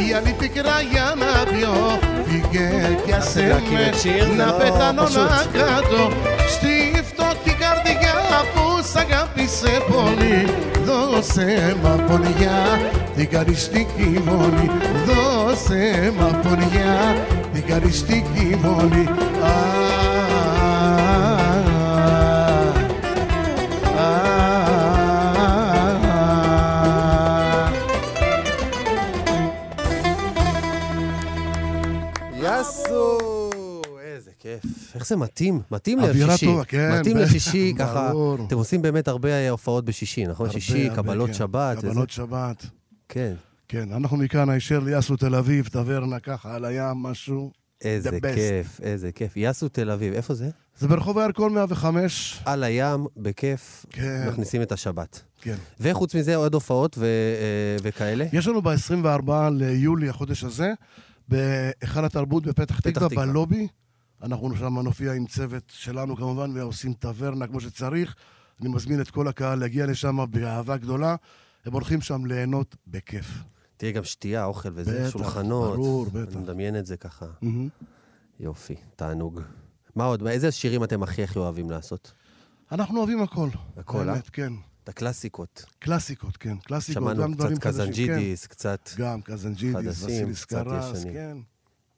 η 0.08 0.12
άλλη 0.14 0.34
πικρά 0.38 0.80
για 0.90 1.14
να 1.18 1.52
πιω 1.52 1.98
Φύγε 2.26 2.98
κι 3.06 3.12
άσε 3.12 3.62
με 3.70 4.44
να 4.44 4.52
πετάνω 4.52 5.02
να 5.02 5.44
κάτω 5.52 6.10
Στη 6.48 7.02
φτώχη 7.04 7.56
καρδιά 7.58 8.14
που 8.54 8.62
σ' 8.92 8.96
αγάπησε 8.96 9.82
πολύ 9.90 10.48
Δώσε 10.84 11.76
μ' 11.82 11.86
αποριά 11.86 12.90
την 13.16 13.28
καριστική 13.30 14.22
βολή 14.24 14.70
Δώσε 15.53 16.11
μ' 16.17 16.21
αποριά 16.23 17.25
την 17.53 17.61
καριστική 17.67 18.55
βολή 18.61 19.05
Α, 19.41 19.47
α, 23.83 23.97
α, 23.97 24.09
α. 26.05 27.69
יאסו! 32.41 33.17
איזה 34.03 34.31
כיף. 34.39 34.61
איך 34.95 35.07
זה 35.07 35.15
מתאים? 35.15 35.61
מתאים 35.71 35.99
ליל 35.99 36.09
אווירה 36.09 36.31
שישי. 36.37 36.45
טובה, 36.45 36.65
כן, 36.65 36.99
מתאים 36.99 37.17
בטח, 37.17 37.25
לשישי, 37.25 37.73
ככה. 37.77 38.09
ברור. 38.11 38.37
אתם 38.47 38.57
עושים 38.57 38.81
באמת 38.81 39.07
הרבה 39.07 39.49
הופעות 39.49 39.85
בשישי, 39.85 40.27
נכון? 40.27 40.45
הרבה, 40.47 40.59
שישי, 40.59 40.89
הרבה, 40.89 40.95
קבלות 41.03 41.27
כן. 41.27 41.33
שבת. 41.33 41.77
וזה. 41.77 41.87
קבלות 41.87 42.09
שבת. 42.09 42.65
כן. 43.09 43.33
כן, 43.68 43.92
אנחנו 43.92 44.16
מכאן 44.16 44.48
הישר 44.48 44.78
ליאסו 44.78 45.16
תל 45.16 45.34
אביב, 45.34 45.68
טברנה 45.68 46.20
ככה 46.20 46.54
על 46.54 46.64
הים, 46.64 46.96
משהו. 46.96 47.52
איזה. 47.84 48.10
כיף, 48.34 48.80
איזה 48.80 49.12
כיף. 49.12 49.36
יאסו 49.36 49.68
תל 49.68 49.90
אביב, 49.90 50.14
איפה 50.14 50.34
זה? 50.34 50.50
זה 50.78 50.88
ברחוב 50.88 51.18
הירקון 51.18 51.54
105. 51.54 52.40
על 52.44 52.64
הים, 52.64 53.06
בכיף, 53.16 53.86
כן. 53.90 54.24
מכניסים 54.28 54.62
את 54.62 54.72
השבת. 54.72 55.22
כן. 55.40 55.54
וחוץ 55.80 56.14
מזה, 56.14 56.36
עוד 56.36 56.54
הופעות 56.54 56.98
ו- 56.98 57.04
אה, 57.04 57.76
וכאלה? 57.82 58.26
יש 58.32 58.46
לנו 58.46 58.62
ב-24 58.62 59.32
ליולי, 59.52 60.08
החודש 60.08 60.44
הזה, 60.44 60.72
בהיכל 61.28 62.04
התרבות 62.04 62.46
בפתח 62.46 62.80
תקווה. 62.80 63.08
בלובי. 63.08 63.68
אנחנו 64.22 64.56
שם 64.56 64.78
נופיע 64.78 65.12
עם 65.12 65.26
צוות 65.26 65.62
שלנו 65.68 66.16
כמובן, 66.16 66.50
ועושים 66.56 66.92
טברנה 66.92 67.46
כמו 67.46 67.60
שצריך. 67.60 68.14
אני 68.60 68.68
מזמין 68.68 69.00
את 69.00 69.10
כל 69.10 69.28
הקהל 69.28 69.58
להגיע 69.58 69.86
לשם 69.86 70.18
באהבה 70.30 70.76
גדולה. 70.76 71.16
הם 71.66 71.72
הולכים 71.72 72.00
שם 72.00 72.26
ליהנות 72.26 72.76
בכיף. 72.86 73.26
תהיה 73.84 73.92
גם 73.92 74.04
שתייה, 74.04 74.44
אוכל 74.44 74.68
וזה, 74.74 75.00
בטח, 75.00 75.10
שולחנות. 75.10 75.76
ברור, 75.76 76.06
בטח. 76.12 76.36
אני 76.36 76.42
מדמיין 76.42 76.76
את 76.76 76.86
זה 76.86 76.96
ככה. 76.96 77.26
מהמם. 77.42 77.68
יופי, 78.40 78.74
תענוג. 78.96 79.40
מה 79.94 80.04
עוד? 80.04 80.26
איזה 80.26 80.52
שירים 80.52 80.84
אתם 80.84 81.02
הכי 81.02 81.24
הכי 81.24 81.38
אוהבים 81.38 81.70
לעשות? 81.70 82.12
אנחנו 82.72 82.98
אוהבים 82.98 83.22
הכל. 83.22 83.48
הכל, 83.76 83.98
אה? 83.98 84.04
באמת, 84.04 84.30
כן. 84.30 84.52
את 84.84 84.88
הקלאסיקות. 84.88 85.64
קלאסיקות, 85.78 86.36
כן. 86.36 86.56
קלאסיקות, 86.56 87.02
שמענו 87.02 87.22
גם 87.22 87.34
דברים 87.34 87.56
קצת 87.56 87.64
חדשים. 87.64 87.92
קזנג'ידיס, 87.92 88.46
קצת... 88.46 88.88
כן. 88.96 89.02
גם 89.02 89.22
קזנג'ידיס, 89.22 90.02
וסיליס 90.02 90.44
קצת 90.44 90.64
קרס. 90.64 91.04
כן. 91.04 91.38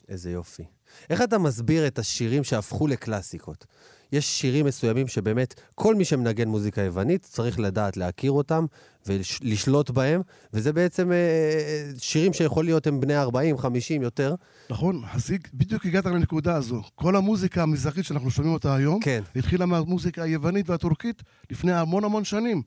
איזה 0.08 0.30
יופי. 0.30 0.64
איך 1.10 1.22
אתה 1.22 1.38
מסביר 1.38 1.86
את 1.86 1.98
השירים 1.98 2.44
שהפכו 2.44 2.86
לקלאסיקות? 2.86 3.66
יש 4.12 4.40
שירים 4.40 4.66
מסוימים 4.66 5.08
שבאמת 5.08 5.60
כל 5.74 5.94
מי 5.94 6.04
שמנגן 6.04 6.48
מוזיקה 6.48 6.80
יוונית 6.80 7.22
צריך 7.22 7.60
לדעת 7.60 7.96
להכיר 7.96 8.32
אותם 8.32 8.64
ולשלוט 9.06 9.90
בהם, 9.90 10.20
וזה 10.52 10.72
בעצם 10.72 11.12
אה, 11.12 11.16
אה, 11.16 11.90
שירים 11.98 12.32
שיכול 12.32 12.64
להיות 12.64 12.86
הם 12.86 13.00
בני 13.00 13.16
40, 13.16 13.58
50 13.58 14.02
יותר. 14.02 14.34
נכון, 14.70 15.02
אז 15.12 15.30
בדיוק 15.54 15.86
הגעת 15.86 16.06
לנקודה 16.06 16.56
הזו. 16.56 16.82
כל 16.94 17.16
המוזיקה 17.16 17.62
המזרחית 17.62 18.04
שאנחנו 18.04 18.30
שומעים 18.30 18.54
אותה 18.54 18.74
היום, 18.74 19.00
כן. 19.00 19.22
התחילה 19.36 19.66
מהמוזיקה 19.66 20.22
היוונית 20.22 20.70
והטורקית 20.70 21.22
לפני 21.50 21.72
המון 21.72 22.04
המון 22.04 22.24
שנים. 22.24 22.62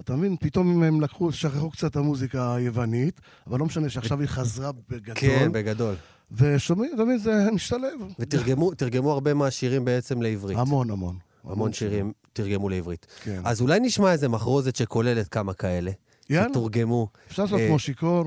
אתה 0.00 0.16
מבין? 0.16 0.36
פתאום 0.40 0.82
הם 0.82 1.00
לקחו, 1.00 1.32
שכחו 1.32 1.70
קצת 1.70 1.90
את 1.90 1.96
המוזיקה 1.96 2.54
היוונית, 2.54 3.20
אבל 3.46 3.58
לא 3.58 3.66
משנה 3.66 3.88
שעכשיו 3.88 4.20
היא 4.20 4.28
חזרה 4.28 4.72
בגדול. 4.88 5.14
כן, 5.14 5.52
בגדול. 5.52 5.94
ושומעים, 6.36 6.92
מבין, 6.98 7.18
זה 7.18 7.48
משתלב. 7.52 8.00
ותרגמו 8.18 8.74
תרגמו 8.74 9.12
הרבה 9.12 9.34
מהשירים 9.34 9.84
בעצם 9.84 10.22
לעברית. 10.22 10.58
המון, 10.58 10.90
המון. 10.90 11.16
המון 11.44 11.72
שירים 11.72 12.12
תרגמו 12.32 12.68
לעברית. 12.68 13.06
כן. 13.22 13.40
אז 13.44 13.60
אולי 13.60 13.80
נשמע 13.80 14.12
איזה 14.12 14.28
מחרוזת 14.28 14.76
שכוללת 14.76 15.28
כמה 15.28 15.54
כאלה. 15.54 15.90
יאללה. 16.30 16.48
שתורגמו. 16.48 17.08
אפשר 17.28 17.42
לעשות 17.42 17.60
אה, 17.60 17.68
כמו 17.68 17.78
שיכור, 17.78 18.24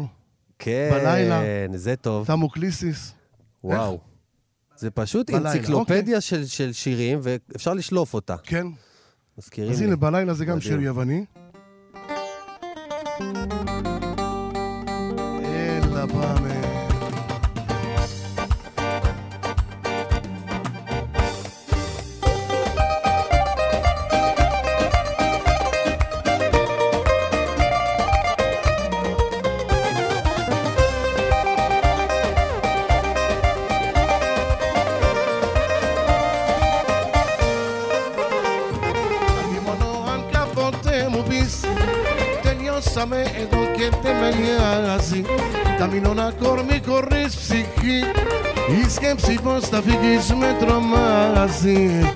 כן, 0.60 0.90
בלילה. 0.92 1.42
זה 1.76 1.96
טוב. 1.96 2.28
תמוקליסיס. 2.28 3.14
וואו. 3.64 4.00
זה 4.78 4.92
פשוט 4.92 5.30
בלילה, 5.30 5.52
אנציקלופדיה 5.52 6.22
של, 6.22 6.46
של 6.46 6.74
שירים, 6.74 7.20
ואפשר 7.22 7.74
לשלוף 7.74 8.14
אותה. 8.14 8.38
כן. 8.38 8.68
מזכירים 9.38 9.72
אז 9.72 9.80
לי. 9.80 9.86
הנה, 9.88 9.96
בלילה 9.96 10.34
זה 10.34 10.46
גם 10.46 10.58
מדהים. 10.58 10.72
שיר 10.72 10.82
יווני. 10.82 11.26
אלא 15.46 16.08
פעם... 16.08 16.55
Τα 46.06 46.12
μηνώνα 46.12 46.34
κορμί 46.44 46.82
χωρίς 46.88 47.36
ψυχή. 47.36 48.04
Η 48.82 48.90
σκέψη 48.90 49.40
πως 49.44 49.68
θα 49.68 49.82
φύγεις 49.82 50.34
με 50.34 50.56
τρομάζει 50.60 52.14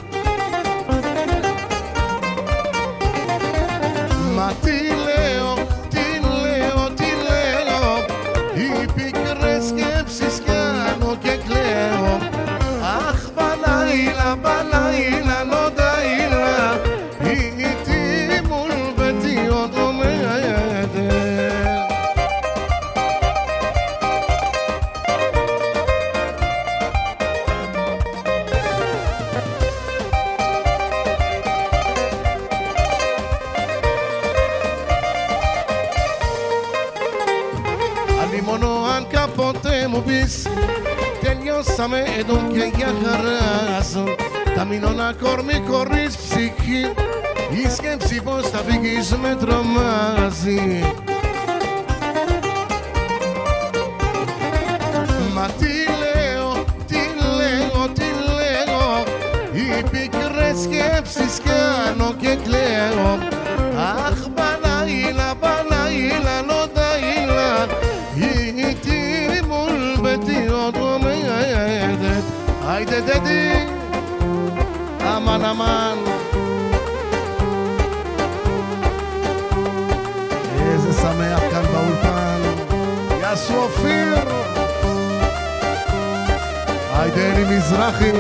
היידה 72.72 73.02
דדי, 73.02 73.52
אמן 75.02 75.46
אמן. 75.46 75.98
איזה 80.60 80.94
שמח 80.94 81.40
כאן 81.52 81.64
באולפן, 81.64 82.42
יעשו 83.22 83.56
אופיר. 83.56 84.18
היידה 86.94 87.22
אלי 87.22 87.58
מזרחי. 87.58 88.12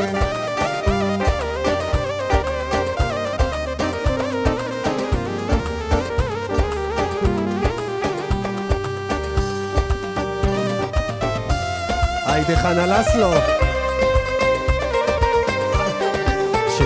היידה 12.26 12.56
חנה 12.58 12.86
לסלו. 12.86 13.69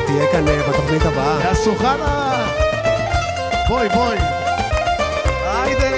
שתהיה 0.02 0.32
כאן 0.32 0.48
אה, 0.48 0.62
בתוכנית 0.68 1.02
הבאה. 1.02 1.40
יעשו 1.44 1.74
חנה. 1.74 2.46
בואי, 3.68 3.88
בואי. 3.88 4.18
היידה. 5.64 5.88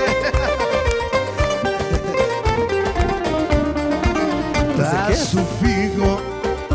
Θα 4.76 5.14
σου 5.30 5.46
φύγω 5.60 6.20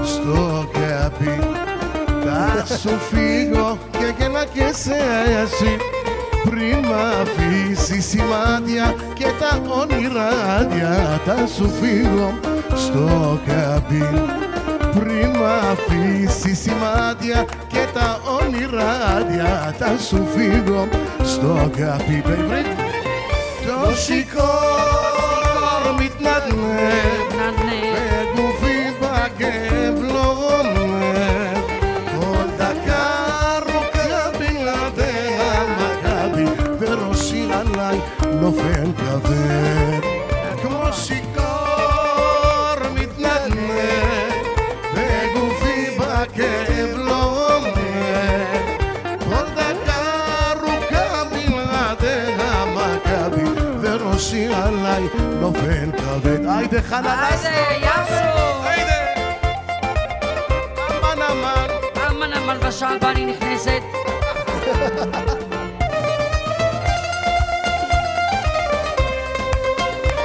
στο 0.03 0.69
καπί 0.73 1.39
Θα 2.23 2.75
σου 2.75 2.89
φύγω 3.09 3.77
και 3.91 4.13
γέλα 4.17 4.45
και 4.45 4.69
σε 4.73 4.95
εσύ 5.43 5.77
Πριν 6.49 6.77
μ' 6.77 6.93
αφήσεις 7.21 8.05
σημάδια 8.05 8.95
και 9.13 9.25
τα 9.39 9.61
όνειράδια 9.81 11.21
Θα 11.25 11.47
σου 11.55 11.71
φύγω 11.81 12.33
στο 12.75 13.39
καπί 13.45 14.03
πριν 14.98 15.30
μ' 15.30 15.44
αφήσεις 15.70 16.58
σημάδια 16.58 17.44
και 17.66 17.86
τα 17.94 18.20
όνειρα 18.42 19.24
διά 19.28 19.74
τα 19.78 19.96
σου 20.08 20.26
φύγω. 20.34 20.88
Στο 21.24 21.70
καπίπερ 21.76 22.46
βρε 22.46 22.62
το 23.66 23.94
σηκώ 23.94 24.69
נופל 55.40 55.90
כבד 55.96 56.46
היידה 56.48 56.82
חנה 56.82 57.28
היידה, 57.28 57.48
יאסו! 57.82 58.64
היידה 58.64 58.92
אמן 60.90 61.22
אמן 61.22 61.66
אמן 62.10 62.32
אמן 62.32 62.56
אני 63.04 63.26
נכנסת. 63.26 63.82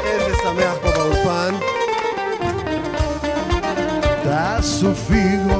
איזה 0.05 0.35
שמח 0.43 0.75
פה 0.81 0.91
באולפן. 0.91 1.55
Tasso 4.25 4.89
figo, 5.07 5.59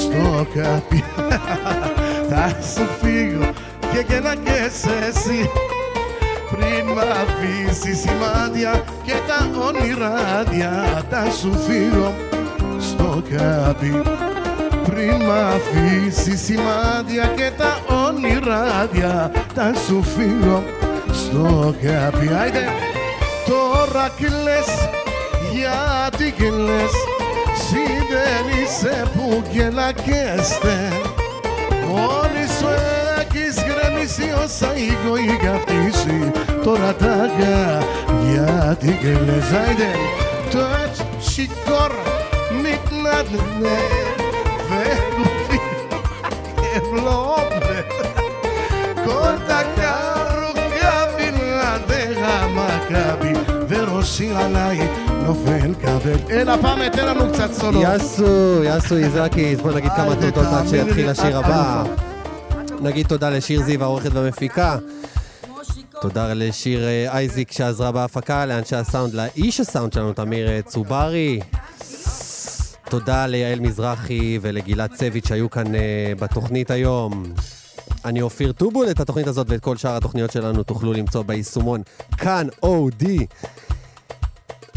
sto 0.00 0.46
capendo. 0.54 1.24
Tasso 2.30 2.84
figo, 3.00 3.46
che 3.92 4.00
che 4.06 4.20
μ' 6.94 6.98
αφήσει 7.22 7.94
σημάδια 7.94 8.84
και 9.04 9.14
τα 9.26 9.50
όνειράδια 9.66 11.02
τα 11.10 11.24
σου 11.40 11.52
φύγω 11.66 12.14
στο 12.80 13.22
κάτι 13.30 14.02
πριν 14.82 15.14
μ' 15.14 15.30
αφήσει 15.30 16.36
σημάδια 16.36 17.32
και 17.36 17.50
τα 17.56 17.78
όνειράδια 18.06 19.30
τα 19.54 19.72
σου 19.86 20.02
φύγω 20.02 20.62
στο 21.12 21.74
κάτι 21.82 22.30
Άιντε 22.40 22.64
τώρα 23.46 24.10
κλαις 24.16 24.88
γιατί 25.52 26.30
κλαις 26.30 26.94
Συντέρησε 27.54 29.02
που 29.14 29.42
γελακέστε 29.50 30.92
έχεις 34.01 34.15
γκρεμίσει 34.17 34.43
όσα 34.43 34.69
εγώ 34.73 35.15
είχα 35.17 35.59
χτίσει 35.61 36.31
Τώρα 36.63 36.95
τα 36.95 37.15
γα 37.39 37.83
γιατί 38.31 38.97
κλαις 39.01 39.51
Άιντε 39.51 39.91
το 40.51 40.59
έτσι 40.83 41.03
σηκώρ 41.19 41.91
μιτνάτνε 42.61 43.77
Βέγγουφι 44.69 45.59
ευλόπνε 46.75 47.85
Κόρτα 49.05 49.61
καρούγα 49.75 50.95
בלעדיך 51.15 52.19
מכבי 52.55 53.31
וראשי 53.69 54.31
עליי 54.35 54.89
נופל 55.25 55.73
כבד. 55.81 56.31
אלא 56.31 56.57
פעם 56.61 56.89
תן 56.89 57.05
לנו 57.05 57.33
קצת 57.33 57.53
סולו. 57.53 57.81
יאסו, 57.81 58.63
יאסו 58.63 58.95
איזקיס, 58.95 59.59
בוא 59.59 59.71
נגיד 59.71 59.91
כמה 59.91 60.11
היידה, 60.11 60.31
תודות 60.31 60.53
עד 60.53 60.65
תאמין 60.65 60.85
לי, 60.85 60.85
שיתחיל 60.85 61.09
השיר 61.09 61.39
את 61.39 61.45
הבא. 61.45 61.83
נגיד 62.82 63.06
תודה 63.06 63.30
לשיר 63.30 63.62
זיו, 63.62 63.82
העורכת 63.82 64.10
והמפיקה. 64.12 64.78
תודה 66.00 66.34
לשיר 66.34 66.84
אה, 66.84 67.12
אייזיק 67.12 67.52
שעזרה 67.52 67.92
בהפקה, 67.92 68.46
לאנשי 68.46 68.76
הסאונד, 68.76 69.14
לאיש 69.14 69.60
הסאונד 69.60 69.92
שלנו, 69.92 70.12
תמיר 70.12 70.48
אה, 70.48 70.62
צוברי. 70.62 71.40
תודה 72.90 73.26
ליעל 73.26 73.60
מזרחי 73.60 74.38
ולגלעד 74.42 74.90
צביץ' 74.94 75.28
שהיו 75.28 75.50
כאן 75.50 75.74
אה, 75.74 76.12
בתוכנית 76.20 76.70
היום. 76.70 77.24
אני 78.04 78.22
אופיר 78.22 78.52
טובול, 78.52 78.90
את 78.90 79.00
התוכנית 79.00 79.26
הזאת 79.26 79.46
ואת 79.50 79.60
כל 79.60 79.76
שאר 79.76 79.96
התוכניות 79.96 80.32
שלנו 80.32 80.62
תוכלו 80.62 80.92
למצוא 80.92 81.22
ביישומון 81.22 81.82
כאן 82.18 82.46
אודי. 82.62 83.26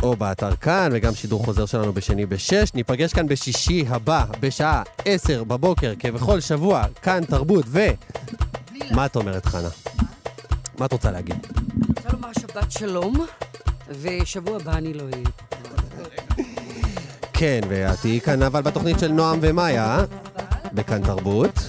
או 0.05 0.15
באתר 0.15 0.55
כאן, 0.55 0.89
וגם 0.93 1.15
שידור 1.15 1.45
חוזר 1.45 1.65
שלנו 1.65 1.93
בשני 1.93 2.25
בשש. 2.25 2.73
ניפגש 2.73 3.13
כאן 3.13 3.27
בשישי 3.27 3.85
הבא, 3.87 4.25
בשעה 4.39 4.83
עשר 5.05 5.43
בבוקר, 5.43 5.93
כבכל 5.99 6.39
שבוע, 6.39 6.83
כאן 7.01 7.25
תרבות 7.25 7.65
ו... 7.67 7.79
מה 8.91 9.05
את 9.05 9.15
אומרת, 9.15 9.45
חנה? 9.45 9.69
מה 10.79 10.85
את 10.85 10.91
רוצה 10.91 11.11
להגיד? 11.11 11.35
רוצה 11.89 12.09
לומר 12.09 12.29
שבת 12.39 12.71
שלום, 12.71 13.25
ושבוע 14.01 14.55
הבא 14.55 14.71
אני 14.71 14.93
לא 14.93 15.03
אהיה. 15.03 15.25
כן, 17.33 17.59
ואת 17.69 17.99
תהיי 17.99 18.21
כאן 18.21 18.43
אבל 18.43 18.61
בתוכנית 18.61 18.99
של 18.99 19.11
נועם 19.11 19.39
ומאיה, 19.41 19.99
בכאן 20.73 21.01
תרבות, 21.03 21.59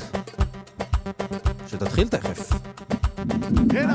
שתתחיל 1.69 2.09
תכף. 2.09 2.53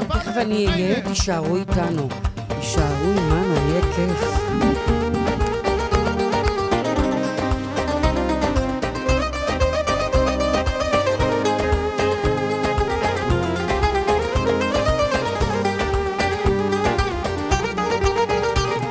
תכף 0.10 0.38
אני 0.38 0.68
אהיה, 0.68 1.08
תישארו 1.08 1.56
איתנו. 1.56 2.10
תישארו 2.61 3.11
עמנו, 3.17 3.55
יהיה 3.69 3.81
כיף. 3.81 4.47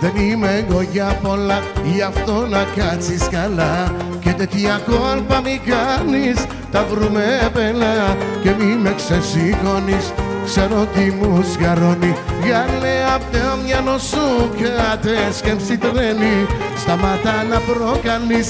Δεν 0.06 0.16
είμαι 0.16 0.66
εγώ 0.68 0.82
για 0.82 1.20
πολλά, 1.24 1.62
γι' 1.84 2.02
αυτό 2.02 2.46
να 2.50 2.64
κάτσεις 2.76 3.28
καλά 3.28 3.94
Και 4.20 4.34
τέτοια 4.34 4.82
κόλπα 4.86 5.42
μη 5.42 5.62
κάνεις, 5.66 6.46
τα 6.72 6.86
βρούμε 6.92 7.50
πελά 7.54 8.18
Και 8.44 8.52
μη 8.60 8.76
με 8.76 8.94
ξεσηκώνεις, 8.96 10.14
ξέρω 10.51 10.87
τι 10.95 11.05
μου 11.11 11.45
σγαρώνει 11.53 12.13
Γάλε 12.45 12.97
απ' 13.15 13.33
τα 13.33 13.59
μυαλό 13.65 13.99
σου 13.99 14.51
κάτες 14.61 15.41
και 15.45 15.55
ψητρένει 15.55 16.47
Σταματά 16.77 17.45
να 17.51 17.59
προκαλείς 17.59 18.49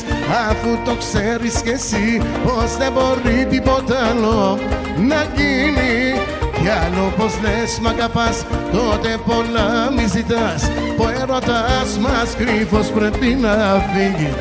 αφού 0.48 0.70
το 0.84 0.94
ξέρεις 1.02 1.62
κι 1.62 1.70
εσύ 1.70 2.22
Πως 2.44 2.76
δεν 2.78 2.92
μπορεί 2.92 3.46
τίποτα 3.50 3.96
άλλο 4.10 4.58
να 5.08 5.26
γίνει. 5.36 6.20
Κι 6.60 6.68
άλλο 6.68 7.12
πως 7.16 7.32
λες 7.42 7.78
μ' 7.80 7.86
αγαπάς 7.86 8.44
τότε 8.72 9.16
πολλά 9.26 9.90
μη 9.96 10.06
ζητάς. 10.06 10.70
Που 10.96 11.08
έρωτας 11.20 11.98
μας 12.00 12.34
κρύφος 12.38 12.86
πρέπει 12.86 13.26
να 13.26 13.84
φύγει. 13.92 14.34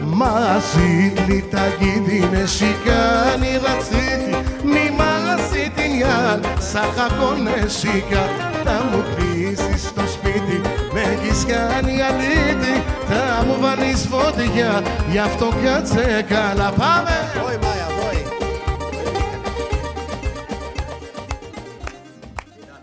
Μαζί 0.00 1.12
λιταγή 1.26 2.02
την 2.06 2.38
έχει 2.42 2.76
κάνει 2.84 3.48
ρατσίτη 3.64 4.47
Μη 5.68 5.74
μάσει 5.74 5.88
την 5.88 5.96
γιάν 5.96 6.40
σαν 6.58 6.88
χακονέσικα 6.96 8.24
Θα 8.64 8.84
μου 8.90 9.04
πείσεις 9.16 9.82
στο 9.82 10.06
σπίτι 10.06 10.60
με 10.92 11.00
έχεις 11.00 11.44
κάνει 11.46 12.02
αλήτη 12.02 12.82
Θα 13.08 13.44
μου 13.46 13.56
βάλεις 13.60 14.08
φωτιά 14.10 14.82
γι' 15.10 15.18
αυτό 15.18 15.48
κάτσε 15.64 16.24
καλά. 16.28 16.72
Πάμε! 16.72 17.67